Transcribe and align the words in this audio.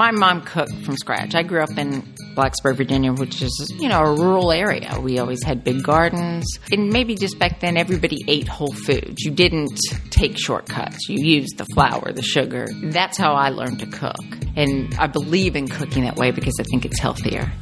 My 0.00 0.12
mom 0.12 0.40
cooked 0.40 0.72
from 0.82 0.96
scratch. 0.96 1.34
I 1.34 1.42
grew 1.42 1.60
up 1.60 1.76
in 1.76 2.00
Blacksburg, 2.34 2.76
Virginia, 2.78 3.12
which 3.12 3.42
is, 3.42 3.70
you 3.78 3.86
know, 3.86 4.00
a 4.00 4.14
rural 4.14 4.50
area. 4.50 4.98
We 4.98 5.18
always 5.18 5.44
had 5.44 5.62
big 5.62 5.82
gardens. 5.82 6.46
And 6.72 6.88
maybe 6.88 7.16
just 7.16 7.38
back 7.38 7.60
then, 7.60 7.76
everybody 7.76 8.16
ate 8.26 8.48
whole 8.48 8.72
foods. 8.72 9.22
You 9.22 9.30
didn't 9.30 9.78
take 10.08 10.38
shortcuts. 10.38 11.06
You 11.10 11.22
used 11.22 11.58
the 11.58 11.66
flour, 11.74 12.12
the 12.12 12.22
sugar. 12.22 12.66
That's 12.84 13.18
how 13.18 13.34
I 13.34 13.50
learned 13.50 13.80
to 13.80 13.86
cook. 13.88 14.24
And 14.56 14.94
I 14.94 15.06
believe 15.06 15.54
in 15.54 15.68
cooking 15.68 16.04
that 16.04 16.16
way 16.16 16.30
because 16.30 16.54
I 16.58 16.62
think 16.62 16.86
it's 16.86 16.98
healthier. 16.98 17.52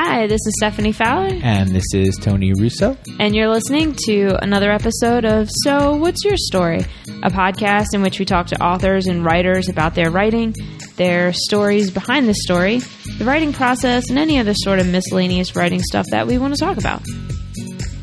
Hi, 0.00 0.28
this 0.28 0.40
is 0.46 0.54
Stephanie 0.58 0.92
Fowler, 0.92 1.36
And 1.42 1.70
this 1.70 1.92
is 1.92 2.16
Tony 2.16 2.52
Russo. 2.52 2.96
and 3.18 3.34
you're 3.34 3.48
listening 3.48 3.96
to 4.06 4.36
another 4.40 4.70
episode 4.70 5.24
of 5.24 5.48
So 5.64 5.96
What's 5.96 6.24
Your 6.24 6.36
Story? 6.36 6.84
A 7.24 7.30
podcast 7.30 7.86
in 7.94 8.02
which 8.02 8.20
we 8.20 8.24
talk 8.24 8.46
to 8.48 8.62
authors 8.64 9.08
and 9.08 9.24
writers 9.24 9.68
about 9.68 9.96
their 9.96 10.08
writing, 10.12 10.54
their 10.96 11.32
stories 11.32 11.90
behind 11.90 12.28
the 12.28 12.34
story, 12.34 12.78
the 13.18 13.24
writing 13.24 13.52
process, 13.52 14.08
and 14.08 14.20
any 14.20 14.38
other 14.38 14.54
sort 14.54 14.78
of 14.78 14.86
miscellaneous 14.86 15.56
writing 15.56 15.82
stuff 15.82 16.06
that 16.12 16.28
we 16.28 16.38
want 16.38 16.54
to 16.54 16.60
talk 16.60 16.76
about. 16.76 17.02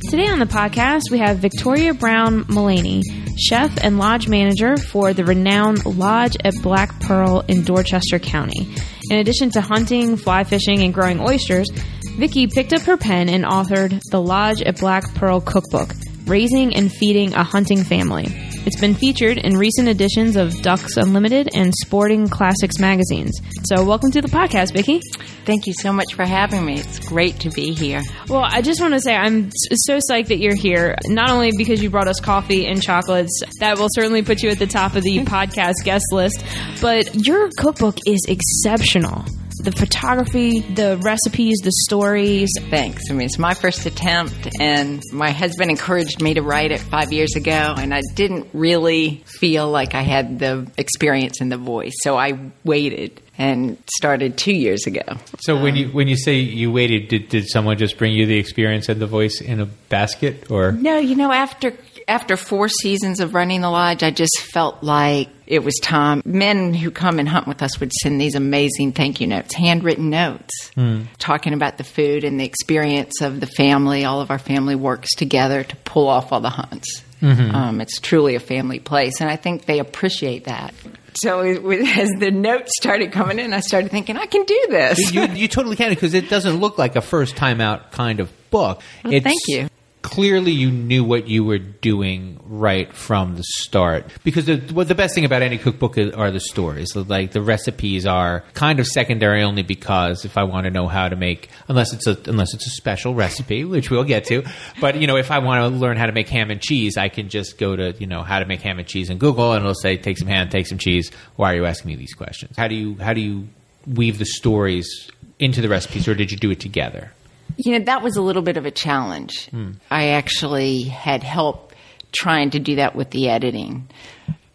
Today 0.10 0.28
on 0.28 0.40
the 0.40 0.46
podcast, 0.46 1.04
we 1.12 1.20
have 1.20 1.38
Victoria 1.38 1.94
Brown 1.94 2.44
Mullaney, 2.50 3.04
chef 3.40 3.78
and 3.82 3.98
lodge 3.98 4.28
manager 4.28 4.76
for 4.76 5.14
the 5.14 5.24
renowned 5.24 5.86
Lodge 5.86 6.36
at 6.44 6.56
Black 6.62 7.00
Pearl 7.00 7.46
in 7.48 7.64
Dorchester 7.64 8.20
County. 8.20 8.68
In 9.10 9.20
addition 9.20 9.52
to 9.52 9.62
hunting, 9.62 10.18
fly 10.18 10.44
fishing, 10.44 10.82
and 10.82 10.94
growing 10.94 11.20
oysters, 11.20 11.70
Vicky 12.18 12.48
picked 12.48 12.74
up 12.74 12.82
her 12.84 12.98
pen 12.98 13.30
and 13.30 13.44
authored 13.44 14.02
the 14.10 14.22
Lodge 14.22 14.62
at 14.62 14.80
Black 14.80 15.14
Pearl 15.16 15.42
cookbook, 15.42 15.94
Raising 16.26 16.76
and 16.76 16.92
Feeding 16.92 17.34
a 17.34 17.44
Hunting 17.44 17.84
Family. 17.84 18.45
It's 18.66 18.80
been 18.82 18.96
featured 18.96 19.38
in 19.38 19.58
recent 19.58 19.88
editions 19.88 20.36
of 20.36 20.60
Ducks 20.64 20.98
Unlimited 20.98 21.50
and 21.54 21.72
Sporting 21.84 22.28
Classics 22.28 22.80
magazines. 22.80 23.40
So, 23.66 23.84
welcome 23.84 24.10
to 24.10 24.22
the 24.24 24.28
podcast, 24.28 24.74
Vicki. 24.74 25.02
Thank 25.46 25.68
you 25.68 25.74
so 25.74 25.94
much 25.94 26.16
for 26.16 26.26
having 26.26 26.66
me. 26.66 26.80
It's 26.80 26.98
great 26.98 27.40
to 27.42 27.52
be 27.52 27.74
here. 27.74 28.02
Well, 28.28 28.44
I 28.44 28.64
just 28.64 28.82
want 28.82 28.96
to 28.96 29.00
say 29.00 29.16
I'm 29.16 29.52
so 29.52 30.00
psyched 30.10 30.30
that 30.30 30.38
you're 30.38 30.56
here. 30.56 30.98
Not 31.06 31.30
only 31.30 31.52
because 31.56 31.84
you 31.84 31.92
brought 31.92 32.08
us 32.08 32.20
coffee 32.20 32.66
and 32.66 32.82
chocolates, 32.82 33.40
that 33.60 33.78
will 33.78 33.90
certainly 33.92 34.24
put 34.24 34.42
you 34.42 34.50
at 34.50 34.58
the 34.58 34.66
top 34.66 34.96
of 34.96 35.04
the 35.04 35.20
podcast 35.26 35.76
guest 35.84 36.06
list, 36.12 36.44
but 36.82 37.14
your 37.14 37.52
cookbook 37.58 38.00
is 38.08 38.26
exceptional. 38.28 39.26
The 39.66 39.72
photography, 39.72 40.60
the 40.60 40.98
recipes, 40.98 41.58
the 41.64 41.72
stories. 41.88 42.52
Thanks. 42.70 43.02
I 43.10 43.14
mean, 43.14 43.26
it's 43.26 43.40
my 43.40 43.56
first 43.56 43.88
attempt, 43.88 44.48
and 44.60 45.02
my 45.12 45.32
husband 45.32 45.72
encouraged 45.72 46.22
me 46.22 46.36
to 46.36 46.44
write 46.44 46.72
it 46.72 46.80
five 46.80 47.12
years 47.12 47.36
ago, 47.36 47.74
and 47.76 47.92
I 47.92 48.02
didn't 48.14 48.48
really 48.54 49.24
feel 49.26 49.68
like 49.72 49.96
I 49.96 50.04
had 50.04 50.38
the 50.38 50.72
experience 50.78 51.42
and 51.42 51.52
the 51.52 51.58
voice, 51.58 51.94
so 52.04 52.16
I 52.16 52.52
waited 52.64 53.20
and 53.40 53.78
started 53.98 54.38
two 54.38 54.54
years 54.54 54.86
ago. 54.86 55.02
So 55.40 55.60
when 55.60 55.76
you 55.76 55.88
when 55.88 56.08
you 56.08 56.16
say 56.16 56.36
you 56.36 56.72
waited, 56.72 57.08
did, 57.08 57.30
did 57.30 57.50
someone 57.50 57.80
just 57.80 57.98
bring 57.98 58.14
you 58.14 58.28
the 58.28 58.38
experience 58.38 58.88
and 58.88 59.02
the 59.02 59.08
voice 59.08 59.42
in 59.42 59.60
a 59.60 59.66
basket, 59.66 60.52
or 60.52 60.74
No, 60.74 61.00
you 61.00 61.16
know, 61.16 61.32
after 61.32 61.74
after 62.08 62.38
four 62.38 62.68
seasons 62.70 63.20
of 63.20 63.34
running 63.34 63.62
the 63.62 63.70
lodge, 63.70 64.04
I 64.04 64.12
just 64.12 64.40
felt 64.40 64.84
like 64.84 65.30
it 65.48 65.64
was 65.64 65.76
time. 65.82 66.22
Men 66.26 66.74
who 66.74 66.92
come 66.92 67.20
and 67.20 67.28
hunt 67.28 67.48
with 67.48 67.62
us 67.62 67.80
would 67.80 67.92
send 67.94 68.20
these 68.20 68.36
amazing 68.36 68.92
thank 68.94 69.22
you 69.22 69.28
notes, 69.28 69.54
handwritten 69.54 70.10
notes, 70.10 70.72
talking 71.18 71.54
about 71.54 71.78
the 71.78 71.84
food 71.84 72.24
and 72.24 72.40
the 72.40 72.46
experience 72.46 73.22
of 73.22 73.40
the 73.40 73.48
family. 73.48 74.06
All 74.06 74.22
of 74.22 74.32
our 74.32 74.40
family 74.40 74.76
works 74.76 75.14
together 75.16 75.64
to 75.64 75.76
pull 75.78 76.08
off 76.08 76.32
all 76.32 76.42
the 76.42 76.50
hunts. 76.50 77.04
Um, 77.22 77.82
it's 77.82 78.00
truly 78.00 78.36
a 78.36 78.40
family 78.40 78.80
place, 78.80 79.20
and 79.20 79.30
I 79.30 79.36
think 79.36 79.66
they 79.66 79.80
appreciate 79.80 80.44
that. 80.46 80.76
So 81.24 81.40
it, 81.42 81.58
as 81.98 82.10
the 82.20 82.30
notes 82.30 82.72
started 82.78 83.12
coming 83.12 83.40
in, 83.40 83.54
I 83.54 83.62
started 83.62 83.90
thinking, 83.90 84.18
I 84.18 84.26
can 84.28 84.44
do 84.44 84.66
this. 84.70 85.12
you 85.14 85.26
you 85.28 85.48
totally 85.48 85.76
can 85.76 85.90
because 85.90 86.14
it 86.14 86.30
doesn't 86.30 86.58
look 86.60 86.78
like 86.78 86.96
a 86.96 87.02
first 87.02 87.36
time 87.36 87.62
out 87.62 87.92
kind 87.92 88.20
of 88.20 88.32
book. 88.52 88.82
Well, 89.04 89.20
thank 89.22 89.40
you. 89.48 89.70
Clearly, 90.16 90.54
you 90.54 90.72
knew 90.72 91.04
what 91.04 91.28
you 91.28 91.44
were 91.44 91.58
doing 91.58 92.40
right 92.46 92.94
from 92.94 93.36
the 93.36 93.44
start. 93.44 94.06
Because 94.24 94.46
the 94.46 94.64
well, 94.74 94.86
the 94.86 94.96
best 94.96 95.14
thing 95.14 95.26
about 95.26 95.42
any 95.42 95.58
cookbook 95.58 95.98
are 95.98 96.32
the 96.32 96.40
stories. 96.40 96.96
Like 96.96 97.34
the 97.34 97.42
recipes 97.42 98.06
are 98.06 98.46
kind 98.54 98.80
of 98.80 98.88
secondary 98.88 99.44
only 99.44 99.62
because 99.62 100.24
if 100.24 100.38
I 100.38 100.44
want 100.44 100.68
to 100.68 100.72
know 100.72 100.88
how 100.88 101.10
to 101.10 101.18
make, 101.18 101.50
unless 101.68 101.92
it's 101.92 102.08
a 102.08 102.18
unless 102.28 102.54
it's 102.54 102.66
a 102.66 102.70
special 102.70 103.14
recipe, 103.14 103.66
which 103.66 103.92
we'll 103.92 104.06
get 104.06 104.24
to. 104.28 104.46
But 104.80 104.96
you 104.96 105.06
know, 105.06 105.18
if 105.18 105.32
I 105.32 105.40
want 105.40 105.74
to 105.74 105.78
learn 105.78 105.98
how 105.98 106.06
to 106.06 106.14
make 106.14 106.30
ham 106.30 106.50
and 106.50 106.62
cheese, 106.62 106.96
I 106.96 107.10
can 107.10 107.28
just 107.28 107.58
go 107.58 107.76
to 107.76 107.92
you 108.00 108.08
know 108.08 108.24
how 108.24 108.40
to 108.40 108.46
make 108.46 108.62
ham 108.62 108.80
and 108.80 108.88
cheese 108.88 109.10
in 109.10 109.18
Google, 109.18 109.52
and 109.52 109.64
it'll 109.64 109.76
say 109.76 109.98
take 109.98 110.18
some 110.18 110.30
ham, 110.30 110.48
take 110.48 110.68
some 110.68 110.78
cheese. 110.78 111.12
Why 111.36 111.52
are 111.52 111.56
you 111.58 111.66
asking 111.66 111.90
me 111.90 111.96
these 111.98 112.14
questions? 112.14 112.56
How 112.56 112.70
do 112.70 112.76
you 112.76 112.96
how 112.96 113.12
do 113.12 113.20
you 113.20 113.50
weave 113.86 114.18
the 114.18 114.26
stories 114.26 115.12
into 115.40 115.60
the 115.60 115.68
recipes, 115.68 116.08
or 116.08 116.16
did 116.16 116.32
you 116.32 116.38
do 116.38 116.52
it 116.52 116.62
together? 116.62 117.12
You 117.58 117.78
know, 117.78 117.86
that 117.86 118.02
was 118.04 118.18
a 118.18 118.22
little 118.22 118.42
bit 118.42 118.58
of 118.58 118.66
a 118.66 118.72
challenge. 118.72 119.50
Hmm. 119.50 119.72
I 119.90 120.10
actually 120.10 120.84
had 120.84 121.24
help 121.24 121.74
trying 122.12 122.52
to 122.52 122.60
do 122.60 122.76
that 122.76 122.96
with 122.96 123.12
the 123.12 123.30
editing 123.30 123.88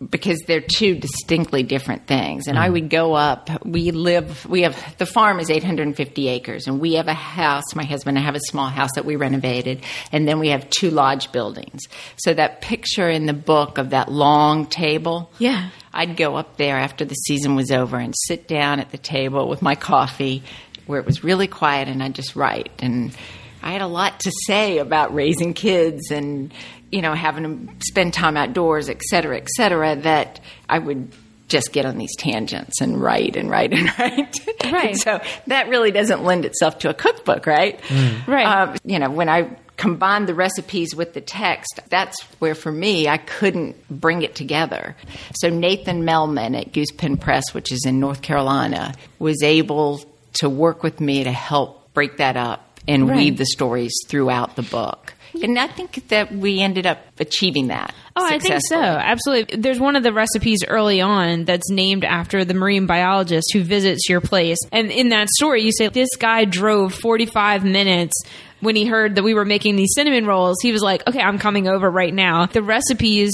because 0.09 0.41
they're 0.47 0.62
two 0.62 0.94
distinctly 0.94 1.62
different 1.62 2.06
things. 2.06 2.47
And 2.47 2.59
I 2.59 2.69
hmm. 2.69 2.72
would 2.72 2.91
go 2.91 3.12
up, 3.15 3.50
we 3.66 3.91
live, 3.91 4.47
we 4.47 4.62
have, 4.62 4.97
the 4.97 5.05
farm 5.05 5.41
is 5.41 5.50
850 5.50 6.28
acres, 6.28 6.66
and 6.66 6.81
we 6.81 6.94
have 6.94 7.06
a 7.06 7.15
house, 7.15 7.75
my 7.75 7.84
husband 7.84 8.16
and 8.16 8.25
I 8.25 8.27
have 8.27 8.34
a 8.34 8.41
small 8.41 8.69
house 8.69 8.91
that 8.94 9.05
we 9.05 9.17
renovated, 9.17 9.82
and 10.11 10.27
then 10.27 10.38
we 10.38 10.49
have 10.49 10.71
two 10.71 10.91
lodge 10.91 11.32
buildings. 11.32 11.82
So 12.17 12.32
that 12.32 12.62
picture 12.62 13.11
in 13.11 13.27
the 13.27 13.34
book 13.34 13.77
of 13.77 13.91
that 13.91 14.11
long 14.11 14.67
table, 14.67 15.31
Yeah. 15.38 15.71
I'd 15.93 16.17
go 16.17 16.37
up 16.37 16.56
there 16.56 16.78
after 16.78 17.05
the 17.05 17.15
season 17.15 17.56
was 17.56 17.72
over 17.72 17.99
and 17.99 18.15
sit 18.27 18.47
down 18.47 18.78
at 18.78 18.93
the 18.93 18.99
table 18.99 19.49
with 19.49 19.61
my 19.61 19.75
coffee 19.75 20.44
where 20.90 21.00
it 21.00 21.06
was 21.06 21.24
really 21.24 21.46
quiet 21.46 21.88
and 21.88 22.02
I'd 22.02 22.14
just 22.14 22.36
write. 22.36 22.70
And 22.80 23.16
I 23.62 23.72
had 23.72 23.82
a 23.82 23.86
lot 23.86 24.20
to 24.20 24.32
say 24.46 24.78
about 24.78 25.14
raising 25.14 25.54
kids 25.54 26.10
and, 26.10 26.52
you 26.90 27.00
know, 27.00 27.14
having 27.14 27.42
them 27.42 27.78
spend 27.80 28.12
time 28.12 28.36
outdoors, 28.36 28.88
et 28.88 29.00
cetera, 29.02 29.36
et 29.36 29.48
cetera, 29.48 29.96
that 29.96 30.40
I 30.68 30.78
would 30.78 31.12
just 31.48 31.72
get 31.72 31.84
on 31.84 31.98
these 31.98 32.14
tangents 32.16 32.80
and 32.80 33.00
write 33.00 33.36
and 33.36 33.50
write 33.50 33.72
and 33.72 33.86
write. 33.98 34.36
Right. 34.72 34.96
so 34.96 35.20
that 35.48 35.68
really 35.68 35.90
doesn't 35.90 36.22
lend 36.22 36.44
itself 36.44 36.78
to 36.80 36.90
a 36.90 36.94
cookbook, 36.94 37.46
right? 37.46 37.80
Right. 38.26 38.46
Um, 38.46 38.76
you 38.84 38.98
know, 38.98 39.10
when 39.10 39.28
I 39.28 39.56
combined 39.76 40.28
the 40.28 40.34
recipes 40.34 40.94
with 40.94 41.14
the 41.14 41.20
text, 41.20 41.80
that's 41.88 42.20
where 42.38 42.54
for 42.54 42.70
me 42.70 43.08
I 43.08 43.16
couldn't 43.16 43.76
bring 43.88 44.22
it 44.22 44.34
together. 44.34 44.94
So 45.34 45.48
Nathan 45.48 46.02
Moehlmann 46.02 46.58
at 46.58 46.72
Goosepen 46.72 47.16
Press, 47.16 47.52
which 47.52 47.72
is 47.72 47.84
in 47.86 47.98
North 47.98 48.22
Carolina, 48.22 48.94
was 49.18 49.42
able 49.42 50.04
to 50.34 50.48
work 50.48 50.82
with 50.82 51.00
me 51.00 51.24
to 51.24 51.32
help 51.32 51.92
break 51.94 52.18
that 52.18 52.36
up 52.36 52.80
and 52.88 53.08
Right. 53.08 53.16
weave 53.16 53.36
the 53.38 53.46
stories 53.46 53.92
throughout 54.08 54.56
the 54.56 54.62
book. 54.62 55.14
And 55.42 55.56
I 55.58 55.68
think 55.68 56.08
that 56.08 56.32
we 56.34 56.60
ended 56.60 56.86
up 56.86 56.98
achieving 57.20 57.68
that. 57.68 57.94
Oh, 58.16 58.26
I 58.26 58.38
think 58.40 58.60
so. 58.69 58.76
Absolutely. 58.80 59.56
There's 59.58 59.78
one 59.78 59.94
of 59.94 60.02
the 60.02 60.12
recipes 60.12 60.58
early 60.66 61.00
on 61.00 61.44
that's 61.44 61.70
named 61.70 62.04
after 62.04 62.44
the 62.44 62.52
marine 62.52 62.86
biologist 62.86 63.52
who 63.52 63.62
visits 63.62 64.08
your 64.08 64.20
place. 64.20 64.58
And 64.72 64.90
in 64.90 65.10
that 65.10 65.28
story, 65.28 65.62
you 65.62 65.70
say 65.72 65.88
this 65.88 66.08
guy 66.19 66.44
drove 66.46 66.94
45 66.94 67.64
minutes 67.64 68.12
when 68.60 68.74
he 68.74 68.86
heard 68.86 69.14
that 69.14 69.22
we 69.22 69.32
were 69.34 69.44
making 69.44 69.76
these 69.76 69.90
cinnamon 69.94 70.26
rolls. 70.26 70.56
He 70.62 70.72
was 70.72 70.82
like, 70.82 71.06
okay, 71.06 71.20
I'm 71.20 71.38
coming 71.38 71.69
over 71.69 71.88
right 71.88 72.12
now. 72.12 72.46
The 72.46 72.62
recipes. 72.62 73.30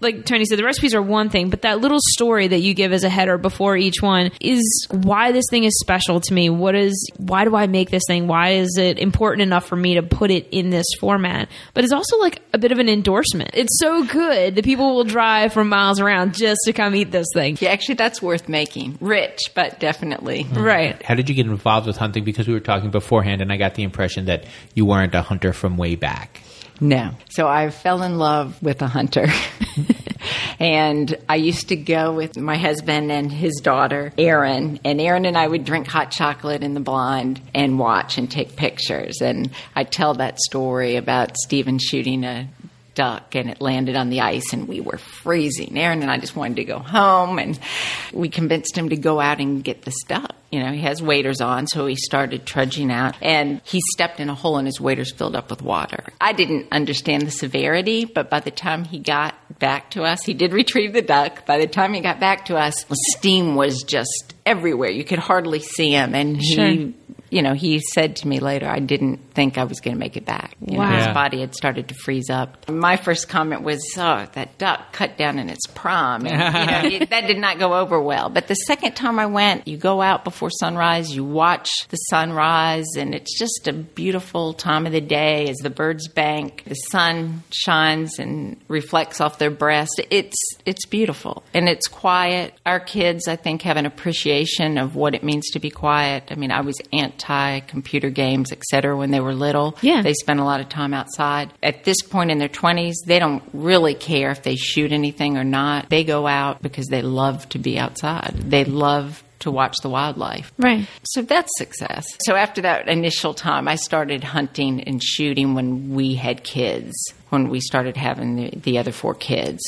Like 0.00 0.26
Tony 0.26 0.44
said, 0.44 0.58
the 0.58 0.64
recipes 0.64 0.94
are 0.94 1.00
one 1.00 1.30
thing, 1.30 1.48
but 1.48 1.62
that 1.62 1.80
little 1.80 2.00
story 2.12 2.48
that 2.48 2.60
you 2.60 2.74
give 2.74 2.92
as 2.92 3.04
a 3.04 3.08
header 3.08 3.38
before 3.38 3.76
each 3.76 4.02
one 4.02 4.32
is 4.40 4.86
why 4.90 5.32
this 5.32 5.44
thing 5.48 5.64
is 5.64 5.78
special 5.80 6.20
to 6.20 6.34
me. 6.34 6.50
What 6.50 6.74
is, 6.74 7.10
why 7.16 7.44
do 7.44 7.56
I 7.56 7.66
make 7.68 7.90
this 7.90 8.02
thing? 8.06 8.26
Why 8.26 8.50
is 8.50 8.76
it 8.76 8.98
important 8.98 9.42
enough 9.42 9.66
for 9.66 9.76
me 9.76 9.94
to 9.94 10.02
put 10.02 10.30
it 10.30 10.48
in 10.50 10.70
this 10.70 10.86
format? 11.00 11.48
But 11.72 11.84
it's 11.84 11.92
also 11.92 12.18
like 12.18 12.42
a 12.52 12.58
bit 12.58 12.70
of 12.72 12.78
an 12.78 12.88
endorsement. 12.88 13.50
It's 13.54 13.78
so 13.80 14.04
good 14.04 14.56
that 14.56 14.64
people 14.64 14.94
will 14.94 15.04
drive 15.04 15.52
from 15.52 15.68
miles 15.68 16.00
around 16.00 16.34
just 16.34 16.60
to 16.66 16.72
come 16.72 16.94
eat 16.94 17.10
this 17.10 17.28
thing. 17.32 17.56
Yeah, 17.60 17.70
actually, 17.70 17.94
that's 17.94 18.20
worth 18.20 18.48
making. 18.48 18.98
Rich, 19.00 19.52
but 19.54 19.80
definitely. 19.80 20.42
Hmm. 20.42 20.58
Right. 20.58 21.02
How 21.02 21.14
did 21.14 21.28
you 21.30 21.34
get 21.34 21.46
involved 21.46 21.86
with 21.86 21.96
hunting? 21.96 22.24
Because 22.24 22.46
we 22.46 22.52
were 22.52 22.60
talking 22.60 22.90
beforehand, 22.90 23.40
and 23.40 23.50
I 23.52 23.56
got 23.56 23.74
the 23.74 23.84
impression 23.84 24.26
that 24.26 24.44
you 24.74 24.84
weren't 24.84 25.14
a 25.14 25.22
hunter 25.22 25.52
from 25.52 25.76
way 25.76 25.94
back. 25.94 26.40
No. 26.80 27.12
So 27.30 27.46
I 27.46 27.70
fell 27.70 28.02
in 28.02 28.18
love 28.18 28.60
with 28.62 28.82
a 28.82 28.88
hunter. 28.88 29.26
and 30.58 31.16
I 31.28 31.36
used 31.36 31.68
to 31.68 31.76
go 31.76 32.12
with 32.12 32.36
my 32.36 32.56
husband 32.56 33.10
and 33.12 33.30
his 33.30 33.60
daughter, 33.62 34.12
Erin. 34.18 34.80
And 34.84 35.00
Erin 35.00 35.24
and 35.24 35.36
I 35.36 35.46
would 35.46 35.64
drink 35.64 35.86
hot 35.86 36.10
chocolate 36.10 36.62
in 36.62 36.74
the 36.74 36.80
blind 36.80 37.40
and 37.54 37.78
watch 37.78 38.18
and 38.18 38.30
take 38.30 38.56
pictures. 38.56 39.20
And 39.20 39.50
I 39.74 39.84
tell 39.84 40.14
that 40.14 40.38
story 40.40 40.96
about 40.96 41.36
Stephen 41.36 41.78
shooting 41.78 42.24
a 42.24 42.48
duck 42.94 43.34
and 43.34 43.50
it 43.50 43.60
landed 43.60 43.96
on 43.96 44.10
the 44.10 44.20
ice 44.20 44.52
and 44.52 44.68
we 44.68 44.80
were 44.80 44.98
freezing. 44.98 45.76
Erin 45.76 46.02
and 46.02 46.10
I 46.10 46.18
just 46.18 46.36
wanted 46.36 46.56
to 46.56 46.64
go 46.64 46.78
home 46.78 47.38
and 47.38 47.58
we 48.12 48.28
convinced 48.28 48.76
him 48.76 48.88
to 48.90 48.96
go 48.96 49.20
out 49.20 49.40
and 49.40 49.62
get 49.62 49.82
the 49.82 49.90
stuff. 49.90 50.30
You 50.50 50.60
know, 50.60 50.70
he 50.70 50.82
has 50.82 51.02
waders 51.02 51.40
on, 51.40 51.66
so 51.66 51.86
he 51.86 51.96
started 51.96 52.46
trudging 52.46 52.92
out 52.92 53.16
and 53.20 53.60
he 53.64 53.80
stepped 53.92 54.20
in 54.20 54.28
a 54.30 54.34
hole 54.36 54.56
and 54.56 54.68
his 54.68 54.80
waders 54.80 55.12
filled 55.12 55.34
up 55.34 55.50
with 55.50 55.62
water. 55.62 56.04
I 56.20 56.32
didn't 56.32 56.68
understand 56.70 57.26
the 57.26 57.32
severity, 57.32 58.04
but 58.04 58.30
by 58.30 58.38
the 58.38 58.52
time 58.52 58.84
he 58.84 59.00
got 59.00 59.34
back 59.58 59.90
to 59.92 60.04
us. 60.04 60.22
He 60.24 60.34
did 60.34 60.52
retrieve 60.62 60.92
the 60.92 61.02
duck. 61.02 61.46
By 61.46 61.58
the 61.58 61.66
time 61.66 61.94
he 61.94 62.00
got 62.00 62.20
back 62.20 62.46
to 62.46 62.56
us, 62.56 62.84
steam 63.16 63.54
was 63.54 63.82
just 63.82 64.34
everywhere. 64.46 64.90
You 64.90 65.04
could 65.04 65.18
hardly 65.18 65.60
see 65.60 65.90
him. 65.90 66.14
And 66.14 66.42
Sure. 66.42 66.88
You 67.34 67.42
know, 67.42 67.52
he 67.52 67.80
said 67.80 68.14
to 68.16 68.28
me 68.28 68.38
later, 68.38 68.68
I 68.68 68.78
didn't 68.78 69.16
think 69.34 69.58
I 69.58 69.64
was 69.64 69.80
going 69.80 69.96
to 69.96 69.98
make 69.98 70.16
it 70.16 70.24
back. 70.24 70.56
You 70.64 70.78
know, 70.78 70.84
his 70.86 71.06
Yeah. 71.06 71.12
body 71.12 71.40
had 71.40 71.52
started 71.54 71.88
to 71.88 71.94
freeze 71.94 72.30
up. 72.30 72.68
My 72.70 72.96
first 72.96 73.28
comment 73.28 73.62
was, 73.62 73.80
oh, 73.98 74.26
that 74.34 74.56
duck 74.56 74.92
cut 74.92 75.18
down 75.18 75.40
in 75.40 75.48
its 75.50 75.66
prime. 75.66 76.26
And, 76.26 76.92
you 76.92 77.00
know, 77.00 77.06
that 77.10 77.26
did 77.26 77.38
not 77.38 77.58
go 77.58 77.74
over 77.74 78.00
well. 78.00 78.28
But 78.28 78.46
the 78.46 78.54
second 78.54 78.94
time 78.94 79.18
I 79.18 79.26
went, 79.26 79.66
you 79.66 79.76
go 79.76 80.00
out 80.00 80.22
before 80.22 80.48
sunrise, 80.50 81.10
you 81.14 81.24
watch 81.24 81.68
the 81.88 81.96
sunrise, 81.96 82.86
and 82.96 83.14
it's 83.16 83.36
just 83.36 83.66
a 83.66 83.72
beautiful 83.72 84.52
time 84.54 84.86
of 84.86 84.92
the 84.92 85.00
day 85.00 85.48
as 85.48 85.56
the 85.56 85.70
birds 85.70 86.06
bank. 86.06 86.62
The 86.66 86.74
sun 86.76 87.42
shines 87.52 88.20
and 88.20 88.56
reflects 88.68 89.20
off 89.20 89.38
their 89.38 89.50
breast. 89.50 90.00
It's 90.10 90.36
it's 90.64 90.86
beautiful 90.86 91.42
and 91.52 91.68
it's 91.68 91.88
quiet. 91.88 92.54
Our 92.64 92.78
kids, 92.78 93.26
I 93.26 93.34
think, 93.36 93.62
have 93.62 93.76
an 93.76 93.86
appreciation 93.86 94.78
of 94.78 94.94
what 94.94 95.16
it 95.16 95.24
means 95.24 95.50
to 95.50 95.58
be 95.58 95.70
quiet. 95.70 96.24
I 96.30 96.36
mean, 96.36 96.52
I 96.52 96.60
was 96.60 96.76
anti 96.92 97.23
computer 97.66 98.10
games, 98.10 98.52
et 98.52 98.62
cetera, 98.64 98.96
when 98.96 99.10
they 99.10 99.20
were 99.20 99.34
little. 99.34 99.76
Yeah. 99.80 100.02
They 100.02 100.14
spend 100.14 100.40
a 100.40 100.44
lot 100.44 100.60
of 100.60 100.68
time 100.68 100.94
outside. 100.94 101.52
At 101.62 101.84
this 101.84 102.02
point 102.02 102.30
in 102.30 102.38
their 102.38 102.48
20s, 102.48 102.94
they 103.06 103.18
don't 103.18 103.42
really 103.52 103.94
care 103.94 104.30
if 104.30 104.42
they 104.42 104.56
shoot 104.56 104.92
anything 104.92 105.36
or 105.36 105.44
not. 105.44 105.88
They 105.90 106.04
go 106.04 106.26
out 106.26 106.62
because 106.62 106.86
they 106.86 107.02
love 107.02 107.48
to 107.50 107.58
be 107.58 107.78
outside. 107.78 108.34
They 108.36 108.64
love 108.64 109.22
to 109.40 109.50
watch 109.50 109.76
the 109.82 109.90
wildlife. 109.90 110.52
Right. 110.58 110.88
So 111.04 111.22
that's 111.22 111.50
success. 111.58 112.06
So 112.24 112.34
after 112.34 112.62
that 112.62 112.88
initial 112.88 113.34
time, 113.34 113.68
I 113.68 113.76
started 113.76 114.24
hunting 114.24 114.82
and 114.82 115.02
shooting 115.02 115.54
when 115.54 115.94
we 115.94 116.14
had 116.14 116.44
kids, 116.44 116.92
when 117.34 117.50
we 117.50 117.60
started 117.60 117.96
having 117.96 118.36
the, 118.36 118.50
the 118.56 118.78
other 118.78 118.92
four 118.92 119.14
kids. 119.14 119.60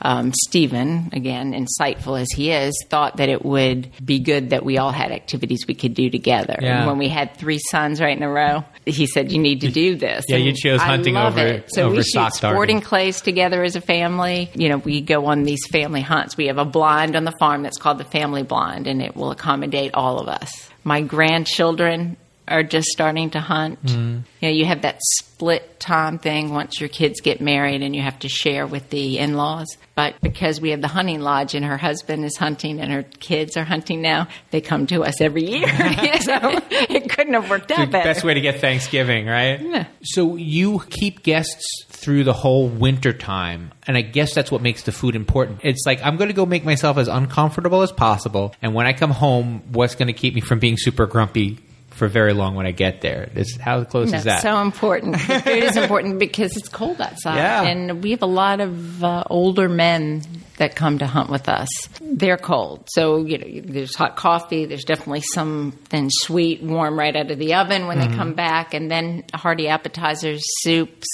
Um, 0.00 0.32
Stephen, 0.46 1.10
again, 1.12 1.52
insightful 1.52 2.20
as 2.20 2.28
he 2.30 2.52
is, 2.52 2.72
thought 2.88 3.16
that 3.16 3.28
it 3.28 3.44
would 3.44 3.90
be 4.04 4.20
good 4.20 4.50
that 4.50 4.64
we 4.64 4.78
all 4.78 4.92
had 4.92 5.10
activities 5.10 5.64
we 5.66 5.74
could 5.74 5.94
do 5.94 6.08
together. 6.10 6.56
Yeah. 6.60 6.78
And 6.78 6.86
when 6.86 6.98
we 6.98 7.08
had 7.08 7.36
three 7.36 7.58
sons 7.70 8.00
right 8.00 8.16
in 8.16 8.22
a 8.22 8.30
row, 8.30 8.64
he 8.86 9.06
said, 9.06 9.32
"You 9.32 9.38
need 9.40 9.62
to 9.62 9.70
do 9.70 9.96
this." 9.96 10.24
Yeah, 10.28 10.36
you 10.36 10.50
And 10.50 10.56
chose 10.56 10.80
I 10.80 10.84
hunting 10.84 11.14
love 11.14 11.36
over- 11.38 11.46
it. 11.46 11.64
So 11.74 11.86
over 11.86 11.96
we 11.96 12.02
shoot 12.04 12.14
darting. 12.14 12.36
sporting 12.36 12.80
clays 12.80 13.20
together 13.20 13.64
as 13.64 13.74
a 13.74 13.80
family. 13.80 14.50
You 14.54 14.68
know, 14.68 14.76
we 14.76 15.00
go 15.00 15.26
on 15.26 15.42
these 15.42 15.66
family 15.72 16.02
hunts. 16.02 16.36
We 16.36 16.46
have 16.46 16.58
a 16.58 16.64
blind 16.64 17.16
on 17.16 17.24
the 17.24 17.32
farm 17.40 17.62
that's 17.62 17.78
called 17.78 17.98
the 17.98 18.04
family 18.04 18.42
blind, 18.42 18.86
and 18.86 19.00
it 19.02 19.16
will 19.16 19.30
accommodate 19.30 19.94
all 19.94 20.18
of 20.20 20.28
us. 20.28 20.50
My 20.84 21.00
grandchildren 21.00 22.16
are 22.46 22.62
just 22.62 22.88
starting 22.88 23.30
to 23.30 23.40
hunt. 23.40 23.82
Mm-hmm. 23.84 24.18
You 24.40 24.48
know, 24.48 24.54
you 24.54 24.64
have 24.66 24.82
that 24.82 24.98
split 25.00 25.80
time 25.80 26.18
thing 26.18 26.52
once 26.52 26.80
your 26.80 26.88
kids 26.88 27.20
get 27.20 27.40
married 27.40 27.82
and 27.82 27.94
you 27.94 28.02
have 28.02 28.18
to 28.20 28.28
share 28.28 28.66
with 28.66 28.90
the 28.90 29.18
in 29.18 29.34
laws. 29.34 29.66
But 29.94 30.20
because 30.20 30.60
we 30.60 30.70
have 30.70 30.80
the 30.80 30.88
hunting 30.88 31.20
lodge 31.20 31.54
and 31.54 31.64
her 31.64 31.76
husband 31.76 32.24
is 32.24 32.36
hunting 32.36 32.80
and 32.80 32.92
her 32.92 33.02
kids 33.02 33.56
are 33.56 33.64
hunting 33.64 34.02
now, 34.02 34.28
they 34.50 34.60
come 34.60 34.86
to 34.88 35.04
us 35.04 35.20
every 35.20 35.44
year. 35.44 35.68
so 36.20 36.38
it 36.70 37.10
couldn't 37.10 37.34
have 37.34 37.48
worked 37.48 37.68
The 37.68 37.80
out 37.80 37.90
better. 37.90 38.04
best 38.04 38.24
way 38.24 38.34
to 38.34 38.40
get 38.40 38.60
Thanksgiving, 38.60 39.26
right? 39.26 39.60
Yeah. 39.60 39.86
So 40.02 40.36
you 40.36 40.80
keep 40.90 41.22
guests 41.22 41.64
through 41.88 42.24
the 42.24 42.32
whole 42.32 42.68
winter 42.68 43.12
time, 43.12 43.72
and 43.86 43.96
I 43.96 44.02
guess 44.02 44.34
that's 44.34 44.50
what 44.50 44.60
makes 44.60 44.82
the 44.82 44.92
food 44.92 45.16
important. 45.16 45.60
It's 45.62 45.84
like 45.86 46.02
I'm 46.04 46.16
going 46.16 46.28
to 46.28 46.34
go 46.34 46.44
make 46.44 46.64
myself 46.64 46.98
as 46.98 47.08
uncomfortable 47.08 47.82
as 47.82 47.92
possible, 47.92 48.54
and 48.60 48.74
when 48.74 48.86
I 48.86 48.92
come 48.92 49.10
home, 49.10 49.62
what's 49.72 49.94
going 49.94 50.08
to 50.08 50.12
keep 50.12 50.34
me 50.34 50.40
from 50.42 50.58
being 50.58 50.76
super 50.76 51.06
grumpy 51.06 51.58
for 51.94 52.08
very 52.08 52.32
long 52.32 52.54
when 52.54 52.66
I 52.66 52.72
get 52.72 53.00
there? 53.00 53.30
Is 53.34 53.56
how 53.56 53.84
close 53.84 54.10
That's 54.10 54.20
is 54.22 54.24
that? 54.24 54.42
so 54.42 54.60
important. 54.60 55.12
The 55.26 55.40
food 55.40 55.64
is 55.64 55.76
important 55.76 56.18
because 56.18 56.56
it's 56.56 56.68
cold 56.68 57.00
outside, 57.00 57.36
Yeah. 57.36 57.62
and 57.62 58.02
we 58.02 58.10
have 58.12 58.22
a 58.22 58.26
lot 58.26 58.60
of 58.60 59.02
uh, 59.02 59.24
older 59.30 59.68
men 59.68 60.22
that 60.56 60.76
come 60.76 60.98
to 60.98 61.06
hunt 61.06 61.30
with 61.30 61.48
us. 61.48 61.68
They're 62.00 62.36
cold, 62.36 62.86
so 62.90 63.24
you 63.24 63.38
know 63.38 63.60
there's 63.72 63.94
hot 63.96 64.16
coffee. 64.16 64.66
There's 64.66 64.84
definitely 64.84 65.22
something 65.22 66.08
sweet, 66.10 66.62
warm 66.62 66.98
right 66.98 67.14
out 67.16 67.30
of 67.30 67.38
the 67.38 67.54
oven 67.54 67.86
when 67.86 67.98
Mm-hmm. 67.98 68.10
they 68.12 68.16
come 68.16 68.34
back, 68.34 68.74
and 68.74 68.90
then 68.90 69.24
hearty 69.34 69.68
appetizers, 69.68 70.42
soups. 70.62 71.06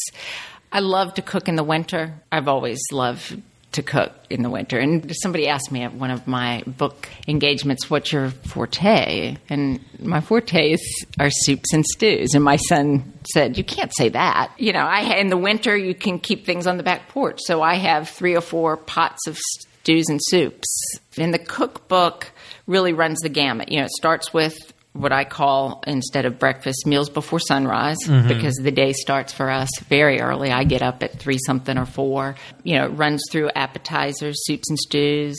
I 0.73 0.81
love 0.81 1.15
to 1.15 1.23
cook 1.23 1.49
in 1.49 1.56
the 1.56 1.65
winter. 1.65 2.15
I've 2.31 2.47
always 2.49 2.79
loved 2.93 3.41
to 3.73 3.83
cook 3.83 4.13
in 4.29 4.43
the 4.43 4.51
winter. 4.51 4.79
And 4.79 5.15
somebody 5.23 5.47
asked 5.47 5.71
me 5.71 5.83
at 5.83 5.95
one 5.95 6.11
of 6.11 6.27
my 6.27 6.63
book 6.67 7.09
engagements, 7.29 7.89
"What's 7.89 8.13
your 8.13 8.31
forte?" 8.31 9.37
And 9.49 9.81
my 10.01 10.21
forte 10.21 10.73
is 10.73 11.07
are 11.19 11.31
soups 11.31 11.73
and 11.73 11.85
stews. 11.87 12.35
And 12.35 12.43
my 12.43 12.57
son 12.57 13.13
said, 13.33 13.57
"You 13.57 13.65
can't 13.65 13.93
say 13.97 14.09
that." 14.09 14.51
You 14.59 14.73
know, 14.73 14.81
I 14.87 15.17
in 15.17 15.29
the 15.29 15.37
winter 15.37 15.77
you 15.77 15.95
can 15.95 16.19
keep 16.19 16.47
things 16.47 16.67
on 16.67 16.79
the 16.79 16.83
back 16.83 17.09
porch, 17.09 17.39
so 17.45 17.63
I 17.63 17.75
have 17.75 18.09
three 18.09 18.35
or 18.35 18.41
four 18.41 18.77
pots 18.77 19.27
of 19.29 19.39
stews 19.81 20.09
and 20.09 20.21
soups. 20.23 20.69
And 21.17 21.33
the 21.33 21.39
cookbook 21.39 22.33
really 22.67 22.93
runs 22.93 23.21
the 23.21 23.29
gamut. 23.29 23.71
You 23.71 23.79
know, 23.79 23.85
it 23.85 23.93
starts 23.93 24.33
with 24.33 24.73
what 24.93 25.13
I 25.13 25.25
call 25.25 25.83
instead 25.87 26.27
of 26.27 26.39
breakfast 26.39 26.85
meals 26.87 27.09
before 27.09 27.39
sunrise 27.39 27.99
because 28.27 28.55
the 28.57 28.73
day 28.73 28.93
starts 28.93 29.33
for 29.33 29.49
us 29.49 29.69
very 29.89 30.21
early. 30.21 30.51
I 30.51 30.65
get 30.65 30.83
up 30.83 31.03
at 31.03 31.19
three 31.19 31.39
something 31.47 31.79
or 31.79 31.87
four. 31.87 32.35
You 32.65 32.77
know, 32.77 32.87
it 32.87 32.89
runs 32.89 33.23
through 33.31 33.51
appetizers, 33.55 34.37
soups 34.47 34.69
and 34.69 34.79
stews, 34.79 35.39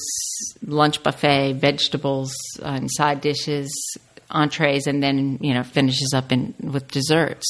lunch 0.65 1.03
buffet, 1.03 1.53
vegetables, 1.53 2.33
uh, 2.62 2.68
and 2.68 2.89
side 2.89 3.19
dishes, 3.19 3.69
entrees, 4.30 4.88
and 4.88 5.03
then 5.03 5.38
you 5.42 5.54
know 5.54 5.63
finishes 5.63 6.13
up 6.15 6.31
in 6.31 6.54
with 6.59 6.88
desserts. 6.89 7.45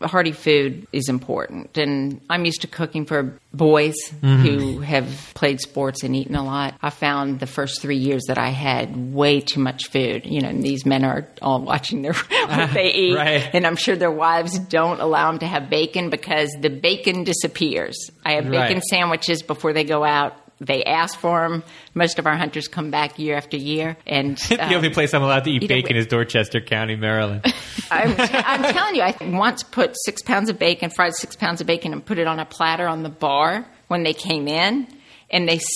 Hearty 0.00 0.32
food 0.32 0.86
is 0.92 1.08
important, 1.08 1.78
and 1.78 2.20
I'm 2.28 2.44
used 2.44 2.60
to 2.62 2.66
cooking 2.66 3.06
for 3.06 3.38
boys 3.54 3.94
mm-hmm. 4.10 4.36
who 4.42 4.80
have 4.80 5.32
played 5.34 5.60
sports 5.60 6.02
and 6.02 6.14
eaten 6.14 6.34
a 6.34 6.44
lot. 6.44 6.74
I 6.82 6.90
found 6.90 7.40
the 7.40 7.46
first 7.46 7.80
three 7.80 7.96
years 7.96 8.24
that 8.28 8.36
I 8.36 8.50
had 8.50 9.14
way 9.14 9.40
too 9.40 9.60
much 9.60 9.88
food. 9.88 10.26
You 10.26 10.42
know, 10.42 10.48
and 10.50 10.62
these 10.62 10.84
men 10.84 11.02
are 11.04 11.26
all 11.40 11.60
watching 11.62 12.02
their 12.02 12.12
what 12.12 12.74
they 12.74 12.88
eat, 12.94 13.16
Right. 13.16 13.48
and 13.54 13.66
I'm 13.66 13.76
sure 13.76 13.96
their 13.96 14.10
wives 14.10 14.58
don't 14.58 15.00
allow 15.00 15.30
them 15.30 15.38
to 15.40 15.46
have 15.46 15.70
bacon 15.70 16.10
because 16.10 16.50
the 16.60 16.68
bacon 16.70 17.24
disappears. 17.24 18.10
I 18.24 18.32
have 18.32 18.44
bacon 18.50 18.76
Right. 18.76 18.82
sandwiches 18.84 19.42
before 19.42 19.72
they 19.72 19.84
go 19.84 20.04
out. 20.04 20.34
They 20.60 20.84
ask 20.84 21.18
for 21.18 21.46
them. 21.48 21.62
Most 21.94 22.18
of 22.18 22.26
our 22.26 22.36
hunters 22.36 22.66
come 22.66 22.90
back 22.90 23.18
year 23.18 23.36
after 23.36 23.56
year, 23.56 23.96
and 24.06 24.36
the 24.48 24.64
um, 24.64 24.72
only 24.72 24.90
place 24.90 25.12
I'm 25.12 25.22
allowed 25.22 25.44
to 25.44 25.50
eat 25.50 25.62
you 25.62 25.68
know, 25.68 25.74
bacon 25.74 25.96
is 25.96 26.06
Dorchester 26.06 26.60
County, 26.60 26.96
Maryland. 26.96 27.42
I'm, 27.90 28.14
I'm 28.18 28.72
telling 28.72 28.94
you, 28.94 29.02
I 29.02 29.16
once 29.22 29.62
put 29.62 29.94
six 30.04 30.22
pounds 30.22 30.48
of 30.48 30.58
bacon, 30.58 30.90
fried 30.90 31.14
six 31.14 31.36
pounds 31.36 31.60
of 31.60 31.66
bacon, 31.66 31.92
and 31.92 32.04
put 32.04 32.18
it 32.18 32.26
on 32.26 32.38
a 32.38 32.46
platter 32.46 32.86
on 32.88 33.02
the 33.02 33.10
bar 33.10 33.66
when 33.88 34.02
they 34.02 34.14
came 34.14 34.48
in, 34.48 34.88
and 35.30 35.48
they 35.48 35.56
s- 35.56 35.66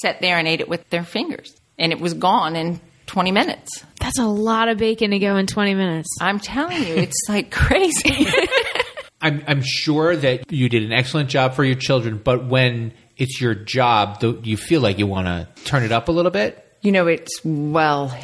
sat 0.00 0.20
there 0.20 0.36
and 0.38 0.46
ate 0.46 0.60
it 0.60 0.68
with 0.68 0.88
their 0.90 1.04
fingers, 1.04 1.56
and 1.78 1.92
it 1.92 2.00
was 2.00 2.12
gone 2.12 2.56
in 2.56 2.78
20 3.06 3.32
minutes. 3.32 3.84
That's 4.00 4.18
a 4.18 4.26
lot 4.26 4.68
of 4.68 4.78
bacon 4.78 5.12
to 5.12 5.18
go 5.18 5.36
in 5.36 5.46
20 5.46 5.74
minutes. 5.74 6.08
I'm 6.20 6.40
telling 6.40 6.82
you, 6.82 6.94
it's 6.94 7.24
like 7.28 7.50
crazy. 7.50 8.26
I'm, 9.20 9.42
I'm 9.48 9.62
sure 9.64 10.14
that 10.14 10.52
you 10.52 10.68
did 10.68 10.82
an 10.82 10.92
excellent 10.92 11.30
job 11.30 11.54
for 11.54 11.64
your 11.64 11.74
children, 11.76 12.20
but 12.22 12.44
when 12.46 12.92
it's 13.16 13.40
your 13.40 13.54
job, 13.54 14.20
do 14.20 14.40
you 14.44 14.56
feel 14.56 14.80
like 14.80 14.98
you 14.98 15.06
want 15.06 15.26
to 15.26 15.46
turn 15.64 15.82
it 15.82 15.92
up 15.92 16.08
a 16.08 16.12
little 16.12 16.30
bit? 16.30 16.62
You 16.82 16.92
know, 16.92 17.06
it's, 17.06 17.40
well, 17.44 18.16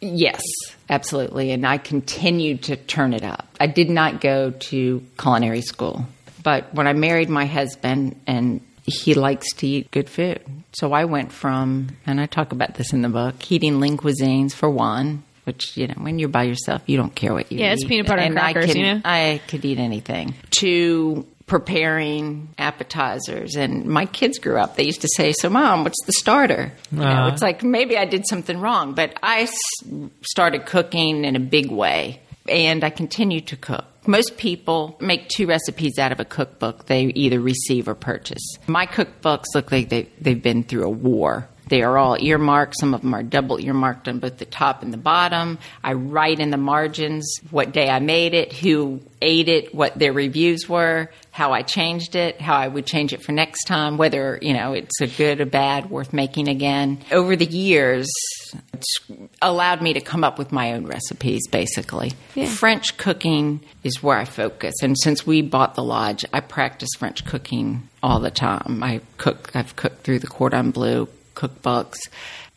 yes, 0.00 0.42
absolutely. 0.88 1.50
And 1.52 1.66
I 1.66 1.78
continued 1.78 2.62
to 2.64 2.76
turn 2.76 3.14
it 3.14 3.24
up. 3.24 3.46
I 3.60 3.66
did 3.66 3.90
not 3.90 4.20
go 4.20 4.50
to 4.50 5.02
culinary 5.18 5.62
school, 5.62 6.06
but 6.42 6.72
when 6.74 6.86
I 6.86 6.92
married 6.92 7.28
my 7.28 7.46
husband, 7.46 8.20
and 8.26 8.60
he 8.84 9.14
likes 9.14 9.50
to 9.54 9.66
eat 9.66 9.90
good 9.90 10.10
food. 10.10 10.40
So 10.72 10.92
I 10.92 11.06
went 11.06 11.32
from, 11.32 11.88
and 12.06 12.20
I 12.20 12.26
talk 12.26 12.52
about 12.52 12.74
this 12.74 12.92
in 12.92 13.00
the 13.02 13.08
book, 13.08 13.50
eating 13.50 13.80
lean 13.80 13.96
cuisines 13.96 14.52
for 14.52 14.68
one. 14.68 15.22
Which 15.44 15.76
you 15.76 15.86
know, 15.88 15.94
when 15.98 16.18
you're 16.18 16.30
by 16.30 16.44
yourself, 16.44 16.80
you 16.86 16.96
don't 16.96 17.14
care 17.14 17.34
what 17.34 17.52
you 17.52 17.58
Yeah, 17.58 17.68
eat. 17.70 17.72
it's 17.74 17.84
peanut 17.84 18.06
butter 18.06 18.22
and 18.22 18.38
I 18.38 18.52
crackers, 18.54 18.72
can- 18.72 18.76
you 18.80 18.94
know? 18.94 19.00
I 19.04 19.42
could 19.46 19.62
eat 19.62 19.78
anything. 19.78 20.32
To 20.60 21.26
preparing 21.46 22.48
appetizers, 22.58 23.54
and 23.56 23.86
my 23.86 24.06
kids 24.06 24.38
grew 24.38 24.58
up. 24.58 24.76
They 24.76 24.84
used 24.84 25.02
to 25.02 25.08
say, 25.16 25.32
"So, 25.32 25.48
mom, 25.50 25.84
what's 25.84 26.02
the 26.06 26.12
starter?" 26.12 26.72
You 26.92 26.98
know, 26.98 27.04
Uh-huh. 27.04 27.30
it's 27.32 27.42
like 27.42 27.62
maybe 27.62 27.96
I 27.96 28.04
did 28.04 28.26
something 28.28 28.58
wrong, 28.60 28.94
but 28.94 29.14
I 29.22 29.42
s- 29.42 29.58
started 30.22 30.66
cooking 30.66 31.24
in 31.24 31.36
a 31.36 31.40
big 31.40 31.70
way, 31.70 32.20
and 32.48 32.84
I 32.84 32.90
continue 32.90 33.40
to 33.42 33.56
cook. 33.56 33.84
Most 34.06 34.36
people 34.36 34.96
make 35.00 35.28
two 35.28 35.46
recipes 35.46 35.98
out 35.98 36.12
of 36.12 36.20
a 36.20 36.24
cookbook 36.26 36.86
they 36.86 37.04
either 37.14 37.40
receive 37.40 37.88
or 37.88 37.94
purchase. 37.94 38.44
My 38.66 38.86
cookbooks 38.86 39.46
look 39.54 39.72
like 39.72 39.88
they, 39.88 40.08
they've 40.20 40.42
been 40.42 40.62
through 40.62 40.84
a 40.84 40.90
war. 40.90 41.48
They 41.70 41.80
are 41.82 41.96
all 41.96 42.18
earmarked. 42.20 42.74
Some 42.78 42.92
of 42.92 43.00
them 43.00 43.14
are 43.14 43.22
double 43.22 43.58
earmarked 43.58 44.06
on 44.06 44.18
both 44.18 44.36
the 44.36 44.44
top 44.44 44.82
and 44.82 44.92
the 44.92 44.98
bottom. 44.98 45.58
I 45.82 45.94
write 45.94 46.38
in 46.38 46.50
the 46.50 46.58
margins 46.58 47.24
what 47.50 47.72
day 47.72 47.88
I 47.88 48.00
made 48.00 48.34
it, 48.34 48.52
who 48.52 49.00
ate 49.22 49.48
it, 49.48 49.74
what 49.74 49.98
their 49.98 50.12
reviews 50.12 50.68
were, 50.68 51.10
how 51.34 51.52
I 51.52 51.62
changed 51.62 52.14
it, 52.14 52.40
how 52.40 52.54
I 52.54 52.68
would 52.68 52.86
change 52.86 53.12
it 53.12 53.20
for 53.20 53.32
next 53.32 53.64
time, 53.64 53.98
whether, 53.98 54.38
you 54.40 54.52
know, 54.52 54.72
it's 54.72 55.00
a 55.00 55.08
good 55.08 55.40
or 55.40 55.46
bad, 55.46 55.90
worth 55.90 56.12
making 56.12 56.46
again. 56.46 57.00
Over 57.10 57.34
the 57.34 57.44
years, 57.44 58.08
it's 58.72 59.00
allowed 59.42 59.82
me 59.82 59.94
to 59.94 60.00
come 60.00 60.22
up 60.22 60.38
with 60.38 60.52
my 60.52 60.74
own 60.74 60.86
recipes, 60.86 61.48
basically. 61.48 62.12
Yeah. 62.36 62.46
French 62.46 62.96
cooking 62.98 63.62
is 63.82 64.00
where 64.00 64.16
I 64.16 64.26
focus. 64.26 64.74
And 64.80 64.96
since 64.96 65.26
we 65.26 65.42
bought 65.42 65.74
the 65.74 65.82
lodge, 65.82 66.24
I 66.32 66.38
practice 66.38 66.90
French 67.00 67.24
cooking 67.24 67.88
all 68.00 68.20
the 68.20 68.30
time. 68.30 68.80
I 68.84 69.00
cook, 69.16 69.50
I've 69.56 69.74
cooked 69.74 70.04
through 70.04 70.20
the 70.20 70.28
Cordon 70.28 70.70
Bleu 70.70 71.08
cookbooks. 71.34 71.96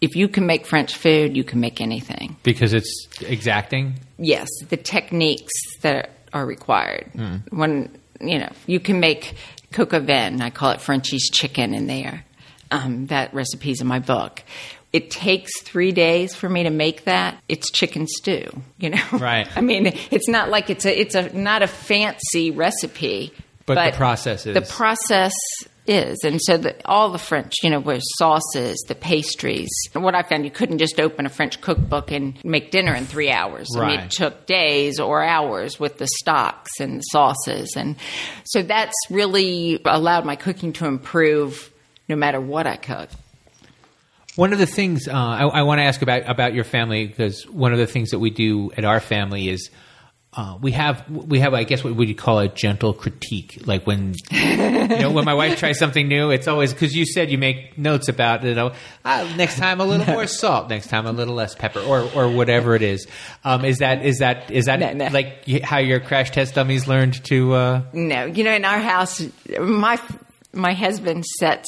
If 0.01 0.15
you 0.15 0.27
can 0.27 0.45
make 0.45 0.67
French 0.67 0.95
food, 0.95 1.35
you 1.35 1.43
can 1.43 1.59
make 1.59 1.81
anything. 1.81 2.35
because 2.43 2.75
it's 2.75 3.07
exacting. 3.21 3.95
Yes, 4.19 4.47
the 4.69 4.77
techniques 4.77 5.53
that 5.81 6.11
are 6.31 6.45
required. 6.45 7.09
Hmm. 7.15 7.37
When 7.49 7.97
you 8.19 8.39
know, 8.39 8.51
you 8.65 8.79
can 8.79 8.99
make 8.99 9.35
coq 9.71 9.93
au 9.93 9.99
vin. 9.99 10.41
I 10.41 10.49
call 10.49 10.71
it 10.71 10.81
Frenchie's 10.81 11.29
chicken 11.29 11.73
in 11.73 11.87
there. 11.87 12.23
Um, 12.69 13.07
that 13.07 13.33
recipe's 13.33 13.81
in 13.81 13.87
my 13.87 13.99
book. 13.99 14.43
It 14.93 15.11
takes 15.11 15.61
three 15.61 15.91
days 15.91 16.33
for 16.33 16.49
me 16.49 16.63
to 16.63 16.69
make 16.69 17.05
that. 17.05 17.41
It's 17.47 17.69
chicken 17.71 18.07
stew, 18.07 18.49
you 18.77 18.89
know. 18.89 19.03
Right. 19.13 19.47
I 19.55 19.61
mean, 19.61 19.87
it's 20.11 20.27
not 20.27 20.49
like 20.49 20.69
it's 20.69 20.85
a 20.85 20.99
it's 20.99 21.15
a 21.15 21.33
not 21.37 21.61
a 21.61 21.67
fancy 21.67 22.51
recipe, 22.51 23.33
But 23.65 23.91
the 23.91 23.97
process 23.97 24.45
is 24.45 24.53
the 24.53 24.61
process 24.61 25.33
is, 25.87 26.19
and 26.23 26.39
so 26.41 26.57
the, 26.57 26.75
all 26.85 27.09
the 27.11 27.17
French, 27.17 27.53
you 27.63 27.69
know, 27.69 27.79
where 27.79 27.99
sauces, 28.17 28.83
the 28.87 28.95
pastries. 28.95 29.69
And 29.95 30.03
what 30.03 30.15
I 30.15 30.23
found, 30.23 30.45
you 30.45 30.51
couldn't 30.51 30.77
just 30.79 30.99
open 30.99 31.25
a 31.25 31.29
French 31.29 31.61
cookbook 31.61 32.11
and 32.11 32.37
make 32.43 32.71
dinner 32.71 32.93
in 32.93 33.05
three 33.05 33.29
hours. 33.31 33.67
I 33.75 33.79
mean, 33.79 33.87
Right. 33.97 34.05
it 34.05 34.11
took 34.11 34.45
days 34.45 34.99
or 34.99 35.23
hours 35.23 35.79
with 35.79 35.97
the 35.97 36.07
stocks 36.19 36.71
and 36.79 36.97
the 36.99 37.03
sauces, 37.03 37.73
and 37.75 37.95
so 38.45 38.61
that's 38.61 38.95
really 39.09 39.81
allowed 39.85 40.25
my 40.25 40.35
cooking 40.35 40.73
to 40.73 40.85
improve, 40.85 41.71
no 42.09 42.15
matter 42.15 42.39
what 42.41 42.67
I 42.67 42.75
cook. 42.75 43.09
One 44.35 44.53
of 44.53 44.59
the 44.59 44.67
things 44.67 45.07
uh, 45.07 45.13
I, 45.13 45.45
I 45.47 45.61
want 45.63 45.79
to 45.79 45.83
ask 45.83 46.01
about 46.03 46.29
about 46.29 46.53
your 46.53 46.63
family 46.63 47.07
because 47.07 47.43
one 47.49 47.73
of 47.73 47.79
the 47.79 47.87
things 47.87 48.11
that 48.11 48.19
we 48.19 48.29
do 48.29 48.71
at 48.77 48.85
our 48.85 48.99
family 48.99 49.49
is 49.49 49.71
uh, 50.37 50.55
we 50.61 50.71
have 50.71 51.03
we 51.09 51.39
have 51.39 51.53
I 51.55 51.63
guess 51.63 51.83
what 51.83 51.95
would 51.95 52.07
you 52.07 52.13
call 52.15 52.37
a 52.39 52.47
gentle 52.47 52.93
critique 52.93 53.59
like 53.65 53.87
when 53.87 54.13
you 54.31 54.87
know 55.01 55.11
when 55.11 55.25
my 55.25 55.33
wife 55.33 55.57
tries 55.57 55.79
something 55.79 56.07
new 56.07 56.29
it's 56.29 56.47
always 56.47 56.71
because 56.73 56.95
you 56.95 57.05
said 57.07 57.31
you 57.31 57.39
make 57.39 57.75
notes 57.77 58.07
about 58.07 58.43
you 58.43 58.53
know 58.53 58.71
ah, 59.03 59.27
next 59.35 59.57
time 59.57 59.81
a 59.81 59.83
little 59.85 60.05
more 60.13 60.27
salt 60.27 60.69
next 60.69 60.87
time 60.89 61.07
a 61.07 61.11
little 61.11 61.33
less 61.33 61.55
pepper 61.55 61.79
or 61.79 62.01
or 62.15 62.29
whatever 62.29 62.75
it 62.75 62.83
is 62.83 63.07
um, 63.43 63.65
is 63.65 63.79
that 63.79 64.05
is 64.05 64.19
that 64.19 64.51
is 64.51 64.65
that 64.65 64.79
No, 64.79 64.93
no. 64.93 65.07
like 65.11 65.47
how 65.63 65.79
your 65.79 65.99
crash 65.99 66.29
test 66.29 66.53
dummies 66.53 66.87
learned 66.87 67.23
to 67.25 67.53
uh, 67.53 67.81
No, 67.91 68.25
you 68.25 68.43
know, 68.43 68.53
in 68.53 68.63
our 68.63 68.79
house, 68.79 69.21
my 69.59 69.99
my 70.53 70.73
husband 70.73 71.25
sets 71.25 71.67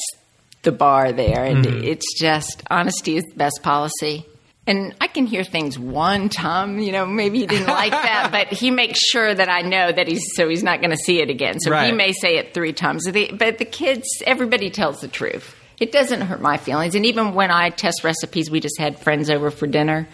the 0.62 0.70
bar 0.72 1.10
there, 1.12 1.44
and 1.44 1.66
it's 1.66 2.06
just 2.20 2.62
honesty 2.70 3.16
is 3.16 3.24
the 3.24 3.36
best 3.36 3.60
policy. 3.62 4.26
And 4.66 4.94
I 5.00 5.06
can 5.08 5.26
hear 5.26 5.42
things 5.42 5.78
one 5.78 6.28
time, 6.28 6.78
you 6.78 6.92
know, 6.92 7.06
maybe 7.06 7.40
he 7.40 7.46
didn't 7.46 7.66
like 7.66 7.90
that, 7.92 8.28
but 8.30 8.48
he 8.56 8.70
makes 8.70 9.00
sure 9.00 9.34
that 9.34 9.48
I 9.48 9.62
know 9.62 9.90
that 9.90 10.06
he's 10.06 10.34
so 10.36 10.48
he's 10.48 10.62
not 10.62 10.80
going 10.80 10.90
to 10.90 10.96
see 10.96 11.20
it 11.20 11.30
again. 11.30 11.58
So 11.60 11.74
he 11.80 11.92
may 11.92 12.12
say 12.12 12.36
it 12.36 12.54
three 12.54 12.72
times. 12.72 13.06
But 13.10 13.58
the 13.58 13.64
kids, 13.64 14.06
everybody 14.26 14.70
tells 14.70 15.00
the 15.00 15.08
truth. 15.08 15.56
It 15.80 15.92
doesn't 15.92 16.20
hurt 16.20 16.42
my 16.42 16.58
feelings. 16.58 16.94
And 16.94 17.06
even 17.06 17.34
when 17.34 17.50
I 17.50 17.70
test 17.70 18.04
recipes, 18.04 18.50
we 18.50 18.60
just 18.60 18.78
had 18.78 18.98
friends 19.00 19.30
over 19.30 19.50
for 19.50 19.66
dinner 19.66 20.06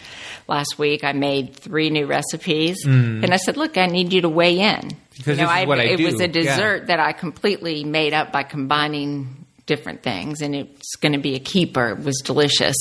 last 0.47 0.79
week. 0.79 1.03
I 1.03 1.13
made 1.13 1.57
three 1.57 1.91
new 1.91 2.07
recipes, 2.07 2.87
mm. 2.87 3.25
and 3.25 3.35
I 3.35 3.37
said, 3.37 3.57
"Look, 3.57 3.77
I 3.77 3.87
need 3.87 4.13
you 4.13 4.21
to 4.21 4.29
weigh 4.29 4.61
in." 4.61 4.93
Because 5.17 5.39
you 5.39 5.45
know, 5.45 5.67
what 5.67 5.81
I 5.81 5.85
it 5.85 6.01
was 6.01 6.15
do. 6.17 6.21
a 6.25 6.27
Yeah. 6.27 6.33
dessert 6.33 6.87
that 6.87 7.01
I 7.01 7.13
completely 7.13 7.83
made 7.83 8.15
up 8.15 8.31
by 8.31 8.45
combining 8.45 9.46
different 9.67 10.03
things, 10.03 10.41
and 10.41 10.55
it's 10.55 10.97
going 10.97 11.13
to 11.13 11.19
be 11.19 11.35
a 11.35 11.41
keeper. 11.41 11.89
It 11.91 12.05
was 12.05 12.21
delicious. 12.25 12.77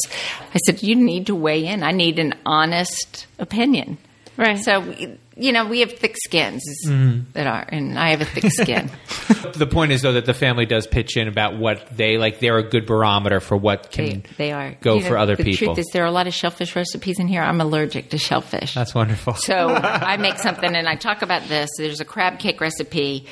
I 0.54 0.58
said, 0.65 0.84
"You 0.84 0.96
need 0.96 1.27
to 1.27 1.36
weigh 1.36 1.65
in. 1.65 1.84
I 1.84 1.92
need 1.92 2.20
an 2.20 2.36
honest 2.46 3.27
opinion." 3.39 3.98
Right. 4.38 4.60
So, 4.60 4.96
you 5.38 5.54
know, 5.54 5.65
we 5.65 5.80
have 5.80 5.94
thick 5.94 6.18
skins 6.18 6.62
mm-hmm. 6.86 7.32
that 7.34 7.48
are, 7.48 7.65
and 7.70 7.98
I 7.98 8.10
have 8.10 8.20
a 8.20 8.25
thick 8.25 8.51
skin. 8.51 8.92
the 9.54 9.68
point 9.68 9.94
is 9.94 10.01
though 10.01 10.13
that 10.13 10.25
the 10.25 10.34
family 10.34 10.65
does 10.65 10.88
pitch 10.88 11.15
in 11.15 11.30
about 11.30 11.58
what 11.58 11.96
they 11.96 12.18
like 12.18 12.39
they're 12.39 12.58
a 12.58 12.70
good 12.70 12.86
barometer 12.86 13.39
for 13.39 13.56
what 13.56 13.92
can 13.92 14.06
they, 14.06 14.24
they 14.38 14.51
are 14.51 14.75
go 14.82 14.96
You 14.96 15.01
know, 15.01 15.08
for 15.08 15.18
other 15.18 15.36
the 15.38 15.44
people 15.44 15.75
truth 15.75 15.80
is, 15.80 15.89
there 15.94 16.04
are 16.04 16.08
a 16.08 16.12
lot 16.12 16.27
of 16.27 16.34
shellfish 16.34 16.75
recipes 16.75 17.20
in 17.20 17.27
here. 17.27 17.42
I'm 17.42 17.62
allergic 17.62 18.10
to 18.10 18.18
shellfish. 18.18 18.74
that's 18.74 18.94
wonderful 18.94 19.36
So 19.36 19.70
I 19.70 20.18
make 20.18 20.38
something 20.38 20.75
and 20.75 20.88
I 20.88 20.96
talk 20.96 21.22
about 21.22 21.48
this. 21.48 21.70
There's 21.77 22.01
a 22.01 22.06
crab 22.06 22.39
cake 22.39 22.60
recipe. 22.60 23.25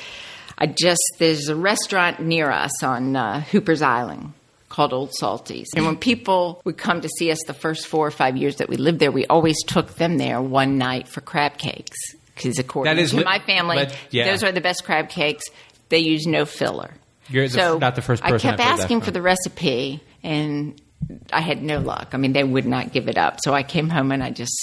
I 0.58 0.66
just 0.66 1.02
there's 1.18 1.48
a 1.48 1.56
restaurant 1.56 2.20
near 2.20 2.50
us 2.50 2.82
on 2.82 3.16
uh, 3.16 3.40
Hooper's 3.40 3.82
Island 3.82 4.32
called 4.68 4.92
Old 4.92 5.12
Salty's. 5.14 5.68
And 5.76 5.86
when 5.86 5.96
people 5.96 6.60
would 6.64 6.76
come 6.76 7.00
to 7.00 7.08
see 7.08 7.30
us 7.30 7.38
the 7.46 7.54
first 7.54 7.86
four 7.86 8.06
or 8.06 8.10
five 8.10 8.36
years 8.36 8.56
that 8.56 8.68
we 8.68 8.76
lived 8.76 8.98
there, 8.98 9.12
we 9.12 9.24
always 9.26 9.62
took 9.64 9.94
them 9.94 10.18
there 10.18 10.40
one 10.42 10.78
night 10.78 11.06
for 11.06 11.20
crab 11.20 11.58
cakes. 11.58 11.96
Because 12.34 12.58
according 12.58 12.94
That 12.96 13.00
is 13.00 13.12
to 13.12 13.24
my 13.24 13.38
family, 13.38 13.76
let- 13.76 13.96
yeah. 14.10 14.30
those 14.30 14.42
are 14.42 14.50
the 14.50 14.60
best 14.60 14.84
crab 14.84 15.08
cakes. 15.08 15.44
They 15.90 15.98
use 15.98 16.26
no 16.26 16.44
filler. 16.44 16.90
You're 17.28 17.46
the- 17.48 17.78
not 17.78 17.94
the 17.94 18.02
first 18.02 18.22
person 18.22 18.34
I 18.34 18.38
kept 18.38 18.60
I've 18.60 18.66
heard 18.66 18.78
that 18.78 18.82
asking 18.82 19.00
for 19.02 19.12
the 19.12 19.22
recipe, 19.22 20.00
and 20.24 20.80
I 21.32 21.40
had 21.40 21.62
no 21.62 21.78
luck. 21.78 22.08
I 22.12 22.16
mean, 22.16 22.32
they 22.32 22.42
would 22.44 22.66
not 22.66 22.92
give 22.92 23.08
it 23.08 23.16
up. 23.16 23.38
So 23.44 23.54
I 23.54 23.62
came 23.62 23.88
home 23.90 24.10
and 24.12 24.22
I 24.22 24.30
just. 24.30 24.56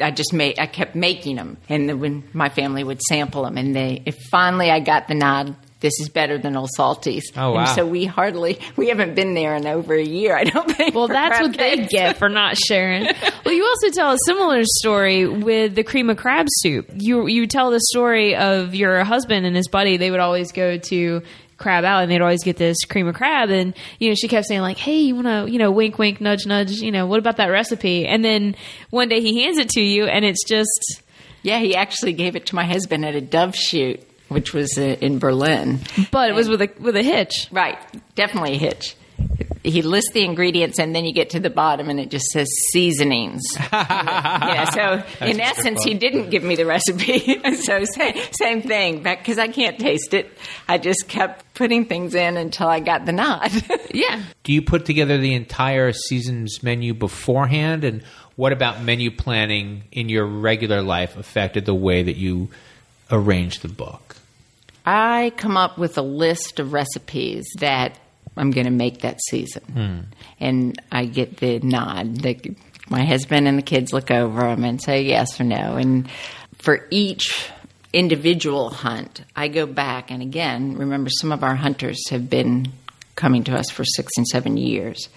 I 0.00 0.10
just 0.10 0.32
made. 0.32 0.58
I 0.58 0.66
kept 0.66 0.94
making 0.94 1.36
them, 1.36 1.58
and 1.68 1.88
then 1.88 2.00
when 2.00 2.24
my 2.32 2.48
family 2.48 2.82
would 2.84 3.02
sample 3.02 3.44
them, 3.44 3.58
and 3.58 3.74
they. 3.76 4.02
If 4.06 4.16
finally, 4.30 4.70
I 4.70 4.80
got 4.80 5.08
the 5.08 5.14
nod. 5.14 5.56
This 5.80 6.00
is 6.00 6.08
better 6.08 6.38
than 6.38 6.56
Old 6.56 6.70
Salty's. 6.74 7.30
Oh, 7.36 7.50
wow. 7.52 7.60
And 7.60 7.68
so 7.68 7.86
we 7.86 8.06
hardly. 8.06 8.58
We 8.76 8.88
haven't 8.88 9.14
been 9.14 9.34
there 9.34 9.54
in 9.54 9.66
over 9.66 9.92
a 9.92 10.02
year. 10.02 10.34
I 10.34 10.44
don't 10.44 10.70
think. 10.70 10.94
Well, 10.94 11.08
that's 11.08 11.36
crab 11.36 11.50
what 11.50 11.58
they 11.58 11.84
get 11.84 12.16
for 12.16 12.30
not 12.30 12.56
sharing. 12.56 13.04
well, 13.44 13.54
you 13.54 13.62
also 13.66 13.90
tell 13.90 14.12
a 14.12 14.18
similar 14.24 14.62
story 14.64 15.26
with 15.26 15.74
the 15.74 15.84
cream 15.84 16.08
of 16.08 16.16
crab 16.16 16.46
soup. 16.60 16.90
You 16.94 17.26
you 17.26 17.46
tell 17.46 17.70
the 17.70 17.80
story 17.92 18.34
of 18.34 18.74
your 18.74 19.04
husband 19.04 19.44
and 19.44 19.54
his 19.54 19.68
buddy. 19.68 19.98
They 19.98 20.10
would 20.10 20.20
always 20.20 20.52
go 20.52 20.78
to 20.78 21.22
Crab 21.64 21.84
out 21.84 22.02
and 22.02 22.12
they'd 22.12 22.20
always 22.20 22.44
get 22.44 22.58
this 22.58 22.84
cream 22.84 23.08
of 23.08 23.14
crab. 23.14 23.48
And 23.48 23.74
you 23.98 24.10
know, 24.10 24.14
she 24.14 24.28
kept 24.28 24.46
saying 24.46 24.60
like, 24.60 24.76
"Hey, 24.76 24.98
you 25.00 25.14
want 25.14 25.26
to, 25.26 25.50
you 25.50 25.58
know, 25.58 25.70
wink, 25.70 25.98
wink, 25.98 26.20
nudge, 26.20 26.44
nudge. 26.46 26.72
You 26.72 26.92
know, 26.92 27.06
what 27.06 27.18
about 27.18 27.38
that 27.38 27.46
recipe?" 27.48 28.06
And 28.06 28.22
then 28.22 28.54
one 28.90 29.08
day 29.08 29.20
he 29.22 29.42
hands 29.42 29.56
it 29.56 29.70
to 29.70 29.80
you, 29.80 30.04
and 30.04 30.24
it's 30.26 30.44
just 30.44 31.02
Yeah, 31.42 31.58
he 31.58 31.74
actually 31.74 32.12
gave 32.12 32.36
it 32.36 32.46
to 32.46 32.54
my 32.54 32.64
husband 32.64 33.04
at 33.04 33.14
a 33.14 33.20
dove 33.22 33.56
shoot, 33.56 34.00
which 34.28 34.52
was 34.52 34.76
uh, 34.78 34.82
in 35.00 35.18
Berlin. 35.18 35.80
but 36.10 36.28
it 36.28 36.34
was 36.34 36.48
with 36.50 36.60
a 36.60 36.70
with 36.78 36.96
a 36.96 37.02
hitch. 37.02 37.48
Right, 37.50 37.78
definitely 38.14 38.54
a 38.54 38.58
hitch. 38.58 38.94
He 39.62 39.80
lists 39.80 40.10
the 40.12 40.22
ingredients, 40.22 40.78
and 40.78 40.94
then 40.94 41.06
you 41.06 41.14
get 41.14 41.30
to 41.30 41.40
the 41.40 41.48
bottom, 41.48 41.88
and 41.88 41.98
it 41.98 42.10
just 42.10 42.26
says 42.26 42.48
seasonings. 42.72 43.42
yeah, 43.72 44.64
so 44.68 45.02
in 45.24 45.40
essence, 45.40 45.82
he 45.82 45.94
didn't 45.94 46.28
give 46.28 46.42
me 46.42 46.54
the 46.56 46.66
recipe. 46.66 47.40
so 47.62 47.84
same, 47.84 48.14
same 48.32 48.60
thing, 48.60 49.02
because 49.02 49.38
I 49.38 49.48
can't 49.48 49.78
taste 49.78 50.12
it. 50.12 50.30
I 50.68 50.76
just 50.76 51.08
kept 51.08 51.43
putting 51.54 51.86
things 51.86 52.14
in 52.14 52.36
until 52.36 52.68
I 52.68 52.80
got 52.80 53.06
the 53.06 53.12
nod. 53.12 53.50
Yeah. 53.94 54.24
do 54.42 54.52
you 54.52 54.60
put 54.60 54.86
together 54.86 55.18
the 55.18 55.34
entire 55.34 55.92
season's 55.92 56.64
menu 56.64 56.94
beforehand 56.94 57.84
and 57.84 58.02
what 58.34 58.52
about 58.52 58.82
menu 58.82 59.12
planning 59.12 59.84
in 59.92 60.08
your 60.08 60.26
regular 60.26 60.82
life 60.82 61.16
affected 61.16 61.64
the 61.64 61.74
way 61.74 62.02
that 62.02 62.16
you 62.16 62.48
arrange 63.12 63.60
the 63.60 63.68
book 63.68 64.16
I 64.84 65.32
come 65.36 65.56
up 65.56 65.78
with 65.78 65.96
a 65.96 66.02
list 66.02 66.58
of 66.58 66.72
recipes 66.72 67.46
that 67.58 67.98
I'm 68.36 68.50
going 68.50 68.66
to 68.66 68.72
make 68.72 69.00
that 69.00 69.20
season, 69.28 69.62
hmm. 69.62 69.98
and 70.40 70.80
I 70.92 71.06
get 71.06 71.38
the 71.38 71.60
nod. 71.60 72.16
The, 72.16 72.54
my 72.90 73.04
husband 73.04 73.48
and 73.48 73.56
the 73.56 73.62
kids 73.62 73.92
look 73.92 74.10
over 74.10 74.40
them 74.42 74.64
and 74.64 74.82
say 74.82 75.02
yes 75.02 75.40
or 75.40 75.44
no. 75.44 75.76
And 75.76 76.10
for 76.58 76.86
each 76.90 77.48
individual 77.94 78.70
hunt, 78.70 79.22
I 79.36 79.48
go 79.48 79.66
back 79.66 80.10
and 80.10 80.22
again 80.22 80.76
remember 80.76 81.10
some 81.10 81.32
of 81.32 81.42
our 81.42 81.54
hunters 81.54 82.08
have 82.10 82.28
been 82.28 82.72
coming 83.16 83.44
to 83.44 83.54
us 83.56 83.70
for 83.70 83.84
six 83.84 84.10
and 84.16 84.26
seven 84.26 84.56
years. 84.56 85.08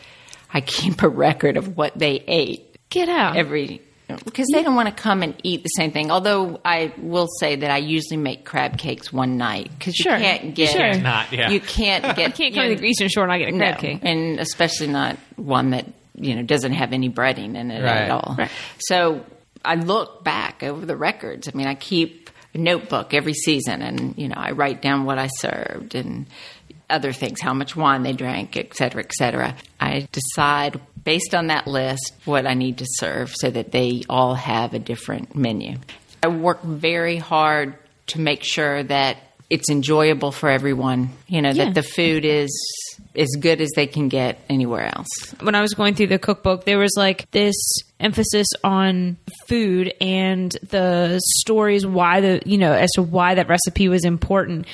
I 0.54 0.62
keep 0.62 1.02
a 1.04 1.10
record 1.10 1.58
of 1.58 1.76
what 1.76 1.98
they 1.98 2.24
ate 2.28 2.76
Get 2.90 3.10
out. 3.10 3.36
every 3.36 3.82
because 4.24 4.48
they 4.54 4.64
don't 4.64 4.76
want 4.76 4.88
to 4.88 4.96
come 4.96 5.22
and 5.22 5.36
eat 5.44 5.64
the 5.64 5.68
same 5.76 5.92
thing. 5.92 6.10
Although 6.12 6.62
I 6.64 6.94
will 6.98 7.28
say 7.42 7.58
that 7.58 7.70
I 7.70 7.78
usually 7.80 8.16
make 8.16 8.46
crab 8.46 8.78
cakes 8.78 9.12
one 9.12 9.36
night 9.38 9.70
because 9.78 9.96
Sure. 9.96 10.14
you 10.16 10.20
can't 10.24 10.56
get 10.56 10.70
Sure. 10.72 10.94
Not, 11.02 11.34
yeah. 11.34 11.50
you 11.50 11.60
can't 11.60 12.04
get 12.16 12.34
Can't 12.36 12.56
come 12.56 12.70
you 12.70 12.76
to 12.76 12.82
the 12.82 12.88
Eastern 12.88 13.10
Shore 13.10 13.24
and 13.24 13.34
I 13.34 13.40
get 13.40 13.54
a 13.54 13.58
crab 13.58 13.76
no, 13.76 13.82
cake. 13.82 14.00
and 14.04 14.40
especially 14.40 14.88
not 14.88 15.18
one 15.36 15.72
that 15.72 15.86
you 16.16 16.36
know 16.36 16.42
doesn't 16.44 16.72
have 16.72 16.94
any 16.94 17.10
breading 17.10 17.56
in 17.56 17.70
it 17.70 17.84
Right. 17.84 18.04
at 18.04 18.12
all. 18.12 18.36
Right. 18.38 18.50
So 18.80 19.26
I 19.66 19.76
look 19.76 20.24
back 20.24 20.64
over 20.64 20.86
the 20.86 20.96
records. 20.96 21.50
I 21.50 21.58
mean, 21.58 21.68
I 21.68 21.76
keep 21.76 22.27
a 22.27 22.27
notebook 22.58 23.14
every 23.14 23.34
season, 23.34 23.82
and 23.82 24.18
you 24.18 24.28
know, 24.28 24.36
I 24.38 24.52
write 24.52 24.82
down 24.82 25.06
what 25.06 25.18
I 25.18 25.28
served 25.28 25.96
and 25.96 26.26
other 26.90 27.12
things, 27.12 27.42
how 27.42 27.54
much 27.54 27.76
wine 27.76 28.04
they 28.04 28.14
drank, 28.14 28.56
et 28.56 28.74
cetera, 28.74 29.04
et 29.04 29.12
cetera. 29.14 29.56
I 29.80 30.08
decide 30.12 30.80
based 31.04 31.36
on 31.36 31.48
that 31.48 31.68
list 31.68 32.14
what 32.26 32.48
I 32.48 32.54
need 32.54 32.80
to 32.80 32.86
serve 32.88 33.34
so 33.36 33.50
that 33.50 33.72
they 33.72 34.04
all 34.10 34.36
have 34.36 34.74
a 34.74 34.80
different 34.80 35.36
menu. 35.36 35.78
I 36.24 36.28
work 36.28 36.64
very 36.64 37.18
hard 37.18 37.76
to 38.08 38.22
make 38.22 38.44
sure 38.44 38.84
that 38.84 39.18
it's 39.50 39.70
enjoyable 39.70 40.32
for 40.32 40.50
everyone. 40.50 41.10
You 41.28 41.42
know 41.42 41.50
Yeah. 41.52 41.66
that 41.66 41.74
the 41.74 41.84
food 41.84 42.26
is 42.26 42.50
as 43.16 43.30
good 43.40 43.62
as 43.62 43.70
they 43.76 43.88
can 43.88 44.10
get 44.10 44.40
anywhere 44.50 44.92
else. 44.96 45.08
when 45.42 45.56
I 45.56 45.62
was 45.62 45.74
going 45.74 45.96
through 45.96 46.08
the 46.08 46.20
cookbook, 46.20 46.66
there 46.66 46.78
was 46.78 46.94
like 46.98 47.30
this 47.32 47.56
emphasis 48.00 48.48
on 48.64 49.18
food 49.48 49.94
and 50.02 50.52
the 50.70 51.20
stories 51.40 51.86
why 51.86 52.22
the 52.22 52.42
you 52.46 52.58
know 52.58 52.74
as 52.74 52.90
to 52.96 53.02
why 53.02 53.36
that 53.36 53.48
recipe 53.48 53.88
was 53.90 54.06
important. 54.06 54.66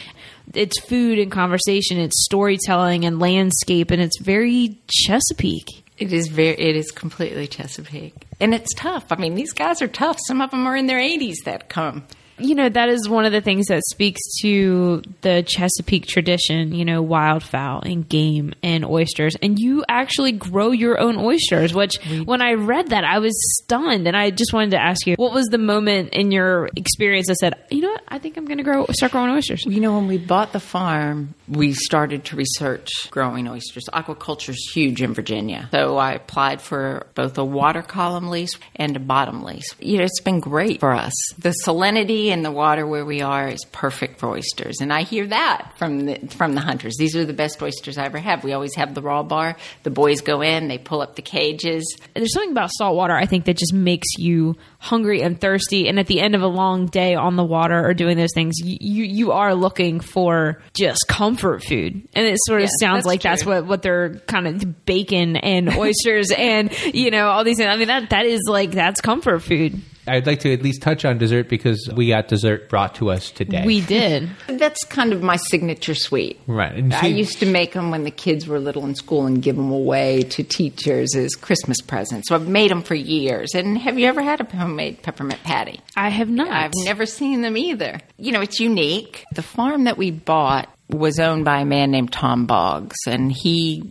It's 0.53 0.77
food 0.81 1.19
and 1.19 1.31
conversation, 1.31 1.97
it's 1.99 2.25
storytelling 2.25 3.05
and 3.05 3.19
landscape, 3.19 3.91
and 3.91 4.01
it's 4.01 4.19
very 4.19 4.77
Chesapeake. 4.91 5.67
It 5.97 6.11
is 6.11 6.27
very. 6.27 6.59
It 6.59 6.75
is 6.75 6.91
completely 6.91 7.47
Chesapeake, 7.47 8.13
and 8.41 8.53
it's 8.53 8.73
tough. 8.75 9.05
I 9.11 9.15
mean, 9.15 9.35
these 9.35 9.53
guys 9.53 9.81
are 9.81 9.87
tough. 9.87 10.17
Some 10.27 10.41
of 10.41 10.51
them 10.51 10.67
are 10.67 10.75
in 10.75 10.87
their 10.87 10.99
80s 10.99 11.35
that 11.45 11.69
come. 11.69 12.03
You 12.39 12.55
know, 12.55 12.67
that 12.67 12.89
is 12.89 13.07
one 13.07 13.25
of 13.25 13.31
the 13.31 13.41
things 13.41 13.67
that 13.67 13.83
speaks 13.91 14.19
to 14.41 15.03
the 15.21 15.43
Chesapeake 15.47 16.07
tradition, 16.07 16.73
you 16.73 16.83
know, 16.83 17.03
wildfowl 17.03 17.83
and 17.83 18.07
game 18.07 18.53
and 18.63 18.83
oysters. 18.83 19.35
And 19.41 19.59
you 19.59 19.83
actually 19.87 20.31
grow 20.31 20.71
your 20.71 20.99
own 20.99 21.17
oysters, 21.17 21.73
which 21.73 21.97
when 22.25 22.41
I 22.41 22.53
read 22.53 22.87
that, 22.89 23.03
I 23.03 23.19
was 23.19 23.33
stunned. 23.61 24.07
And 24.07 24.17
I 24.17 24.31
just 24.31 24.51
wanted 24.53 24.71
to 24.71 24.81
ask 24.81 25.05
you, 25.05 25.15
what 25.15 25.33
was 25.33 25.45
the 25.47 25.57
moment 25.57 26.13
in 26.13 26.31
your 26.31 26.69
experience 26.75 27.27
that 27.27 27.35
said, 27.35 27.53
you 27.69 27.81
know 27.81 27.91
what, 27.91 28.03
I 28.07 28.17
think 28.19 28.37
I'm 28.37 28.45
going 28.45 28.57
to 28.57 28.63
grow, 28.63 28.85
start 28.91 29.11
growing 29.11 29.29
oysters? 29.29 29.65
You 29.65 29.79
know, 29.79 29.95
when 29.95 30.07
we 30.07 30.17
bought 30.17 30.53
the 30.53 30.59
farm, 30.59 31.35
we 31.47 31.73
started 31.73 32.25
to 32.25 32.35
research 32.35 32.89
growing 33.11 33.47
oysters. 33.47 33.83
Aquaculture 33.93 34.49
is 34.49 34.71
huge 34.73 35.01
in 35.01 35.13
Virginia. 35.13 35.67
So 35.71 35.97
I 35.97 36.13
applied 36.13 36.61
for 36.61 37.07
both 37.15 37.37
a 37.37 37.43
water 37.43 37.81
column 37.81 38.29
lease 38.29 38.57
and 38.75 38.95
a 38.95 38.99
bottom 38.99 39.43
lease. 39.43 39.67
You 39.79 39.97
know, 39.97 40.03
it's 40.05 40.21
been 40.21 40.39
great 40.39 40.79
for 40.79 40.93
us. 40.93 41.13
The 41.37 41.53
salinity 41.65 42.27
in 42.27 42.43
the 42.43 42.51
water 42.51 42.87
where 42.87 43.05
we 43.05 43.21
are 43.21 43.49
is 43.49 43.65
perfect 43.71 44.19
for 44.19 44.29
oysters. 44.29 44.79
And 44.79 44.93
I 44.93 45.03
hear 45.03 45.27
that 45.27 45.73
from 45.77 46.05
the, 46.05 46.15
from 46.29 46.55
the 46.55 46.61
hunters. 46.61 46.95
These 46.97 47.15
are 47.15 47.25
the 47.25 47.33
best 47.33 47.61
oysters 47.61 47.97
I 47.97 48.05
ever 48.05 48.19
have. 48.19 48.43
We 48.43 48.53
always 48.53 48.75
have 48.75 48.95
the 48.95 49.01
raw 49.01 49.23
bar. 49.23 49.57
The 49.83 49.89
boys 49.89 50.21
go 50.21 50.41
in, 50.41 50.67
they 50.67 50.77
pull 50.77 51.01
up 51.01 51.15
the 51.15 51.21
cages. 51.21 51.97
There's 52.13 52.33
something 52.33 52.51
about 52.51 52.71
salt 52.73 52.95
water, 52.95 53.15
I 53.15 53.25
think, 53.25 53.45
that 53.45 53.57
just 53.57 53.73
makes 53.73 54.07
you 54.17 54.55
hungry 54.79 55.21
and 55.21 55.39
thirsty. 55.39 55.87
And 55.87 55.99
at 55.99 56.07
the 56.07 56.21
end 56.21 56.35
of 56.35 56.41
a 56.41 56.47
long 56.47 56.87
day 56.87 57.15
on 57.15 57.35
the 57.35 57.43
water 57.43 57.85
or 57.85 57.93
doing 57.93 58.17
those 58.17 58.33
things, 58.33 58.55
you, 58.59 59.03
you, 59.03 59.31
are 59.33 59.55
looking 59.55 59.99
for 59.99 60.61
just 60.73 61.07
comfort 61.07 61.32
food. 61.37 62.07
And 62.13 62.25
it 62.25 62.37
sort 62.45 62.61
of 62.61 62.69
Yes, 62.69 62.79
sounds 62.79 62.97
that's 62.97 63.05
like 63.07 63.21
that's 63.21 63.45
what, 63.45 63.65
what 63.65 63.81
they're 63.81 64.15
kind 64.27 64.47
of 64.47 64.85
bacon 64.85 65.35
and 65.37 65.69
oysters 65.75 66.31
and, 66.31 66.71
you 66.93 67.11
know, 67.11 67.27
all 67.27 67.43
these 67.43 67.57
things. 67.57 67.69
I 67.69 67.77
mean, 67.77 67.87
that, 67.87 68.09
that 68.11 68.25
is 68.25 68.41
like, 68.47 68.71
that's 68.71 69.01
comfort 69.01 69.39
food. 69.39 69.81
I'd 70.07 70.27
like 70.27 70.41
to 70.41 70.51
at 70.53 70.61
least 70.61 70.81
touch 70.81 71.05
on 71.05 71.17
dessert 71.17 71.47
because 71.49 71.89
we 71.95 72.09
got 72.09 72.27
dessert 72.27 72.67
brought 72.69 72.95
to 72.95 73.09
us 73.09 73.31
today. 73.31 73.63
We 73.65 73.81
did. 73.81 74.29
That's 74.47 74.83
kind 74.85 75.13
of 75.13 75.21
my 75.23 75.37
signature 75.37 75.95
sweet. 75.95 76.39
right. 76.47 76.73
And 76.75 76.93
I 76.93 77.01
she- 77.01 77.07
used 77.09 77.39
to 77.39 77.45
make 77.45 77.73
them 77.73 77.89
when 77.91 78.03
the 78.03 78.11
kids 78.11 78.47
were 78.47 78.59
little 78.59 78.85
in 78.85 78.95
school 78.95 79.25
and 79.25 79.41
give 79.41 79.55
them 79.55 79.71
away 79.71 80.23
to 80.23 80.43
teachers 80.43 81.15
as 81.15 81.35
Christmas 81.35 81.79
presents. 81.81 82.27
So 82.29 82.35
I've 82.35 82.47
made 82.47 82.69
them 82.71 82.81
for 82.81 82.95
years. 82.95 83.53
And 83.55 83.77
have 83.77 83.97
you 83.97 84.07
ever 84.07 84.21
had 84.21 84.41
a 84.41 84.45
homemade 84.45 85.01
peppermint 85.03 85.41
patty? 85.43 85.79
I 85.95 86.09
have 86.09 86.29
not. 86.29 86.49
I've 86.49 86.71
never 86.83 87.05
seen 87.05 87.41
them 87.41 87.55
either. 87.57 87.99
You 88.17 88.31
know, 88.33 88.41
it's 88.41 88.59
unique. 88.59 89.23
The 89.35 89.41
farm 89.41 89.85
that 89.85 89.97
we 89.97 90.11
bought 90.11 90.67
was 90.89 91.17
owned 91.19 91.45
by 91.45 91.61
a 91.61 91.65
man 91.65 91.91
named 91.91 92.11
Tom 92.11 92.45
Boggs, 92.45 92.97
and 93.07 93.31
he, 93.31 93.89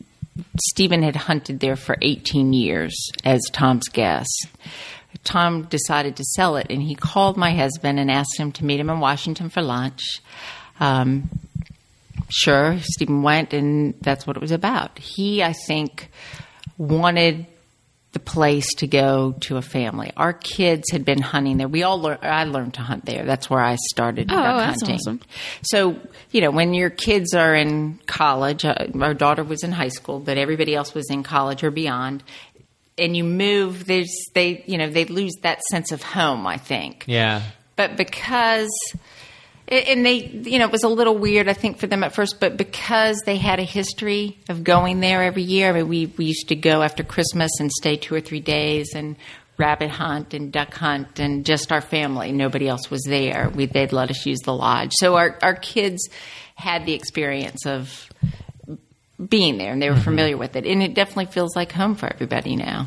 Stephen 0.69 1.03
had 1.03 1.17
hunted 1.17 1.59
there 1.61 1.75
for 1.77 1.97
18 2.03 2.53
years 2.53 2.95
as 3.25 3.41
Tom's 3.53 3.89
guest. 3.89 4.47
Tom 5.25 5.63
decided 5.65 6.17
to 6.17 6.25
sell 6.25 6.57
it, 6.57 6.67
and 6.71 6.83
he 6.83 6.95
called 6.95 7.37
my 7.37 7.53
husband 7.55 7.99
and 7.99 8.11
asked 8.11 8.37
him 8.39 8.53
to 8.53 8.65
meet 8.65 8.81
him 8.81 8.91
in 8.91 9.01
Washington 9.01 9.49
for 9.49 9.63
lunch. 9.63 10.21
Um, 10.81 11.29
sure, 12.29 12.79
Stephen 12.81 13.23
went, 13.23 13.53
and 13.53 13.95
that's 14.01 14.27
what 14.27 14.37
it 14.37 14.41
was 14.41 14.53
about. 14.53 14.99
He, 14.99 15.43
I 15.43 15.53
think, 15.53 16.11
wanted 16.79 17.47
the 18.13 18.19
place 18.21 18.67
to 18.75 18.87
go 18.87 19.35
to 19.41 19.57
a 19.57 19.63
family. 19.63 20.13
Our 20.19 20.35
kids 20.35 20.91
had 20.93 21.03
been 21.03 21.23
hunting 21.23 21.57
there. 21.57 21.67
We 21.69 21.83
all 21.83 21.99
learned. 21.99 22.19
I 22.23 22.45
learned 22.45 22.75
to 22.75 22.83
hunt 22.83 23.07
there. 23.07 23.25
That's 23.25 23.49
where 23.49 23.61
I 23.63 23.77
started 23.91 24.31
Oh, 24.31 24.35
duck 24.37 24.59
that's 24.59 24.83
hunting. 24.83 24.97
awesome. 24.97 25.21
So 25.63 25.97
you 26.31 26.43
know, 26.43 26.51
when 26.51 26.75
your 26.75 26.91
kids 26.91 27.33
are 27.33 27.55
in 27.55 28.01
college, 28.07 28.67
uh, 28.67 28.75
our 29.01 29.15
daughter 29.15 29.43
was 29.43 29.63
in 29.65 29.73
high 29.73 29.89
school, 29.89 30.21
but 30.21 30.37
everybody 30.37 30.75
else 30.75 30.93
was 30.93 31.09
in 31.11 31.23
college 31.23 31.65
or 31.65 31.71
beyond. 31.71 32.23
And 32.99 33.17
you 33.17 33.25
move, 33.25 33.87
there's 33.87 34.15
they, 34.35 34.63
you 34.67 34.77
know, 34.77 34.91
they 34.91 35.07
lose 35.07 35.33
that 35.43 35.63
sense 35.71 35.93
of 35.93 36.03
home. 36.03 36.47
I 36.47 36.59
think 36.59 37.05
yeah. 37.07 37.43
but 37.75 37.97
because 37.97 38.71
and 39.73 40.05
they 40.05 40.27
you 40.27 40.59
know 40.59 40.67
it 40.67 40.73
was 40.73 40.83
a 40.83 40.89
little 40.89 41.17
weird 41.17 41.49
i 41.49 41.53
think 41.53 41.79
for 41.79 41.87
them 41.87 42.05
at 42.05 42.15
first 42.15 42.39
but 42.41 42.57
because 42.57 43.21
they 43.25 43.37
had 43.37 43.59
a 43.59 43.65
history 43.65 44.39
of 44.49 44.63
going 44.65 45.01
there 45.01 45.23
every 45.23 45.43
year 45.43 45.71
i 45.71 45.73
mean 45.73 45.89
we, 45.89 46.07
we 46.19 46.27
used 46.27 46.49
to 46.49 46.57
go 46.57 46.83
after 46.83 47.03
christmas 47.03 47.51
and 47.61 47.71
stay 47.71 47.97
two 47.97 48.15
or 48.15 48.21
three 48.21 48.41
days 48.41 48.95
and 48.95 49.17
rabbit 49.59 49.91
hunt 49.91 50.35
and 50.35 50.53
duck 50.53 50.75
hunt 50.75 51.19
and 51.19 51.47
just 51.47 51.73
our 51.73 51.81
family 51.81 52.33
nobody 52.33 52.69
else 52.69 52.91
was 52.91 53.03
there 53.05 53.51
we, 53.55 53.67
they'd 53.67 53.93
let 53.93 54.11
us 54.11 54.27
use 54.27 54.41
the 54.41 54.55
lodge 54.55 54.93
so 54.95 55.17
our, 55.17 55.39
our 55.43 55.55
kids 55.55 56.09
had 56.55 56.85
the 56.85 56.93
experience 56.93 57.65
of 57.67 58.09
being 59.29 59.59
there 59.59 59.73
and 59.73 59.81
they 59.81 59.91
were 59.91 59.97
familiar 59.97 60.37
with 60.37 60.57
it 60.57 60.67
and 60.67 60.83
it 60.83 60.95
definitely 60.95 61.27
feels 61.27 61.55
like 61.55 61.73
home 61.73 61.95
for 61.95 62.07
everybody 62.13 62.57
now 62.57 62.87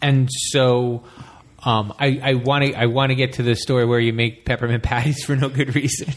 And 0.00 0.28
so 0.30 1.04
um, 1.64 1.92
I, 1.98 2.20
I 2.22 2.34
want 2.34 2.64
to 2.64 2.74
I 2.74 2.86
want 2.86 3.10
to 3.10 3.16
get 3.16 3.34
to 3.34 3.42
the 3.42 3.54
story 3.56 3.84
where 3.84 3.98
you 3.98 4.12
make 4.12 4.44
peppermint 4.44 4.82
patties 4.82 5.24
for 5.24 5.36
no 5.36 5.48
good 5.48 5.74
reason. 5.74 6.12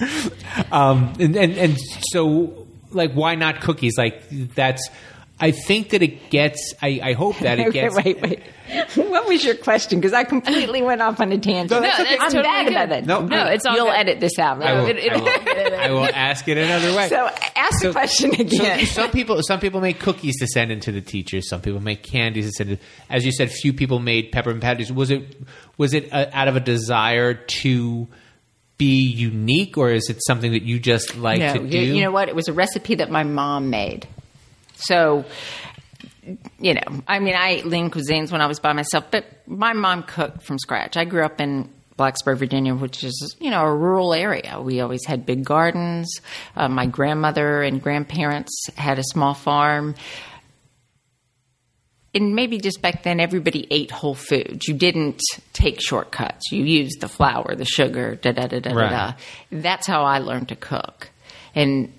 um, 0.72 1.12
and, 1.20 1.36
and 1.36 1.52
and 1.52 1.78
so 2.10 2.66
like 2.90 3.12
why 3.12 3.34
not 3.34 3.60
cookies? 3.60 3.98
Like 3.98 4.22
that's 4.54 4.88
I 5.42 5.50
think 5.50 5.90
that 5.90 6.02
it 6.02 6.30
gets. 6.30 6.72
I, 6.80 7.00
I 7.02 7.12
hope 7.14 7.38
that 7.40 7.58
it 7.58 7.72
gets. 7.74 7.94
wait, 7.96 8.20
wait. 8.22 8.42
What 8.94 9.26
was 9.28 9.44
your 9.44 9.56
question? 9.56 10.00
Because 10.00 10.12
I 10.14 10.24
completely 10.24 10.80
went 10.82 11.02
off 11.02 11.20
on 11.20 11.30
a 11.32 11.36
tangent. 11.38 11.70
No, 11.72 11.80
that's 11.80 12.00
okay. 12.00 12.14
I'm 12.14 12.30
totally 12.30 12.42
bad 12.42 12.64
good. 12.64 12.72
about 12.74 12.92
it. 12.92 13.04
No, 13.06 13.20
No, 13.26 13.46
it's 13.48 13.66
all 13.66 13.74
You'll 13.74 13.86
good. 13.86 13.96
edit 13.96 14.20
this 14.20 14.38
out. 14.38 14.62
I 14.62 14.72
will, 14.74 14.84
Right? 14.84 14.96
it- 14.96 15.12
I 15.12 15.16
will, 15.16 15.78
I 15.80 15.90
will 15.90 16.10
ask 16.14 16.46
it 16.48 16.56
another 16.56 16.96
way. 16.96 17.08
So 17.08 17.28
ask 17.56 17.80
So- 17.82 17.88
the 17.88 17.92
question 17.92 18.30
again. 18.40 18.86
So, 18.86 19.02
some 19.02 19.10
people, 19.10 19.42
some 19.42 19.58
people 19.60 19.80
make 19.80 19.98
cookies 19.98 20.38
to 20.38 20.46
send 20.46 20.70
into 20.72 20.92
the 20.92 21.00
teachers. 21.02 21.48
Some 21.50 21.60
people 21.60 21.80
make 21.80 22.02
candies 22.04 22.46
to 22.46 22.52
send. 22.52 22.70
In. 22.70 22.78
As 23.10 23.26
you 23.26 23.32
said, 23.32 23.50
few 23.50 23.72
people 23.74 23.98
made 23.98 24.30
peppermint 24.32 24.62
patties. 24.62 24.92
Was 24.92 25.10
it 25.10 25.36
was 25.76 25.92
it 25.92 26.10
uh 26.12 26.26
out 26.32 26.48
of 26.48 26.56
a 26.56 26.60
desire 26.60 27.34
to 27.34 28.06
be 28.78 29.02
unique, 29.02 29.76
or 29.76 29.90
is 29.90 30.08
it 30.08 30.18
something 30.24 30.52
that 30.52 30.62
you 30.62 30.78
just 30.80 31.16
like 31.16 31.40
no, 31.40 31.52
to 31.54 31.58
do? 31.68 31.78
you, 31.78 31.94
you 31.96 32.02
know 32.02 32.10
what? 32.10 32.28
It 32.28 32.34
was 32.34 32.48
a 32.48 32.52
recipe 32.52 32.94
that 32.96 33.10
my 33.10 33.22
mom 33.24 33.70
made. 33.70 34.06
So, 34.82 35.24
you 36.60 36.74
know, 36.74 37.02
I 37.08 37.18
mean, 37.18 37.34
I 37.34 37.48
ate 37.50 37.66
lean 37.66 37.90
cuisines 37.90 38.30
when 38.30 38.40
I 38.40 38.46
was 38.46 38.60
by 38.60 38.72
myself, 38.72 39.06
but 39.10 39.24
my 39.46 39.72
mom 39.72 40.02
cooked 40.04 40.42
from 40.44 40.58
scratch. 40.58 40.96
I 40.96 41.04
grew 41.04 41.24
up 41.24 41.40
in 41.40 41.68
Blacksburg, 41.98 42.38
Virginia, 42.38 42.74
which 42.74 43.04
is, 43.04 43.36
you 43.40 43.50
know, 43.50 43.62
a 43.64 43.74
rural 43.74 44.14
area. 44.14 44.60
We 44.60 44.80
always 44.80 45.04
had 45.06 45.26
big 45.26 45.44
gardens. 45.44 46.10
Uh, 46.56 46.68
my 46.68 46.86
grandmother 46.86 47.62
and 47.62 47.82
grandparents 47.82 48.52
had 48.76 48.98
a 48.98 49.02
small 49.04 49.34
farm. 49.34 49.94
and 52.14 52.34
maybe 52.34 52.58
just 52.58 52.82
back 52.82 53.04
then 53.04 53.20
everybody 53.20 53.66
ate 53.70 53.90
whole 53.90 54.14
foods. 54.14 54.68
You 54.68 54.74
didn't 54.74 55.20
take 55.54 55.80
shortcuts. 55.80 56.52
You 56.52 56.62
used 56.64 57.00
the 57.00 57.08
flour, 57.08 57.54
the 57.54 57.64
sugar, 57.64 58.16
da 58.16 58.32
da 58.32 58.46
da 58.48 58.60
da 58.60 58.70
Right. 58.74 58.90
da. 58.90 59.12
That's 59.50 59.86
how 59.86 60.02
I 60.04 60.18
learned 60.18 60.48
to 60.48 60.56
cook, 60.56 61.08
and 61.54 61.90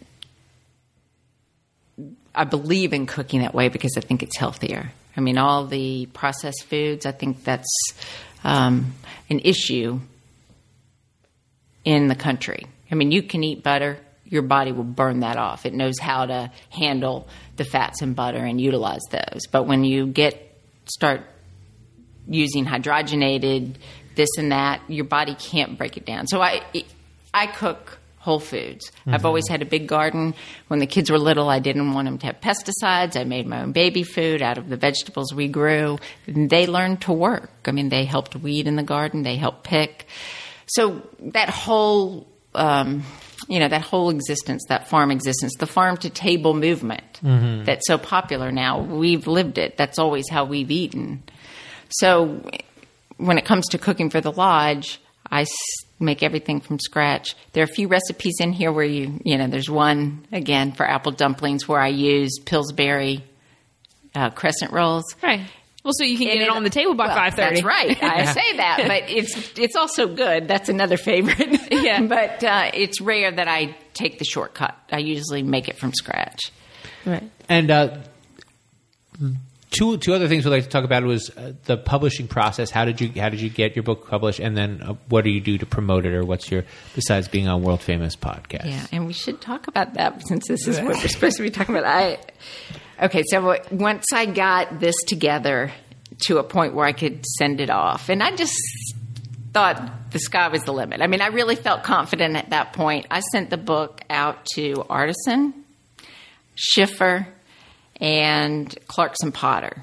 I 2.35 2.45
believe 2.45 2.93
in 2.93 3.05
cooking 3.05 3.41
that 3.41 3.53
way 3.53 3.69
because 3.69 3.93
I 3.97 4.01
think 4.01 4.23
it's 4.23 4.37
healthier. 4.37 4.91
I 5.15 5.21
mean, 5.21 5.37
all 5.37 5.65
the 5.65 6.07
processed 6.07 6.65
foods. 6.65 7.05
I 7.05 7.11
think 7.11 7.43
that's 7.43 7.67
um, 8.43 8.93
an 9.29 9.39
issue 9.39 9.99
in 11.85 12.07
the 12.07 12.15
country. 12.15 12.65
I 12.91 12.95
mean, 12.95 13.11
you 13.11 13.23
can 13.23 13.43
eat 13.43 13.63
butter, 13.63 13.97
your 14.25 14.41
body 14.41 14.71
will 14.71 14.83
burn 14.83 15.19
that 15.19 15.37
off. 15.37 15.65
It 15.65 15.73
knows 15.73 15.99
how 15.99 16.25
to 16.25 16.51
handle 16.69 17.27
the 17.57 17.65
fats 17.65 18.01
in 18.01 18.13
butter 18.13 18.39
and 18.39 18.59
utilize 18.59 19.01
those. 19.11 19.45
But 19.51 19.63
when 19.63 19.83
you 19.83 20.07
get 20.07 20.57
start 20.85 21.21
using 22.27 22.65
hydrogenated 22.65 23.75
this 24.15 24.29
and 24.37 24.51
that, 24.51 24.81
your 24.87 25.05
body 25.05 25.35
can't 25.35 25.77
break 25.77 25.97
it 25.97 26.05
down. 26.05 26.27
So 26.27 26.41
I 26.41 26.63
I 27.33 27.47
cook 27.47 27.99
whole 28.23 28.39
foods. 28.39 28.89
I've 29.05 29.25
always 29.25 29.49
had 29.49 29.61
a 29.61 29.65
big 29.65 29.85
garden. 29.85 30.33
When 30.69 30.79
the 30.79 30.87
kids 30.87 31.11
were 31.11 31.19
little, 31.19 31.49
I 31.49 31.59
didn't 31.59 31.91
want 31.91 32.05
them 32.05 32.17
to 32.19 32.27
have 32.27 32.39
pesticides. 32.39 33.19
I 33.19 33.25
made 33.25 33.45
my 33.45 33.61
own 33.61 33.73
baby 33.73 34.03
food 34.03 34.41
out 34.41 34.57
of 34.57 34.69
the 34.69 34.77
vegetables 34.77 35.33
we 35.33 35.49
grew. 35.49 35.99
And 36.25 36.49
they 36.49 36.65
learned 36.65 37.01
to 37.01 37.11
work. 37.11 37.51
I 37.65 37.71
mean, 37.71 37.89
they 37.89 38.05
helped 38.05 38.33
weed 38.37 38.65
in 38.65 38.77
the 38.77 38.83
garden. 38.83 39.23
They 39.23 39.35
helped 39.35 39.65
pick. 39.65 40.07
So 40.67 41.01
that 41.19 41.49
whole, 41.49 42.25
um, 42.55 43.03
you 43.49 43.59
know, 43.59 43.67
that 43.67 43.81
whole 43.81 44.09
existence, 44.09 44.63
that 44.69 44.87
farm 44.87 45.11
existence, 45.11 45.55
the 45.59 45.67
farm 45.67 45.97
to 45.97 46.09
table 46.09 46.53
movement 46.53 47.19
that's 47.65 47.85
so 47.87 47.97
popular 47.97 48.53
now, 48.53 48.79
we've 48.79 49.27
lived 49.27 49.57
it. 49.57 49.75
That's 49.75 49.99
always 49.99 50.29
how 50.29 50.45
we've 50.45 50.71
eaten. 50.71 51.23
So 51.89 52.41
when 53.17 53.37
it 53.37 53.43
comes 53.43 53.67
to 53.71 53.77
cooking 53.77 54.09
for 54.09 54.21
the 54.21 54.31
lodge, 54.31 55.01
I 55.29 55.45
make 55.99 56.23
everything 56.23 56.59
from 56.59 56.79
scratch. 56.79 57.35
There 57.53 57.61
are 57.63 57.69
a 57.69 57.73
few 57.73 57.87
recipes 57.87 58.35
in 58.39 58.51
here 58.53 58.71
where 58.71 58.85
you, 58.85 59.19
you 59.23 59.37
know, 59.37 59.47
there's 59.47 59.69
one 59.69 60.25
again 60.31 60.71
for 60.73 60.85
apple 60.87 61.11
dumplings 61.11 61.67
where 61.67 61.79
I 61.79 61.87
use 61.89 62.39
Pillsbury 62.45 63.23
uh, 64.15 64.29
crescent 64.31 64.71
rolls. 64.71 65.03
Right. 65.21 65.41
Well, 65.83 65.93
so 65.93 66.05
you 66.05 66.17
can 66.17 66.27
get 66.27 66.33
And 66.37 66.43
it, 66.43 66.49
on 66.49 66.63
the 66.63 66.69
table 66.69 66.93
by 66.93 67.07
well, 67.07 67.15
five 67.15 67.33
thirty. 67.33 67.55
That's 67.55 67.65
right. 67.65 68.01
I 68.01 68.25
say 68.33 68.57
that, 68.57 68.83
but 68.87 69.09
it's 69.09 69.59
it's 69.59 69.75
also 69.75 70.07
good. 70.07 70.47
That's 70.47 70.69
another 70.69 70.97
favorite. 70.97 71.59
Yeah. 71.71 72.01
but 72.03 72.41
uh, 72.43 72.71
it's 72.73 73.01
rare 73.01 73.29
that 73.31 73.47
I 73.49 73.75
take 73.93 74.17
the 74.17 74.23
shortcut. 74.23 74.77
I 74.91 74.99
usually 74.99 75.43
make 75.43 75.67
it 75.67 75.77
from 75.77 75.91
scratch. 75.93 76.51
Right. 77.05 77.29
And 77.49 77.69
uh, 77.69 77.97
two 79.73 79.97
two 79.97 80.13
other 80.13 80.27
things 80.27 80.45
we'd 80.45 80.51
like 80.51 80.63
to 80.63 80.69
talk 80.69 80.85
about 80.85 81.03
was 81.03 81.29
uh, 81.31 81.53
the 81.65 81.75
publishing 81.75 82.27
process. 82.27 82.69
How 82.69 82.85
did 82.85 83.01
you 83.01 83.11
how 83.19 83.29
did 83.29 83.41
you 83.41 83.49
get 83.49 83.75
your 83.75 83.83
book 83.83 84.07
published, 84.07 84.39
and 84.39 84.55
then 84.55 84.81
uh, 84.81 84.93
what 85.09 85.23
do 85.23 85.31
you 85.31 85.41
do 85.41 85.57
to 85.57 85.65
promote 85.65 86.05
it, 86.05 86.13
or 86.13 86.23
what's 86.23 86.49
your 86.49 86.63
besides 86.95 87.27
being 87.27 87.47
on 87.47 87.63
world 87.63 87.81
famous 87.81 88.15
podcast? 88.15 88.65
Yeah, 88.65 88.85
and 88.91 89.07
we 89.07 89.13
should 89.13 89.41
talk 89.41 89.67
about 89.67 89.95
that 89.95 90.21
since 90.27 90.47
this 90.47 90.67
is 90.67 90.79
what 90.79 90.95
we're 90.95 91.07
supposed 91.07 91.37
to 91.37 91.43
be 91.43 91.49
talking 91.49 91.75
about. 91.75 91.85
I 91.85 92.19
okay, 93.05 93.23
so 93.29 93.57
once 93.71 94.05
I 94.13 94.27
got 94.27 94.79
this 94.79 94.95
together 95.07 95.71
to 96.27 96.37
a 96.37 96.43
point 96.43 96.75
where 96.75 96.85
I 96.85 96.93
could 96.93 97.25
send 97.37 97.59
it 97.59 97.69
off, 97.69 98.09
and 98.09 98.23
I 98.23 98.35
just 98.35 98.55
thought 99.53 100.11
the 100.11 100.19
sky 100.19 100.47
was 100.47 100.63
the 100.63 100.73
limit. 100.73 101.01
I 101.01 101.07
mean, 101.07 101.21
I 101.21 101.27
really 101.27 101.55
felt 101.55 101.83
confident 101.83 102.35
at 102.35 102.51
that 102.51 102.73
point. 102.73 103.07
I 103.11 103.19
sent 103.19 103.49
the 103.49 103.57
book 103.57 104.01
out 104.09 104.45
to 104.55 104.85
Artisan, 104.89 105.53
Schiffer, 106.55 107.27
and 107.99 108.75
Clarkson 108.87 109.31
Potter. 109.31 109.81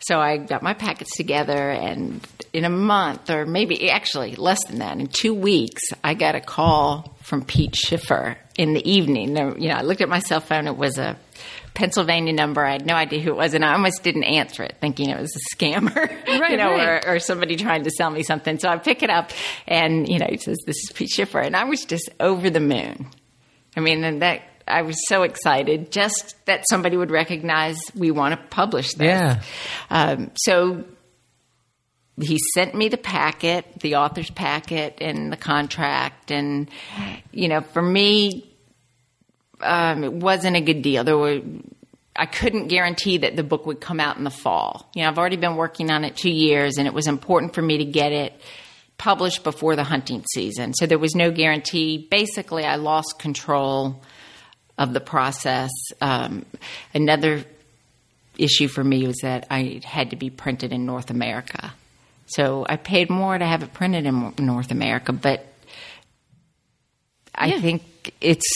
So 0.00 0.20
I 0.20 0.36
got 0.36 0.62
my 0.62 0.74
packets 0.74 1.16
together, 1.16 1.70
and 1.70 2.20
in 2.52 2.64
a 2.64 2.70
month, 2.70 3.30
or 3.30 3.46
maybe 3.46 3.90
actually 3.90 4.34
less 4.36 4.62
than 4.66 4.80
that, 4.80 4.98
in 4.98 5.06
two 5.06 5.32
weeks, 5.32 5.82
I 6.02 6.12
got 6.12 6.34
a 6.34 6.42
call 6.42 7.16
from 7.22 7.42
Pete 7.42 7.74
Schiffer 7.74 8.36
in 8.58 8.74
the 8.74 8.86
evening. 8.86 9.34
You 9.34 9.68
know, 9.70 9.74
I 9.76 9.80
looked 9.80 10.02
at 10.02 10.10
my 10.10 10.18
cell 10.18 10.40
phone; 10.40 10.66
it 10.66 10.76
was 10.76 10.98
a 10.98 11.16
Pennsylvania 11.72 12.34
number. 12.34 12.66
I 12.66 12.72
had 12.72 12.84
no 12.84 12.94
idea 12.94 13.20
who 13.20 13.30
it 13.30 13.36
was, 13.36 13.54
and 13.54 13.64
I 13.64 13.72
almost 13.72 14.02
didn't 14.02 14.24
answer 14.24 14.62
it, 14.62 14.76
thinking 14.78 15.08
it 15.08 15.18
was 15.18 15.34
a 15.34 15.56
scammer, 15.56 15.96
Right, 16.38 16.50
you 16.50 16.58
know, 16.58 16.70
right. 16.72 17.02
or, 17.06 17.14
or 17.14 17.18
somebody 17.18 17.56
trying 17.56 17.84
to 17.84 17.90
sell 17.90 18.10
me 18.10 18.22
something. 18.22 18.58
So 18.58 18.68
I 18.68 18.76
pick 18.76 19.02
it 19.02 19.08
up, 19.08 19.30
and 19.66 20.06
you 20.06 20.18
know, 20.18 20.26
he 20.28 20.36
says, 20.36 20.58
"This 20.66 20.76
is 20.84 20.92
Pete 20.94 21.08
Schiffer," 21.08 21.40
and 21.40 21.56
I 21.56 21.64
was 21.64 21.82
just 21.86 22.10
over 22.20 22.50
the 22.50 22.60
moon. 22.60 23.06
I 23.74 23.80
mean, 23.80 24.18
that 24.18 24.42
I 24.66 24.82
was 24.82 24.96
so 25.08 25.22
excited 25.22 25.92
just 25.92 26.34
that 26.46 26.64
somebody 26.68 26.96
would 26.96 27.10
recognize 27.10 27.78
we 27.94 28.10
want 28.10 28.32
to 28.32 28.48
publish 28.48 28.94
this. 28.94 29.06
Yeah. 29.06 29.42
Um, 29.90 30.30
so 30.36 30.84
he 32.20 32.38
sent 32.54 32.74
me 32.74 32.88
the 32.88 32.96
packet, 32.96 33.80
the 33.80 33.96
author's 33.96 34.30
packet, 34.30 34.98
and 35.00 35.32
the 35.32 35.36
contract, 35.36 36.30
and 36.30 36.70
you 37.32 37.48
know, 37.48 37.60
for 37.60 37.82
me, 37.82 38.50
um, 39.60 40.04
it 40.04 40.12
wasn't 40.12 40.56
a 40.56 40.60
good 40.60 40.82
deal. 40.82 41.04
There 41.04 41.18
were. 41.18 41.40
I 42.16 42.26
couldn't 42.26 42.68
guarantee 42.68 43.18
that 43.18 43.34
the 43.34 43.42
book 43.42 43.66
would 43.66 43.80
come 43.80 43.98
out 43.98 44.16
in 44.18 44.22
the 44.22 44.30
fall. 44.30 44.88
You 44.94 45.02
know, 45.02 45.08
I've 45.08 45.18
already 45.18 45.36
been 45.36 45.56
working 45.56 45.90
on 45.90 46.04
it 46.04 46.16
two 46.16 46.30
years, 46.30 46.78
and 46.78 46.86
it 46.86 46.94
was 46.94 47.08
important 47.08 47.54
for 47.54 47.62
me 47.62 47.78
to 47.78 47.84
get 47.84 48.12
it 48.12 48.40
published 48.98 49.42
before 49.42 49.74
the 49.74 49.82
hunting 49.82 50.24
season. 50.32 50.74
So 50.74 50.86
there 50.86 50.98
was 50.98 51.16
no 51.16 51.32
guarantee. 51.32 52.06
Basically, 52.08 52.64
I 52.64 52.76
lost 52.76 53.16
control 53.18 54.00
of 54.78 54.92
the 54.92 55.00
process. 55.00 55.70
Um, 56.00 56.44
another 56.94 57.44
issue 58.36 58.68
for 58.68 58.82
me 58.82 59.06
was 59.06 59.16
that 59.22 59.46
I 59.50 59.80
had 59.84 60.10
to 60.10 60.16
be 60.16 60.30
printed 60.30 60.72
in 60.72 60.84
North 60.86 61.10
America. 61.10 61.72
So 62.26 62.64
I 62.68 62.76
paid 62.76 63.10
more 63.10 63.36
to 63.38 63.44
have 63.46 63.62
it 63.62 63.72
printed 63.72 64.06
in 64.06 64.32
North 64.38 64.70
America, 64.70 65.12
but 65.12 65.46
I 67.34 67.46
Yeah. 67.48 67.60
think 67.60 67.82
it's 68.20 68.46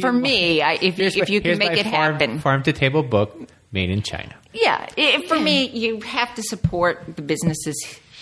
for 0.00 0.12
me. 0.12 0.62
I, 0.62 0.74
if, 0.80 0.96
Here's 0.96 1.16
if 1.16 1.28
you 1.30 1.40
can 1.40 1.58
make 1.58 1.72
it 1.78 1.84
farm, 1.86 2.12
happen, 2.14 2.38
farm 2.40 2.62
to 2.64 2.72
table 2.72 3.02
book 3.02 3.36
made 3.72 3.90
in 3.90 4.02
China. 4.02 4.34
yeah, 4.52 4.86
it, 4.96 5.28
for 5.28 5.38
me, 5.38 5.68
you 5.68 6.00
have 6.00 6.34
to 6.34 6.42
support 6.42 7.16
the 7.16 7.22
businesses 7.22 7.76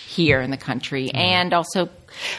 here 0.07 0.41
in 0.41 0.51
the 0.51 0.57
country, 0.57 1.07
Mm-hmm. 1.07 1.17
and 1.17 1.53
also 1.53 1.89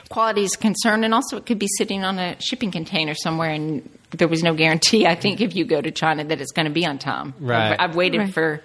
quality 0.09 0.43
is 0.45 0.57
concerned, 0.57 1.05
and 1.05 1.13
also 1.15 1.37
it 1.37 1.47
could 1.47 1.59
be 1.59 1.69
sitting 1.79 2.05
on 2.05 2.19
a 2.19 2.37
shipping 2.41 2.71
container 2.71 3.15
somewhere, 3.15 3.51
and 3.51 3.89
there 4.11 4.29
was 4.29 4.43
no 4.43 4.55
guarantee. 4.55 5.07
I 5.07 5.15
think 5.15 5.41
if 5.41 5.55
you 5.55 5.65
go 5.65 5.81
to 5.81 5.91
China, 5.91 6.25
that 6.25 6.41
it's 6.41 6.53
going 6.53 6.67
to 6.67 6.73
be 6.73 6.85
on 6.87 6.99
time. 6.99 7.35
Right. 7.41 7.73
I've, 7.73 7.91
I've 7.91 7.97
waited 7.97 8.19
Right. 8.19 8.33
for 8.35 8.63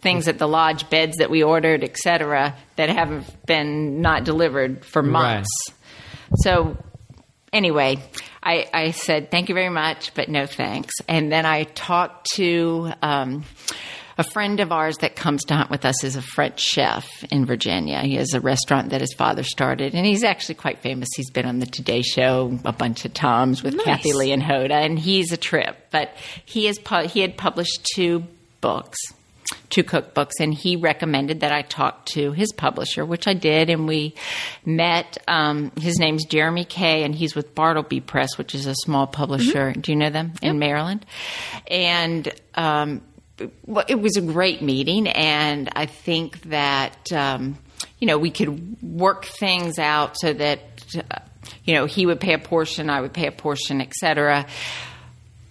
things 0.00 0.28
at 0.28 0.38
the 0.38 0.48
lodge, 0.48 0.88
beds 0.90 1.18
that 1.18 1.28
we 1.30 1.42
ordered, 1.42 1.84
etc., 1.84 2.54
that 2.76 2.88
haven't 2.88 3.46
been 3.46 4.00
not 4.00 4.24
delivered 4.24 4.84
for 4.84 5.02
months. 5.02 5.50
So 6.36 6.76
anyway, 7.52 7.98
I, 8.42 8.68
I 8.72 8.90
said 8.92 9.30
thank 9.30 9.48
you 9.48 9.54
very 9.54 9.68
much, 9.68 10.14
but 10.14 10.28
no 10.28 10.46
thanks. 10.46 10.94
And 11.08 11.30
then 11.30 11.44
I 11.44 11.64
talked 11.64 12.28
to 12.36 12.92
um, 13.02 13.44
a 14.20 14.22
friend 14.22 14.60
of 14.60 14.70
ours 14.70 14.98
that 14.98 15.16
comes 15.16 15.42
to 15.44 15.54
hunt 15.54 15.70
with 15.70 15.86
us 15.86 16.04
is 16.04 16.14
a 16.14 16.20
French 16.20 16.60
chef 16.60 17.24
in 17.30 17.46
Virginia. 17.46 18.00
He 18.00 18.16
has 18.16 18.34
a 18.34 18.40
restaurant 18.40 18.90
that 18.90 19.00
his 19.00 19.14
father 19.14 19.42
started, 19.42 19.94
and 19.94 20.04
he's 20.04 20.22
actually 20.22 20.56
quite 20.56 20.80
famous. 20.80 21.08
He's 21.16 21.30
been 21.30 21.46
on 21.46 21.58
the 21.58 21.64
Today 21.64 22.02
Show 22.02 22.58
a 22.66 22.72
bunch 22.72 23.06
of 23.06 23.14
times 23.14 23.62
with 23.62 23.74
Nice. 23.76 23.86
Kathie 23.86 24.12
Lee 24.12 24.32
and 24.32 24.42
Hoda, 24.42 24.72
and 24.72 24.98
he's 24.98 25.32
a 25.32 25.38
trip. 25.38 25.86
But 25.90 26.14
he 26.44 26.66
has 26.66 26.78
pu- 26.78 27.08
he 27.08 27.20
had 27.20 27.38
published 27.38 27.88
two 27.94 28.24
books 28.60 28.98
two 29.68 29.84
cookbooks, 29.84 30.32
and 30.40 30.52
he 30.52 30.76
recommended 30.76 31.40
that 31.40 31.52
I 31.52 31.62
talk 31.62 32.04
to 32.06 32.32
his 32.32 32.52
publisher, 32.52 33.04
which 33.04 33.26
I 33.26 33.34
did, 33.34 33.70
and 33.70 33.86
we 33.86 34.14
met. 34.64 35.18
Um, 35.28 35.72
his 35.80 35.98
name's 35.98 36.24
Jeremy 36.26 36.64
Kay, 36.64 37.04
and 37.04 37.14
he's 37.14 37.34
with 37.34 37.54
Bartleby 37.54 38.00
Press, 38.00 38.36
which 38.36 38.54
is 38.54 38.66
a 38.66 38.74
small 38.74 39.06
publisher. 39.06 39.72
Do 39.72 39.92
you 39.92 39.96
know 39.96 40.10
them 40.10 40.32
in 40.42 40.58
Maryland? 40.58 41.06
And 41.68 42.28
um, 42.54 43.02
it 43.88 44.00
was 44.00 44.16
a 44.16 44.20
great 44.20 44.62
meeting, 44.62 45.08
and 45.08 45.68
I 45.74 45.86
think 45.86 46.42
that 46.42 47.12
um, 47.12 47.58
you 47.98 48.06
know 48.06 48.18
we 48.18 48.30
could 48.30 48.82
work 48.82 49.24
things 49.24 49.78
out 49.78 50.18
so 50.18 50.32
that 50.32 50.60
uh, 50.96 51.18
you 51.64 51.74
know 51.74 51.86
he 51.86 52.06
would 52.06 52.20
pay 52.20 52.34
a 52.34 52.38
portion, 52.38 52.90
I 52.90 53.00
would 53.00 53.12
pay 53.12 53.26
a 53.26 53.32
portion, 53.32 53.80
etc. 53.80 54.46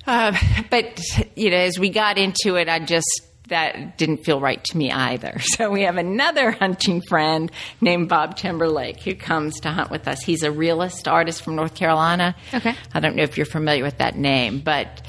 Uh, 0.05 0.37
but 0.69 0.99
you 1.35 1.51
know, 1.51 1.57
as 1.57 1.77
we 1.77 1.89
got 1.89 2.17
into 2.17 2.55
it, 2.55 2.67
I 2.69 2.79
just 2.79 3.07
that 3.49 3.97
didn't 3.97 4.23
feel 4.23 4.39
right 4.39 4.63
to 4.63 4.77
me 4.77 4.91
either. 4.91 5.39
So 5.59 5.69
we 5.69 5.81
have 5.81 5.97
another 5.97 6.51
hunting 6.51 7.01
friend 7.01 7.51
named 7.81 8.07
Bob 8.07 8.37
Timberlake 8.37 9.01
who 9.01 9.13
comes 9.13 9.59
to 9.61 9.71
hunt 9.71 9.91
with 9.91 10.07
us. 10.07 10.21
He's 10.21 10.43
a 10.43 10.51
realist 10.51 11.07
artist 11.07 11.41
from 11.41 11.55
North 11.55 11.75
Carolina. 11.75 12.35
Okay. 12.53 12.75
I 12.93 12.99
don't 13.01 13.15
know 13.17 13.23
if 13.23 13.35
you're 13.35 13.45
familiar 13.45 13.83
with 13.83 13.97
that 13.97 14.15
name, 14.15 14.59
but 14.61 15.01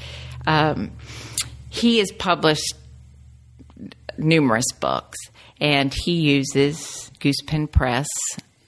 um, 0.45 0.91
he 1.81 1.97
has 1.97 2.11
published 2.11 2.75
numerous 4.17 4.71
books, 4.79 5.17
and 5.59 5.93
he 5.93 6.13
uses 6.13 7.11
Goosepen 7.19 7.67
Press. 7.67 8.07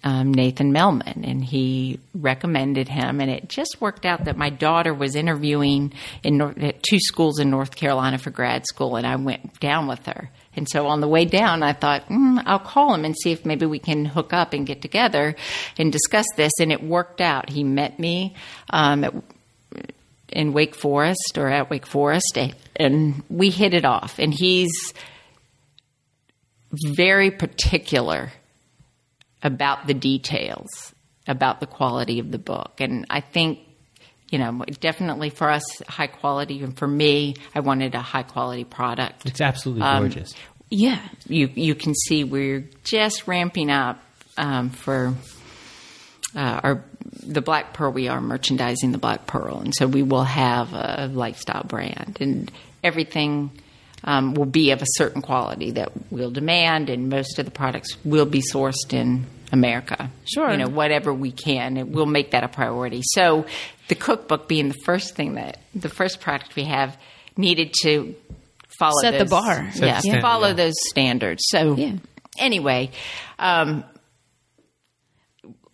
Um, 0.06 0.34
Nathan 0.34 0.74
Moehlmann, 0.74 1.26
and 1.26 1.42
he 1.42 1.98
recommended 2.14 2.90
him, 2.90 3.22
and 3.22 3.32
it 3.32 3.48
just 3.48 3.78
worked 3.80 4.06
out 4.06 4.26
that 4.26 4.36
my 4.36 4.50
daughter 4.50 4.94
was 4.94 5.16
interviewing 5.16 5.94
in 6.24 6.40
Nor- 6.40 6.60
at 6.60 6.84
two 6.84 7.00
schools 7.00 7.40
in 7.40 7.50
North 7.50 7.78
Carolina 7.78 8.18
for 8.18 8.30
grad 8.30 8.66
school, 8.68 8.98
and 8.98 9.08
I 9.08 9.16
went 9.16 9.62
down 9.62 9.88
with 9.88 10.06
her. 10.08 10.30
And 10.58 10.68
so 10.70 10.88
on 10.88 11.00
the 11.00 11.08
way 11.08 11.24
down, 11.24 11.64
I 11.64 11.72
thought 11.74 12.10
mm, 12.10 12.44
I'll 12.46 12.60
call 12.60 12.94
him 12.94 13.06
and 13.06 13.16
see 13.16 13.32
if 13.32 13.46
maybe 13.46 13.66
we 13.66 13.80
can 13.80 14.04
hook 14.04 14.34
up 14.34 14.52
and 14.52 14.68
get 14.68 14.82
together 14.82 15.36
and 15.78 15.92
discuss 15.92 16.26
this. 16.36 16.52
And 16.60 16.72
it 16.72 16.84
worked 16.84 17.22
out. 17.22 17.50
He 17.50 17.64
met 17.64 17.98
me 17.98 18.36
um, 18.70 19.06
at 19.06 19.14
in 20.30 20.54
Wake 20.54 20.76
Forest 20.76 21.38
or 21.38 21.50
at 21.50 21.70
Wake 21.70 21.86
Forest, 21.86 22.38
and 22.76 23.24
we 23.30 23.50
hit 23.50 23.74
it 23.74 23.86
off. 23.86 24.20
And 24.20 24.34
he's 24.34 24.72
very 26.96 27.30
particular 27.32 28.32
about 29.44 29.88
the 29.88 29.94
details, 29.94 30.70
about 31.28 31.60
the 31.60 31.68
quality 31.68 32.20
of 32.20 32.32
the 32.32 32.40
book. 32.40 32.80
And 32.80 33.06
I 33.10 33.20
think, 33.20 33.60
you 34.32 34.40
know, 34.40 34.64
definitely 34.80 35.30
for 35.30 35.52
us, 35.52 35.64
high 35.88 36.08
quality, 36.08 36.64
and 36.64 36.76
for 36.76 36.88
me, 36.88 37.36
I 37.54 37.60
wanted 37.60 37.94
a 37.94 38.02
high 38.02 38.24
quality 38.24 38.64
product. 38.64 39.26
It's 39.26 39.42
absolutely 39.42 39.84
Um, 39.84 40.04
gorgeous. 40.04 40.34
Yeah, 40.70 41.00
you 41.28 41.52
you 41.54 41.76
can 41.76 41.94
see 41.94 42.24
we're 42.24 42.68
just 42.84 43.28
ramping 43.28 43.70
up 43.70 44.00
um, 44.38 44.72
for 44.72 45.14
uh, 46.36 46.60
our 46.64 46.84
the 47.22 47.42
Black 47.42 47.74
Pearl. 47.74 47.92
We 47.92 48.08
are 48.08 48.22
merchandising 48.22 48.92
the 48.92 48.98
Black 48.98 49.28
Pearl, 49.28 49.60
and 49.60 49.74
so 49.76 49.88
we 49.88 50.04
will 50.04 50.24
have 50.24 50.74
a 50.74 51.10
lifestyle 51.12 51.64
brand, 51.64 52.18
and 52.20 52.52
everything 52.84 53.52
um, 54.04 54.34
will 54.34 54.46
be 54.46 54.72
of 54.72 54.82
a 54.82 54.86
certain 54.88 55.22
quality 55.22 55.72
that 55.72 55.92
we'll 56.12 56.32
demand, 56.32 56.90
and 56.90 57.10
most 57.10 57.40
of 57.40 57.46
the 57.46 57.52
products 57.52 57.98
will 58.04 58.26
be 58.26 58.42
sourced 58.42 58.92
in 58.94 59.26
America. 59.52 60.10
Sure. 60.26 60.52
you 60.52 60.58
know 60.58 60.68
whatever 60.68 61.14
we 61.14 61.32
can, 61.32 61.78
and 61.78 61.94
we'll 61.94 62.06
make 62.06 62.32
that 62.32 62.44
a 62.44 62.48
priority. 62.48 63.02
So, 63.04 63.46
the 63.88 63.96
cookbook 63.96 64.48
being 64.48 64.70
the 64.70 64.80
first 64.86 65.16
thing 65.16 65.36
that 65.36 65.60
the 65.76 65.90
first 65.90 66.20
product 66.22 66.56
we 66.56 66.66
have 66.66 66.98
needed 67.38 67.74
to 67.82 68.16
follow 68.80 69.02
Set 69.02 69.20
the 69.20 69.26
bar. 69.26 69.72
Set 69.72 69.86
yeah, 69.88 69.96
the 69.96 70.02
standard, 70.02 70.22
follow 70.22 70.48
yeah. 70.48 70.54
those 70.54 70.74
standards. 70.90 71.44
So 71.48 71.76
Yeah. 71.76 71.94
anyway, 72.38 72.92
um, 73.40 73.84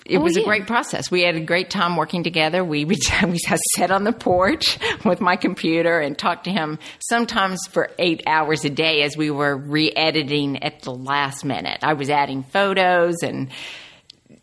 it 0.10 0.18
Oh, 0.18 0.22
was 0.22 0.36
a 0.38 0.44
great 0.44 0.66
process. 0.68 1.12
We 1.12 1.22
had 1.22 1.36
a 1.36 1.40
great 1.40 1.70
time 1.70 1.96
working 1.96 2.24
together. 2.24 2.64
We 2.64 2.84
would 2.84 2.98
we 3.28 3.40
sat 3.76 3.92
on 3.92 4.04
the 4.04 4.12
porch 4.12 4.78
with 5.06 5.22
my 5.22 5.36
computer 5.36 6.00
and 6.00 6.18
talked 6.18 6.46
to 6.46 6.52
him 6.52 6.80
sometimes 7.00 7.60
for 7.70 7.92
eight 8.00 8.24
hours 8.26 8.66
a 8.66 8.70
day 8.70 9.04
as 9.04 9.16
we 9.16 9.30
were 9.32 9.56
re-editing 9.56 10.64
at 10.64 10.82
the 10.82 10.92
last 10.92 11.46
minute. 11.46 11.80
I 11.84 11.94
was 11.94 12.10
adding 12.10 12.44
photos 12.44 13.18
and 13.24 13.50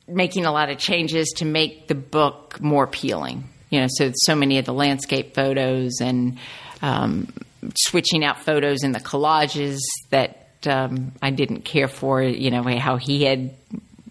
making 0.08 0.44
a 0.46 0.52
lot 0.52 0.70
of 0.70 0.78
changes 0.78 1.32
to 1.38 1.44
make 1.44 1.88
the 1.88 1.94
book 1.96 2.60
more 2.60 2.84
appealing. 2.84 3.44
You 3.70 3.80
know, 3.80 3.86
so 3.90 4.12
so 4.14 4.36
many 4.36 4.58
of 4.58 4.64
the 4.64 4.72
landscape 4.72 5.34
photos 5.34 6.00
and 6.00 6.38
um, 6.80 7.32
switching 7.76 8.24
out 8.24 8.40
photos 8.40 8.84
in 8.84 8.92
the 8.92 9.00
collages 9.00 9.78
that 10.10 10.64
um, 10.66 11.12
I 11.20 11.30
didn't 11.30 11.62
care 11.64 11.88
for. 11.88 12.22
You 12.22 12.52
know, 12.52 12.62
how 12.78 12.96
he 12.96 13.24
had 13.24 13.54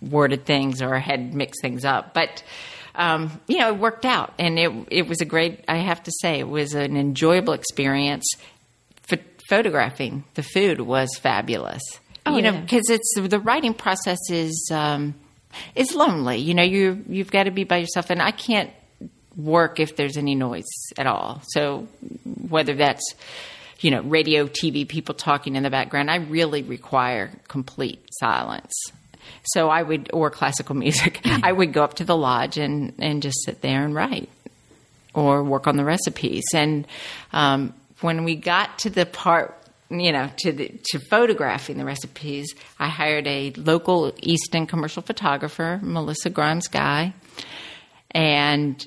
worded 0.02 0.46
things 0.46 0.82
or 0.82 0.98
had 1.00 1.34
mixed 1.34 1.62
things 1.62 1.86
up, 1.86 2.14
but. 2.14 2.44
Um, 2.98 3.42
you 3.46 3.58
know, 3.58 3.74
it 3.74 3.78
worked 3.78 4.06
out, 4.06 4.34
and 4.40 4.58
it 4.58 4.72
it 4.90 5.06
was 5.06 5.20
a 5.20 5.26
great. 5.26 5.66
I 5.68 5.80
have 5.80 6.02
to 6.04 6.12
say, 6.22 6.40
it 6.40 6.48
was 6.48 6.74
an 6.76 6.96
enjoyable 6.96 7.52
experience. 7.52 8.24
Ph- 9.10 9.20
photographing 9.50 10.24
the 10.36 10.44
food 10.44 10.80
was 10.80 11.10
fabulous. 11.18 11.82
Oh, 12.26 12.38
you 12.38 12.42
know, 12.42 12.52
yeah. 12.52 12.62
because 12.62 12.90
it's 12.90 13.14
the 13.18 13.40
writing 13.40 13.74
process 13.74 14.20
is 14.30 14.70
um, 14.72 15.14
is 15.76 15.94
lonely. 15.94 16.38
You 16.38 16.54
know, 16.54 16.64
you 16.64 17.04
you've 17.08 17.32
got 17.32 17.44
to 17.44 17.52
be 17.52 17.64
by 17.64 17.78
yourself, 17.78 18.10
and 18.10 18.22
I 18.22 18.32
can't 18.32 18.72
work 19.36 19.80
if 19.80 19.96
there's 19.96 20.18
any 20.18 20.36
noise 20.36 20.64
at 20.98 21.08
all. 21.08 21.42
So 21.50 21.88
whether 22.50 22.74
that's 22.74 23.04
you 23.80 23.92
know 23.92 24.02
radio, 24.02 24.48
TV, 24.48 24.88
people 24.88 25.16
talking 25.16 25.56
in 25.56 25.64
the 25.64 25.70
background, 25.70 26.10
I 26.10 26.16
really 26.18 26.64
require 26.64 27.32
complete 27.48 28.08
silence. 28.20 28.74
So 29.44 29.70
I 29.70 29.84
would, 29.84 30.10
or 30.14 30.30
classical 30.30 30.76
music, 30.76 31.22
I 31.26 31.52
would 31.52 31.74
go 31.74 31.84
up 31.84 31.96
to 31.96 32.06
the 32.06 32.18
lodge 32.18 32.58
and 32.58 32.94
and 33.00 33.22
just 33.22 33.44
sit 33.46 33.62
there 33.62 33.84
and 33.84 33.94
write 33.94 34.30
or 35.14 35.44
work 35.44 35.68
on 35.68 35.78
the 35.78 35.86
recipes. 35.86 36.44
And 36.54 36.86
um, 37.34 37.74
when 38.02 38.24
we 38.24 38.36
got 38.36 38.80
to 38.80 38.90
the 38.90 39.06
part, 39.06 39.58
you 39.90 40.12
know, 40.12 40.30
to 40.38 40.52
the 40.52 40.72
to 40.88 41.00
photographing 41.00 41.78
the 41.78 41.86
recipes, 41.86 42.54
I 42.80 42.88
hired 42.88 43.28
a 43.28 43.52
local 43.56 44.14
Easton 44.22 44.68
commercial 44.68 45.02
photographer, 45.02 45.80
Melissa 45.82 46.30
Grimes 46.30 46.68
Guy, 46.68 47.14
and 48.12 48.86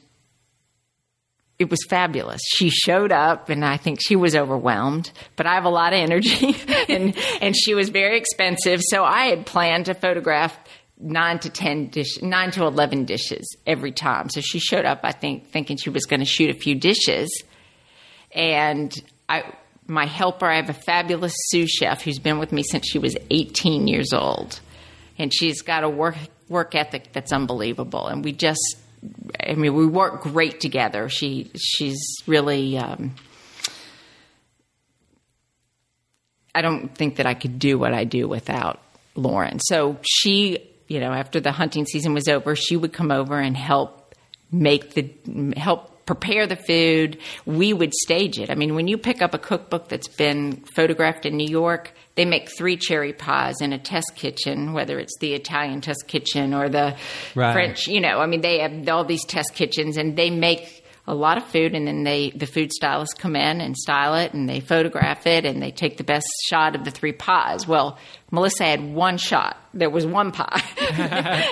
it 1.59 1.71
was 1.71 1.81
fabulous. 1.89 2.41
She 2.57 2.71
showed 2.71 3.11
up, 3.11 3.49
and 3.49 3.65
I 3.65 3.77
think 3.77 3.99
she 4.01 4.15
was 4.15 4.37
overwhelmed. 4.37 5.11
But 5.37 5.47
I 5.47 5.55
have 5.55 5.65
a 5.65 5.71
lot 5.71 5.93
of 5.93 5.99
energy, 5.99 6.57
and 6.89 7.17
and 7.41 7.57
she 7.57 7.75
was 7.75 7.89
very 7.89 8.17
expensive, 8.17 8.81
so 8.83 9.05
I 9.05 9.27
had 9.27 9.47
planned 9.47 9.87
to 9.87 9.95
photograph 9.95 10.57
nine 11.01 11.39
to 11.41 11.51
ten 11.51 11.89
dish, 11.89 12.23
nine 12.23 12.53
to 12.53 12.65
eleven 12.65 13.05
dishes 13.05 13.57
every 13.67 13.93
time. 13.93 14.31
So 14.31 14.41
she 14.41 14.61
showed 14.61 14.85
up, 14.85 15.01
I 15.03 15.13
think, 15.13 15.49
thinking 15.49 15.77
she 15.77 15.91
was 15.91 16.05
going 16.05 16.21
to 16.21 16.27
shoot 16.27 16.51
a 16.51 16.59
few 16.59 16.75
dishes, 16.75 17.43
and 18.33 18.93
I. 19.29 19.45
My 19.91 20.05
helper, 20.05 20.45
I 20.45 20.57
have 20.57 20.69
a 20.69 20.75
fabulous 20.75 21.33
sous 21.47 21.71
chef 21.71 22.03
who's 22.03 22.19
been 22.19 22.39
with 22.39 22.53
me 22.53 22.63
since 22.63 22.87
she 22.87 22.99
was 22.99 23.17
18 23.31 23.89
years 23.89 24.13
old, 24.13 24.61
and 25.17 25.33
she's 25.33 25.63
got 25.63 25.83
a 25.83 25.89
work 25.89 26.15
work 26.47 26.75
ethic 26.75 27.11
that's 27.15 27.33
unbelievable. 27.33 28.07
And 28.07 28.23
we 28.23 28.33
just 28.33 28.61
I 29.41 29.55
mean, 29.55 29.75
we 29.75 29.87
work 29.87 30.23
great 30.23 30.61
together. 30.61 31.09
She 31.09 31.51
she's 31.57 32.01
really. 32.27 32.79
Um, 32.79 33.15
I 36.55 36.63
don't 36.63 36.93
think 36.95 37.17
that 37.17 37.27
I 37.27 37.35
could 37.35 37.59
do 37.59 37.79
what 37.79 37.95
I 37.95 38.05
do 38.05 38.27
without 38.27 38.81
Lauren. 39.15 39.61
So 39.61 39.99
she, 40.03 40.59
you 40.89 40.99
know, 40.99 41.13
after 41.13 41.39
the 41.39 41.53
hunting 41.53 41.87
season 41.87 42.15
was 42.15 42.27
over, 42.27 42.57
she 42.57 42.77
would 42.77 42.93
come 42.93 43.13
over 43.13 43.39
and 43.39 43.57
help 43.57 44.15
make 44.51 44.95
the 44.95 45.13
help 45.57 45.98
prepare 46.09 46.47
the 46.47 46.57
food. 46.57 47.19
We 47.45 47.75
would 47.75 47.93
stage 47.93 48.39
it. 48.39 48.49
I 48.49 48.55
mean, 48.55 48.75
when 48.75 48.89
you 48.89 48.97
pick 48.97 49.21
up 49.21 49.35
a 49.35 49.39
cookbook 49.39 49.89
that's 49.89 50.09
been 50.09 50.65
photographed 50.75 51.27
in 51.27 51.37
New 51.37 51.47
York, 51.47 51.93
they 52.15 52.25
make 52.25 52.49
three 52.57 52.79
cherry 52.79 53.13
pies 53.13 53.57
in 53.61 53.75
a 53.75 53.79
test 53.79 54.13
kitchen, 54.17 54.73
whether 54.73 54.99
it's 54.99 55.15
the 55.21 55.35
Italian 55.35 55.83
test 55.83 56.05
kitchen 56.09 56.55
or 56.55 56.71
the 56.71 56.97
Right. 57.35 57.53
French. 57.53 57.87
You 57.89 58.01
know, 58.01 58.21
I 58.21 58.27
mean, 58.27 58.41
they 58.41 58.61
have 58.61 58.89
all 58.89 59.05
these 59.05 59.23
test 59.27 59.55
kitchens, 59.55 59.99
and 59.99 60.17
they 60.17 60.31
make 60.31 60.78
a 61.09 61.15
lot 61.15 61.39
of 61.39 61.45
food, 61.45 61.75
and 61.75 61.87
then 61.87 62.05
they 62.05 62.31
the 62.31 62.47
food 62.47 62.71
stylists 62.71 63.15
come 63.15 63.35
in 63.35 63.61
and 63.63 63.77
style 63.77 64.15
it, 64.15 64.35
and 64.35 64.49
they 64.49 64.61
photograph 64.61 65.27
it, 65.27 65.47
and 65.47 65.63
they 65.63 65.71
take 65.71 65.97
the 65.97 66.05
best 66.05 66.27
shot 66.49 66.77
of 66.77 66.85
the 66.85 66.91
three 66.91 67.13
pies. 67.13 67.67
Well, 67.67 67.99
Melissa 68.31 68.65
had 68.65 68.95
one 68.95 69.17
shot. 69.17 69.57
There 69.73 69.89
was 69.89 70.07
one 70.07 70.33
pie, 70.33 70.63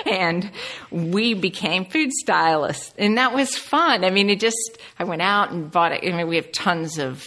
and 0.05 0.49
we 0.91 1.33
became 1.33 1.85
food 1.85 2.11
stylists, 2.13 2.93
and 2.99 3.17
that 3.17 3.33
was 3.33 3.57
fun. 3.57 4.05
I 4.05 4.11
mean, 4.11 4.29
it 4.29 4.39
just 4.39 4.77
I 4.99 5.03
went 5.03 5.23
out 5.23 5.51
and 5.51 5.71
bought 5.71 5.91
it. 5.91 6.01
I 6.03 6.15
mean, 6.15 6.27
we 6.27 6.35
have 6.35 6.51
tons 6.51 6.99
of 6.99 7.25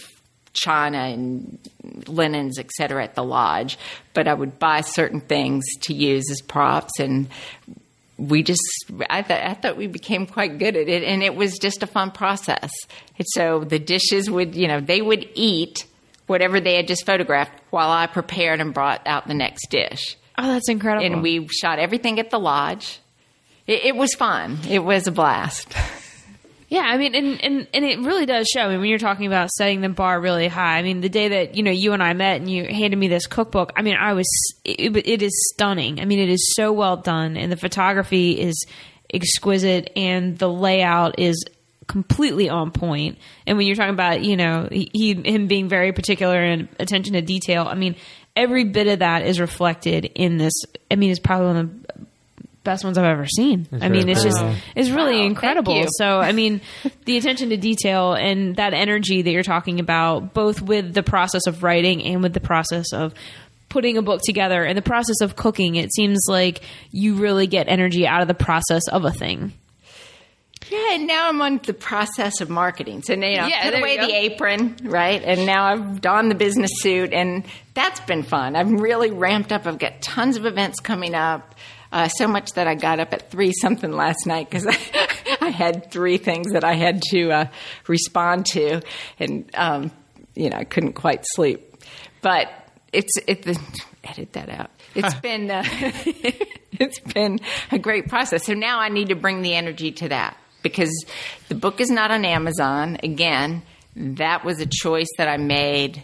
china 0.53 0.97
and 0.97 1.59
linens, 2.07 2.59
et 2.59 2.71
cetera, 2.71 3.03
at 3.03 3.15
the 3.15 3.23
lodge, 3.23 3.77
but 4.13 4.27
I 4.27 4.33
would 4.33 4.57
buy 4.57 4.81
certain 4.81 5.19
things 5.21 5.63
to 5.81 5.93
use 5.93 6.29
as 6.31 6.41
props 6.41 6.99
and 6.99 7.27
we 8.21 8.43
just 8.43 8.61
I, 9.09 9.23
th- 9.23 9.43
I 9.43 9.53
thought 9.55 9.77
we 9.77 9.87
became 9.87 10.27
quite 10.27 10.59
good 10.59 10.75
at 10.75 10.87
it 10.87 11.03
and 11.03 11.23
it 11.23 11.35
was 11.35 11.57
just 11.57 11.81
a 11.81 11.87
fun 11.87 12.11
process. 12.11 12.69
And 13.17 13.27
so 13.33 13.63
the 13.63 13.79
dishes 13.79 14.29
would 14.29 14.53
you 14.55 14.67
know 14.67 14.79
they 14.79 15.01
would 15.01 15.27
eat 15.33 15.85
whatever 16.27 16.59
they 16.59 16.75
had 16.75 16.87
just 16.87 17.05
photographed 17.05 17.51
while 17.71 17.89
i 17.89 18.05
prepared 18.07 18.61
and 18.61 18.73
brought 18.73 19.01
out 19.07 19.27
the 19.27 19.33
next 19.33 19.67
dish. 19.71 20.17
Oh, 20.37 20.47
that's 20.47 20.69
incredible. 20.69 21.05
and 21.05 21.21
we 21.23 21.47
shot 21.47 21.79
everything 21.79 22.19
at 22.19 22.29
the 22.29 22.39
lodge. 22.39 22.99
It, 23.67 23.85
it 23.85 23.95
was 23.95 24.13
fun. 24.13 24.59
It 24.69 24.79
was 24.79 25.07
a 25.07 25.11
blast 25.11 25.73
Yeah, 26.71 26.83
I 26.83 26.95
mean, 26.95 27.13
and, 27.15 27.43
and 27.43 27.67
and 27.73 27.83
it 27.83 27.99
really 27.99 28.25
does 28.25 28.47
show. 28.47 28.61
I 28.61 28.69
mean, 28.69 28.79
when 28.79 28.87
you're 28.87 28.97
talking 28.97 29.27
about 29.27 29.49
setting 29.49 29.81
the 29.81 29.89
bar 29.89 30.21
really 30.21 30.47
high, 30.47 30.77
I 30.77 30.83
mean, 30.83 31.01
the 31.01 31.09
day 31.09 31.27
that 31.27 31.55
you 31.55 31.63
know 31.63 31.71
you 31.71 31.91
and 31.91 32.01
I 32.01 32.13
met 32.13 32.39
and 32.39 32.49
you 32.49 32.63
handed 32.63 32.95
me 32.95 33.09
this 33.09 33.27
cookbook, 33.27 33.73
I 33.75 33.81
mean, 33.81 33.97
I 33.99 34.13
was 34.13 34.25
it, 34.63 34.95
it 34.95 35.21
is 35.21 35.33
stunning. 35.53 35.99
I 35.99 36.05
mean, 36.05 36.19
it 36.19 36.29
is 36.29 36.55
so 36.55 36.71
well 36.71 36.95
done, 36.95 37.35
and 37.35 37.51
the 37.51 37.57
photography 37.57 38.39
is 38.39 38.65
exquisite, 39.13 39.91
and 39.97 40.37
the 40.37 40.47
layout 40.47 41.19
is 41.19 41.43
completely 41.87 42.47
on 42.47 42.71
point. 42.71 43.17
And 43.45 43.57
when 43.57 43.67
you're 43.67 43.75
talking 43.75 43.93
about 43.93 44.23
you 44.23 44.37
know 44.37 44.69
he, 44.71 45.13
him 45.25 45.47
being 45.47 45.67
very 45.67 45.91
particular 45.91 46.41
and 46.41 46.69
attention 46.79 47.15
to 47.15 47.21
detail, 47.21 47.65
I 47.67 47.75
mean, 47.75 47.97
every 48.33 48.63
bit 48.63 48.87
of 48.87 48.99
that 48.99 49.25
is 49.25 49.41
reflected 49.41 50.05
in 50.05 50.37
this. 50.37 50.53
I 50.89 50.95
mean, 50.95 51.11
it's 51.11 51.19
probably 51.19 51.47
one 51.47 51.57
of 51.57 51.83
the 51.83 52.05
best 52.63 52.83
ones 52.83 52.97
I've 52.97 53.05
ever 53.05 53.25
seen. 53.25 53.67
I 53.71 53.89
mean, 53.89 54.01
very 54.01 54.11
it's 54.11 54.23
just 54.23 54.37
cool. 54.39 54.53
it's 54.75 54.89
really 54.89 55.17
Wow, 55.19 55.25
incredible. 55.25 55.83
So, 55.97 56.19
I 56.19 56.31
mean, 56.31 56.61
the 57.05 57.17
attention 57.17 57.49
to 57.49 57.57
detail 57.57 58.13
and 58.13 58.55
that 58.57 58.73
energy 58.73 59.21
that 59.23 59.31
you're 59.31 59.43
talking 59.43 59.79
about, 59.79 60.33
both 60.33 60.61
with 60.61 60.93
the 60.93 61.03
process 61.03 61.47
of 61.47 61.63
writing 61.63 62.03
and 62.03 62.21
with 62.21 62.33
the 62.33 62.39
process 62.39 62.93
of 62.93 63.13
putting 63.69 63.97
a 63.97 64.01
book 64.01 64.21
together 64.23 64.63
and 64.63 64.77
the 64.77 64.81
process 64.81 65.21
of 65.21 65.35
cooking, 65.35 65.75
it 65.75 65.93
seems 65.93 66.19
like 66.27 66.61
you 66.91 67.15
really 67.15 67.47
get 67.47 67.67
energy 67.69 68.05
out 68.05 68.21
of 68.21 68.27
the 68.27 68.33
process 68.33 68.87
of 68.89 69.05
a 69.05 69.11
thing. 69.11 69.53
Yeah, 70.69 70.93
and 70.93 71.07
now 71.07 71.27
I'm 71.27 71.41
on 71.41 71.59
the 71.65 71.73
process 71.73 72.39
of 72.39 72.49
marketing. 72.49 73.01
So 73.01 73.15
now 73.15 73.27
you 73.27 73.37
know, 73.37 73.47
Yeah, 73.47 73.71
put 73.71 73.79
away 73.79 73.97
the 73.97 74.13
apron, 74.15 74.77
right? 74.83 75.21
And 75.21 75.45
now 75.45 75.65
I've 75.65 75.99
donned 75.99 76.29
the 76.31 76.35
business 76.35 76.69
suit, 76.75 77.11
and 77.11 77.43
that's 77.73 77.99
been 78.01 78.23
fun. 78.23 78.55
I'm 78.55 78.77
really 78.77 79.09
ramped 79.11 79.51
up. 79.51 79.65
I've 79.65 79.79
got 79.79 80.01
tons 80.01 80.37
of 80.37 80.45
events 80.45 80.79
coming 80.79 81.13
up. 81.15 81.55
Uh, 81.91 82.07
so 82.07 82.27
much 82.27 82.53
that 82.53 82.67
I 82.67 82.75
got 82.75 82.99
up 82.99 83.13
at 83.13 83.29
three 83.29 83.51
something 83.61 83.91
last 83.91 84.25
night 84.25 84.49
because 84.49 84.65
I, 84.65 84.77
I 85.41 85.49
had 85.49 85.91
three 85.91 86.17
things 86.17 86.53
that 86.53 86.63
I 86.63 86.73
had 86.73 87.01
to 87.11 87.31
uh, 87.31 87.45
respond 87.87 88.45
to, 88.53 88.81
and 89.19 89.49
um, 89.55 89.91
you 90.35 90.49
know 90.49 90.57
I 90.57 90.63
couldn't 90.63 90.93
quite 90.93 91.25
sleep. 91.33 91.75
But 92.21 92.49
it's 92.93 93.11
it 93.27 93.45
edit 94.03 94.33
that 94.33 94.49
out. 94.49 94.71
It's 94.95 95.15
been 95.15 95.49
uh, 95.51 95.63
it's 96.71 96.99
been 96.99 97.39
a 97.71 97.79
great 97.79 98.07
process. 98.07 98.45
So 98.45 98.53
now 98.53 98.79
I 98.79 98.89
need 98.89 99.09
to 99.09 99.15
bring 99.15 99.41
the 99.41 99.53
energy 99.53 99.91
to 99.93 100.09
that 100.09 100.37
because 100.61 101.05
the 101.49 101.55
book 101.55 101.79
is 101.81 101.89
not 101.89 102.11
on 102.11 102.25
Amazon. 102.25 102.97
Again, 103.03 103.63
that 103.95 104.43
was 104.45 104.59
a 104.59 104.65
choice 104.65 105.09
that 105.17 105.27
I 105.27 105.37
made 105.37 106.03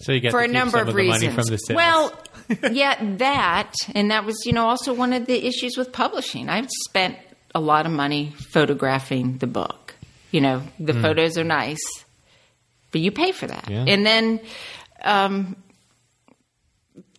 So 0.00 0.12
you 0.12 0.20
get 0.20 0.30
for 0.30 0.40
a 0.40 0.48
number 0.48 0.78
of 0.78 0.94
reasons. 0.94 1.22
money 1.22 1.34
from 1.34 1.44
the 1.46 1.56
sales. 1.56 1.76
Well, 1.76 2.12
yeah, 2.72 2.96
that, 3.18 3.74
and 3.94 4.10
that 4.10 4.24
was, 4.24 4.36
you 4.44 4.52
know, 4.52 4.66
also 4.66 4.92
one 4.92 5.12
of 5.12 5.26
the 5.26 5.46
issues 5.46 5.76
with 5.76 5.92
publishing. 5.92 6.48
I've 6.48 6.68
spent 6.88 7.16
a 7.54 7.60
lot 7.60 7.86
of 7.86 7.92
money 7.92 8.32
photographing 8.52 9.38
the 9.38 9.46
book. 9.46 9.94
You 10.30 10.40
know, 10.40 10.62
the 10.78 10.94
photos 10.94 11.36
are 11.38 11.44
nice, 11.44 11.80
but 12.92 13.00
you 13.00 13.10
pay 13.10 13.32
for 13.32 13.48
that. 13.48 13.68
Yeah. 13.68 13.84
And 13.88 14.06
then 14.06 14.40
um, 15.02 15.56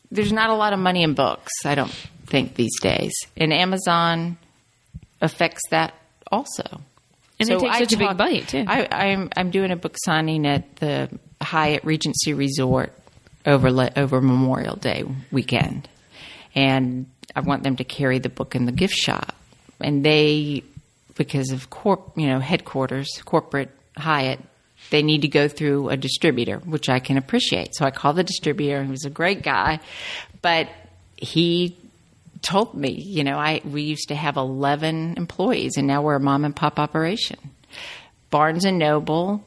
there's 0.09 0.31
not 0.31 0.49
a 0.49 0.55
lot 0.55 0.71
of 0.73 0.79
money 0.79 1.03
in 1.03 1.13
books, 1.13 1.51
I 1.65 1.75
don't 1.75 1.91
think, 2.25 2.55
these 2.55 2.79
days. 2.79 3.11
And 3.35 3.51
Amazon 3.51 4.37
affects 5.21 5.61
that 5.71 5.93
also. 6.31 6.81
And 7.39 7.49
it 7.49 7.59
takes 7.59 7.75
I 7.75 7.79
such 7.79 7.93
a 7.93 7.97
big 7.97 8.17
bite, 8.17 8.47
too. 8.47 8.63
I, 8.67 8.87
I'm 8.91 9.29
I'm 9.35 9.49
doing 9.49 9.71
a 9.71 9.75
book 9.75 9.95
signing 10.05 10.45
at 10.45 10.75
the 10.75 11.09
Hyatt 11.41 11.83
Regency 11.83 12.33
Resort 12.33 12.93
over 13.45 13.71
le- 13.71 13.91
over 13.95 14.21
Memorial 14.21 14.75
Day 14.75 15.03
weekend, 15.31 15.87
and 16.55 17.05
I 17.35 17.41
want 17.41 17.63
them 17.63 17.75
to 17.77 17.83
carry 17.83 18.19
the 18.19 18.29
book 18.29 18.55
in 18.55 18.65
the 18.65 18.71
gift 18.71 18.95
shop. 18.95 19.35
And 19.79 20.03
they, 20.05 20.63
because 21.15 21.51
of 21.51 21.69
corp, 21.69 22.11
you 22.15 22.27
know, 22.27 22.39
headquarters, 22.39 23.09
corporate 23.25 23.69
Hyatt, 23.97 24.39
they 24.89 25.01
need 25.01 25.21
to 25.21 25.27
go 25.27 25.47
through 25.47 25.89
a 25.89 25.97
distributor, 25.97 26.57
which 26.57 26.89
I 26.89 26.99
can 26.99 27.17
appreciate. 27.17 27.75
So 27.75 27.85
I 27.85 27.91
called 27.91 28.17
the 28.17 28.23
distributor. 28.23 28.83
He 28.83 28.91
was 28.91 29.05
a 29.05 29.09
great 29.09 29.41
guy, 29.41 29.79
but 30.41 30.69
he 31.15 31.77
told 32.41 32.73
me, 32.73 32.91
you 32.91 33.23
know, 33.23 33.37
I 33.37 33.61
we 33.63 33.83
used 33.83 34.09
to 34.09 34.15
have 34.15 34.37
11 34.37 35.15
employees 35.17 35.77
and 35.77 35.87
now 35.87 36.01
we're 36.01 36.15
a 36.15 36.19
mom 36.19 36.45
and 36.45 36.55
pop 36.55 36.79
operation. 36.79 37.37
Barnes 38.29 38.65
and 38.65 38.79
Noble 38.79 39.45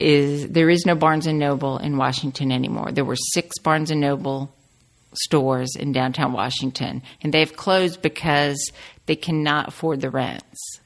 is 0.00 0.48
there 0.48 0.70
is 0.70 0.86
no 0.86 0.94
Barnes 0.94 1.26
and 1.26 1.38
Noble 1.38 1.78
in 1.78 1.96
Washington 1.96 2.52
anymore. 2.52 2.92
There 2.92 3.04
were 3.04 3.16
6 3.16 3.58
Barnes 3.60 3.90
and 3.90 4.00
Noble 4.00 4.54
stores 5.14 5.74
in 5.74 5.92
downtown 5.92 6.32
Washington 6.32 7.02
and 7.22 7.32
they've 7.32 7.56
closed 7.56 8.02
because 8.02 8.70
they 9.06 9.16
cannot 9.16 9.68
afford 9.68 10.00
the 10.00 10.10
rents. 10.10 10.80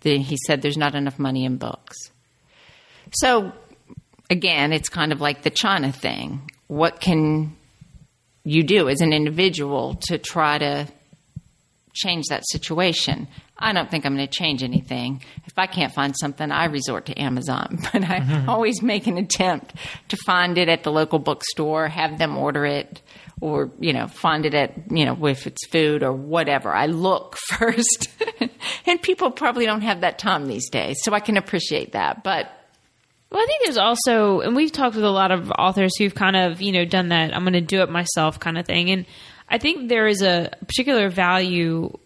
Then 0.00 0.20
he 0.20 0.36
said 0.46 0.60
there's 0.60 0.76
not 0.76 0.94
enough 0.94 1.18
money 1.18 1.44
in 1.44 1.56
books. 1.56 1.96
So 3.12 3.52
again, 4.28 4.72
it's 4.72 4.88
kind 4.88 5.12
of 5.12 5.20
like 5.20 5.42
the 5.42 5.50
China 5.50 5.92
thing. 5.92 6.50
What 6.66 7.00
can 7.00 7.56
you 8.44 8.62
do 8.62 8.88
as 8.88 9.00
an 9.00 9.12
individual 9.12 9.98
to 10.08 10.18
try 10.18 10.58
to 10.58 10.88
change 11.92 12.26
that 12.28 12.46
situation? 12.48 13.28
I 13.60 13.72
don't 13.72 13.90
think 13.90 14.06
I'm 14.06 14.16
going 14.16 14.26
to 14.26 14.32
change 14.32 14.62
anything. 14.62 15.22
If 15.46 15.58
I 15.58 15.66
can't 15.66 15.92
find 15.92 16.14
something, 16.18 16.50
I 16.50 16.64
resort 16.66 17.06
to 17.06 17.20
Amazon, 17.20 17.78
but 17.92 18.02
I 18.02 18.20
mm-hmm. 18.20 18.48
always 18.48 18.82
make 18.82 19.06
an 19.06 19.18
attempt 19.18 19.74
to 20.08 20.16
find 20.24 20.56
it 20.56 20.68
at 20.68 20.82
the 20.82 20.90
local 20.90 21.18
bookstore, 21.18 21.88
have 21.88 22.18
them 22.18 22.36
order 22.36 22.64
it, 22.64 23.02
or 23.40 23.70
you 23.78 23.92
know, 23.92 24.06
find 24.06 24.46
it 24.46 24.54
at 24.54 24.90
you 24.90 25.04
know, 25.04 25.26
if 25.26 25.46
it's 25.46 25.66
food 25.68 26.02
or 26.02 26.12
whatever. 26.12 26.72
I 26.72 26.86
look 26.86 27.36
first, 27.48 28.08
and 28.86 29.00
people 29.02 29.30
probably 29.30 29.66
don't 29.66 29.82
have 29.82 30.00
that 30.00 30.18
time 30.18 30.46
these 30.46 30.70
days, 30.70 30.96
so 31.02 31.12
I 31.12 31.20
can 31.20 31.36
appreciate 31.36 31.92
that. 31.92 32.22
But 32.22 32.50
well, 33.30 33.40
I 33.40 33.46
think 33.46 33.64
there's 33.64 33.78
also, 33.78 34.40
and 34.40 34.56
we've 34.56 34.72
talked 34.72 34.96
with 34.96 35.04
a 35.04 35.10
lot 35.10 35.30
of 35.30 35.52
authors 35.52 35.96
who've 35.96 36.14
kind 36.14 36.34
of, 36.34 36.60
you 36.60 36.72
know, 36.72 36.84
done 36.84 37.10
that. 37.10 37.34
I'm 37.34 37.42
going 37.42 37.52
to 37.52 37.60
do 37.60 37.80
it 37.82 37.88
myself 37.88 38.40
kind 38.40 38.58
of 38.58 38.66
thing. 38.66 38.90
And 38.90 39.06
I 39.48 39.58
think 39.58 39.88
there 39.88 40.08
is 40.08 40.20
a 40.20 40.50
particular 40.66 41.08
value 41.10 41.96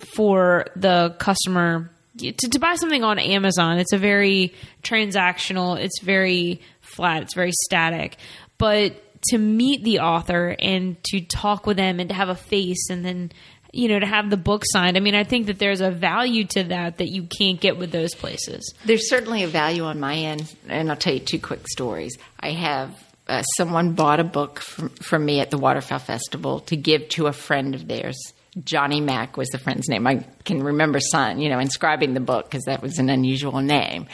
for 0.00 0.66
the 0.76 1.14
customer 1.18 1.90
to, 2.18 2.32
to 2.32 2.58
buy 2.58 2.74
something 2.74 3.04
on 3.04 3.18
Amazon. 3.18 3.78
It's 3.78 3.92
a 3.92 3.98
very 3.98 4.52
transactional, 4.82 5.78
it's 5.78 6.00
very 6.02 6.60
flat, 6.80 7.22
it's 7.22 7.34
very 7.34 7.52
static. 7.64 8.16
But 8.58 9.02
to 9.30 9.38
meet 9.38 9.84
the 9.84 10.00
author 10.00 10.56
and 10.58 11.02
to 11.04 11.20
talk 11.20 11.66
with 11.66 11.76
them 11.76 12.00
and 12.00 12.08
to 12.08 12.14
have 12.14 12.28
a 12.28 12.34
face 12.34 12.88
and 12.90 13.04
then 13.04 13.32
you 13.72 13.86
know, 13.86 14.00
to 14.00 14.06
have 14.06 14.30
the 14.30 14.36
book 14.36 14.64
signed. 14.66 14.96
I 14.96 15.00
mean, 15.00 15.14
I 15.14 15.22
think 15.22 15.46
that 15.46 15.60
there's 15.60 15.80
a 15.80 15.92
value 15.92 16.44
to 16.44 16.64
that 16.64 16.98
that 16.98 17.08
you 17.08 17.22
can't 17.22 17.60
get 17.60 17.78
with 17.78 17.92
those 17.92 18.14
places. 18.16 18.74
There's 18.84 19.08
certainly 19.08 19.44
a 19.44 19.46
value 19.46 19.84
on 19.84 20.00
my 20.00 20.16
end, 20.16 20.52
and 20.68 20.90
I'll 20.90 20.96
tell 20.96 21.14
you 21.14 21.20
two 21.20 21.38
quick 21.38 21.68
stories. 21.68 22.18
I 22.40 22.50
have 22.50 22.90
uh, 23.28 23.42
someone 23.42 23.92
bought 23.92 24.18
a 24.18 24.24
book 24.24 24.58
from, 24.58 24.88
from 24.88 25.24
me 25.24 25.38
at 25.38 25.50
the 25.50 25.58
Waterfowl 25.58 26.00
Festival 26.00 26.60
to 26.62 26.76
give 26.76 27.08
to 27.10 27.28
a 27.28 27.32
friend 27.32 27.76
of 27.76 27.86
theirs. 27.86 28.18
Johnny 28.64 29.00
Mack 29.00 29.36
was 29.36 29.48
the 29.48 29.58
friend's 29.58 29.88
name. 29.88 30.06
I 30.06 30.24
can 30.44 30.62
remember 30.62 31.00
son, 31.00 31.40
you 31.40 31.48
know, 31.48 31.58
inscribing 31.58 32.14
the 32.14 32.20
book 32.20 32.50
because 32.50 32.64
that 32.64 32.82
was 32.82 32.98
an 32.98 33.10
unusual 33.10 33.60
name. 33.60 34.06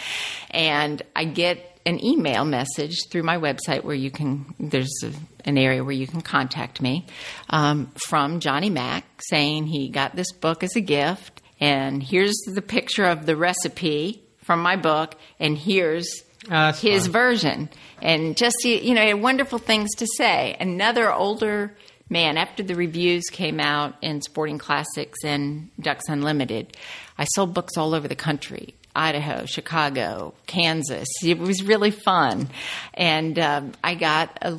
And 0.51 1.03
I 1.15 1.25
get 1.25 1.81
an 1.87 2.05
email 2.05 2.45
message 2.45 2.97
through 3.11 3.23
my 3.23 3.37
website 3.39 3.85
where 3.85 3.95
you 3.95 4.11
can, 4.11 4.55
there's 4.59 4.93
a, 5.05 5.13
an 5.49 5.57
area 5.57 5.85
where 5.85 5.95
you 5.95 6.07
can 6.07 6.21
contact 6.21 6.83
me 6.83 7.07
um, 7.49 7.93
from 8.09 8.41
Johnny 8.41 8.71
Mack 8.71 9.05
saying 9.23 9.67
he 9.67 9.89
got 9.89 10.17
this 10.17 10.33
book 10.33 10.65
as 10.65 10.75
a 10.75 10.81
gift, 10.81 11.41
and 11.61 12.03
here's 12.03 12.37
the 12.47 12.63
picture 12.63 13.05
of 13.05 13.25
the 13.25 13.37
recipe 13.37 14.23
from 14.43 14.61
my 14.63 14.77
book, 14.77 15.15
and 15.39 15.57
here's 15.57 16.09
oh, 16.51 16.73
his 16.73 17.05
fun. 17.05 17.13
version. 17.13 17.69
And 18.03 18.37
just, 18.37 18.65
you 18.65 18.95
know, 18.95 19.03
he 19.03 19.09
had 19.09 19.23
wonderful 19.23 19.59
things 19.59 19.91
to 19.97 20.07
say. 20.17 20.57
Another 20.59 21.13
older 21.13 21.77
man, 22.09 22.37
after 22.37 22.63
the 22.63 22.75
reviews 22.75 23.25
came 23.31 23.61
out 23.61 23.95
in 24.03 24.23
Sporting 24.23 24.59
Classics 24.59 25.19
and 25.25 25.71
Ducks 25.81 26.09
Unlimited, 26.09 26.77
I 27.19 27.25
sold 27.25 27.55
books 27.55 27.77
all 27.77 27.95
over 27.95 28.09
the 28.09 28.17
country. 28.17 28.75
Idaho, 28.95 29.45
Chicago, 29.45 30.33
Kansas. 30.47 31.09
It 31.23 31.39
was 31.39 31.63
really 31.63 31.91
fun. 31.91 32.49
And 32.95 33.39
um, 33.39 33.73
I 33.85 33.95
got 33.95 34.39
a, 34.41 34.59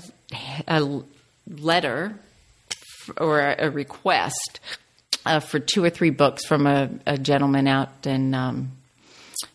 a 0.67 1.01
letter 1.47 2.15
or 3.17 3.39
a, 3.39 3.71
request 3.71 4.59
uh, 5.25 5.39
for 5.39 5.59
two 5.59 5.83
or 5.83 5.89
three 5.89 6.11
books 6.11 6.45
from 6.45 6.67
a, 6.67 6.89
a 7.07 7.17
gentleman 7.17 7.67
out 7.67 8.05
in 8.05 8.35
um, 8.35 8.73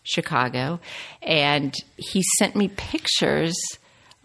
Chicago. 0.03 0.81
And 1.21 1.73
he 1.95 2.23
sent 2.37 2.55
me 2.55 2.67
pictures 2.67 3.55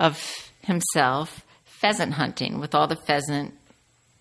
of 0.00 0.50
himself 0.62 1.44
pheasant 1.80 2.14
hunting 2.14 2.58
with 2.58 2.74
all 2.74 2.86
the 2.86 2.96
pheasant 2.96 3.54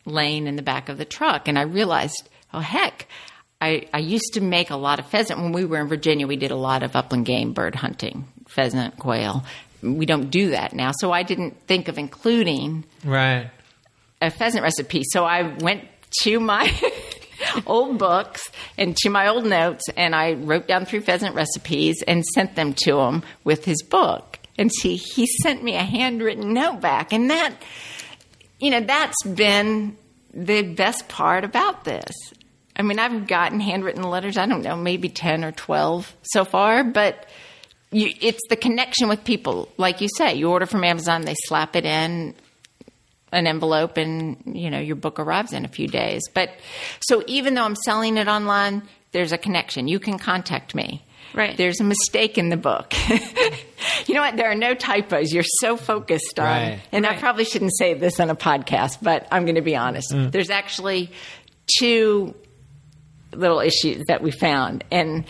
laying 0.06 0.48
in 0.48 0.56
the 0.56 0.62
back 0.62 0.90
of 0.90 0.98
the 0.98 1.06
truck. 1.06 1.48
And 1.48 1.58
I 1.58 1.64
realized, 1.64 2.30
oh, 2.54 2.60
heck, 2.60 3.08
I, 3.60 3.88
I 3.94 4.00
used 4.00 4.34
to 4.34 4.42
make 4.42 4.70
a 4.70 4.76
lot 4.76 5.00
of 5.00 5.08
pheasant. 5.08 5.40
When 5.40 5.52
we 5.52 5.66
were 5.66 5.80
in 5.80 5.88
Virginia, 5.88 6.28
we 6.28 6.36
did 6.36 6.52
a 6.52 6.56
lot 6.56 6.84
of 6.84 6.96
upland 6.96 7.26
game 7.26 7.54
bird 7.54 7.76
hunting, 7.76 8.26
pheasant, 8.48 8.98
quail. 8.98 9.44
We 9.82 10.06
don't 10.06 10.30
do 10.30 10.52
that 10.52 10.74
now. 10.74 10.92
So 11.00 11.12
I 11.12 11.24
didn't 11.24 11.68
think 11.68 11.88
of 11.88 11.98
including 11.98 12.86
right. 13.04 13.50
a 14.22 14.30
pheasant 14.30 14.64
recipe. 14.64 15.04
So 15.12 15.26
I 15.26 15.56
went 15.58 15.86
to 16.24 16.40
my 16.40 16.72
old 17.66 17.98
books 17.98 18.50
and 18.78 18.96
to 18.98 19.10
my 19.10 19.28
old 19.28 19.46
notes 19.46 19.84
and 19.96 20.16
I 20.16 20.34
wrote 20.34 20.68
down 20.68 20.86
three 20.86 21.00
pheasant 21.00 21.36
recipes 21.36 22.04
and 22.08 22.26
sent 22.26 22.56
them 22.56 22.74
to 22.86 23.00
him 23.00 23.24
with 23.44 23.66
his 23.66 23.82
book. 23.84 24.37
And 24.58 24.72
see, 24.72 24.96
he 24.96 25.28
sent 25.44 25.64
me 25.64 25.76
a 25.76 25.84
handwritten 25.84 26.54
note 26.54 26.82
back. 26.82 27.14
And 27.14 27.30
that, 27.30 27.54
you 28.60 28.72
know, 28.72 28.82
that's 28.82 29.22
been 29.24 29.98
the 30.34 30.64
best 30.64 31.08
part 31.08 31.44
about 31.44 31.84
this. 31.84 32.14
I 32.76 32.84
mean, 32.84 33.00
I've 33.00 33.28
gotten 33.28 33.60
handwritten 33.60 34.04
letters, 34.04 34.38
I 34.38 34.46
don't 34.46 34.62
know, 34.62 34.76
maybe 34.76 35.10
10 35.10 35.44
or 35.44 35.52
12 35.52 36.16
so 36.22 36.46
far, 36.46 36.84
but 36.84 37.28
you, 37.92 38.12
it's 38.22 38.42
the 38.50 38.56
connection 38.56 39.08
with 39.10 39.24
people. 39.24 39.70
Like 39.78 40.02
you 40.02 40.10
say, 40.16 40.36
you 40.36 40.50
order 40.50 40.68
from 40.68 40.84
Amazon, 40.84 41.24
they 41.24 41.36
slap 41.46 41.76
it 41.76 41.86
in 41.86 42.36
an 43.32 43.48
envelope 43.48 43.98
and, 43.98 44.38
you 44.46 44.70
know, 44.70 44.80
your 44.80 44.96
book 44.96 45.20
arrives 45.20 45.54
in 45.54 45.66
a 45.66 45.68
few 45.68 45.88
days. 45.88 46.22
But 46.34 46.52
so 47.02 47.24
even 47.28 47.56
though 47.56 47.64
I'm 47.64 47.76
selling 47.76 48.18
it 48.18 48.28
online, 48.28 48.84
there's 49.12 49.32
a 49.32 49.38
connection. 49.38 49.88
You 49.88 50.00
can 50.00 50.20
contact 50.20 50.76
me. 50.76 51.04
Right. 51.34 51.56
There's 51.56 51.80
a 51.80 51.84
mistake 51.84 52.38
in 52.38 52.50
the 52.50 52.58
book. 52.58 52.94
you 54.08 54.16
know 54.16 54.22
what? 54.22 54.38
There 54.38 54.50
are 54.50 54.56
no 54.56 54.74
typos. 54.74 55.32
You're 55.32 55.44
so 55.44 55.78
focused 55.78 56.40
on, 56.40 56.46
right. 56.46 56.80
and 56.92 57.06
right. 57.06 57.16
I 57.16 57.20
probably 57.20 57.46
shouldn't 57.46 57.76
say 57.78 57.94
this 57.94 58.20
on 58.20 58.30
a 58.30 58.36
podcast, 58.36 59.00
but 59.02 59.28
I'm 59.32 59.46
going 59.46 59.56
to 59.56 59.62
be 59.62 59.76
honest. 59.76 60.12
Mm. 60.12 60.32
There's 60.32 60.50
actually 60.50 61.12
two 61.80 62.36
little 63.34 63.60
issues 63.60 64.04
that 64.08 64.22
we 64.22 64.32
found. 64.32 64.84
And 64.92 65.26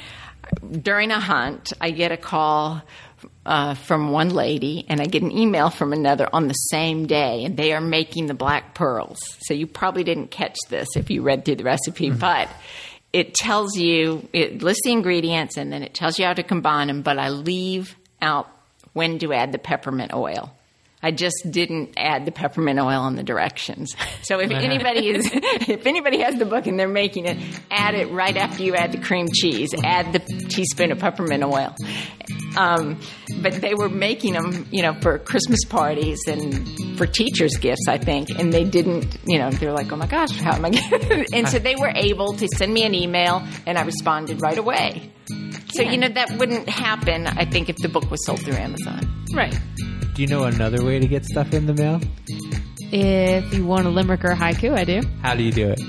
during 0.81 1.11
a 1.11 1.19
hunt, 1.19 1.73
I 1.81 1.91
get 1.91 2.11
a 2.11 2.17
call 2.17 2.81
uh, 3.45 3.73
from 3.73 4.11
one 4.11 4.29
lady, 4.29 4.85
and 4.89 5.01
I 5.01 5.05
get 5.05 5.23
an 5.23 5.31
email 5.31 5.69
from 5.69 5.93
another 5.93 6.29
on 6.31 6.47
the 6.47 6.53
same 6.53 7.07
day, 7.07 7.45
and 7.45 7.57
they 7.57 7.73
are 7.73 7.81
making 7.81 8.27
the 8.27 8.33
black 8.33 8.75
pearls. 8.75 9.19
So 9.41 9.53
you 9.53 9.67
probably 9.67 10.03
didn't 10.03 10.31
catch 10.31 10.57
this 10.69 10.89
if 10.95 11.09
you 11.09 11.21
read 11.21 11.45
through 11.45 11.55
the 11.55 11.63
recipe, 11.63 12.09
mm-hmm. 12.09 12.19
but 12.19 12.49
it 13.17 13.33
tells 13.33 13.75
you, 13.75 14.29
it 14.31 14.61
lists 14.61 14.83
the 14.83 14.91
ingredients, 14.91 15.57
and 15.57 15.73
then 15.73 15.81
it 15.81 15.95
tells 15.95 16.19
you 16.19 16.25
how 16.25 16.33
to 16.33 16.43
combine 16.43 16.85
them. 16.85 17.01
But 17.01 17.17
I 17.17 17.29
leave 17.29 17.95
out 18.21 18.47
when 18.93 19.17
to 19.17 19.33
add 19.33 19.51
the 19.51 19.57
peppermint 19.57 20.13
oil. 20.13 20.55
I 21.01 21.11
just 21.11 21.45
didn't 21.49 21.93
add 21.95 22.25
the 22.25 22.31
peppermint 22.31 22.79
oil 22.79 23.01
on 23.01 23.15
the 23.15 23.23
directions. 23.23 23.95
So 24.23 24.39
if 24.39 24.49
anybody 24.51 25.09
is, 25.09 25.29
if 25.33 25.85
anybody 25.85 26.19
has 26.21 26.35
the 26.35 26.45
book 26.45 26.65
and 26.65 26.79
they're 26.79 26.87
making 26.87 27.25
it, 27.25 27.37
add 27.69 27.93
it 27.93 28.09
right 28.11 28.35
after 28.35 28.63
you 28.63 28.75
add 28.75 28.91
the 28.91 28.97
cream 28.99 29.27
cheese. 29.31 29.73
Add 29.83 30.13
the 30.13 30.19
teaspoon 30.19 30.91
of 30.91 30.99
peppermint 30.99 31.43
oil. 31.43 31.75
Um, 32.57 32.99
but 33.41 33.61
they 33.61 33.75
were 33.75 33.89
making 33.89 34.33
them, 34.33 34.67
you 34.71 34.81
know, 34.81 34.93
for 34.95 35.19
Christmas 35.19 35.63
parties 35.65 36.19
and 36.27 36.97
for 36.97 37.05
teachers' 37.05 37.57
gifts, 37.57 37.87
I 37.87 37.99
think. 37.99 38.31
And 38.31 38.51
they 38.51 38.63
didn't, 38.63 39.17
you 39.25 39.37
know, 39.37 39.51
they're 39.51 39.73
like, 39.73 39.91
oh 39.91 39.95
my 39.95 40.07
gosh, 40.07 40.31
how 40.39 40.55
am 40.55 40.65
I? 40.65 41.25
And 41.33 41.47
so 41.47 41.59
they 41.59 41.75
were 41.75 41.91
able 41.93 42.33
to 42.33 42.47
send 42.55 42.73
me 42.73 42.83
an 42.83 42.95
email, 42.95 43.45
and 43.65 43.77
I 43.77 43.83
responded 43.83 44.41
right 44.41 44.57
away. 44.57 45.11
So 45.73 45.83
you 45.83 45.97
know 45.97 46.09
that 46.09 46.37
wouldn't 46.37 46.69
happen, 46.69 47.27
I 47.27 47.45
think, 47.45 47.69
if 47.69 47.77
the 47.77 47.89
book 47.89 48.09
was 48.09 48.25
sold 48.25 48.41
through 48.41 48.55
Amazon. 48.55 49.25
Right. 49.33 49.57
Do 50.13 50.21
you 50.21 50.27
know 50.27 50.45
another 50.45 50.83
way 50.83 50.99
to 50.99 51.07
get 51.07 51.25
stuff 51.25 51.53
in 51.53 51.67
the 51.67 51.73
mail? 51.73 52.01
If 52.91 53.53
you 53.53 53.65
want 53.65 53.85
a 53.85 53.89
limerick 53.89 54.23
or 54.23 54.31
a 54.31 54.35
haiku, 54.35 54.73
I 54.73 54.85
do. 54.85 55.01
How 55.21 55.35
do 55.35 55.43
you 55.43 55.51
do 55.51 55.69
it? 55.69 55.79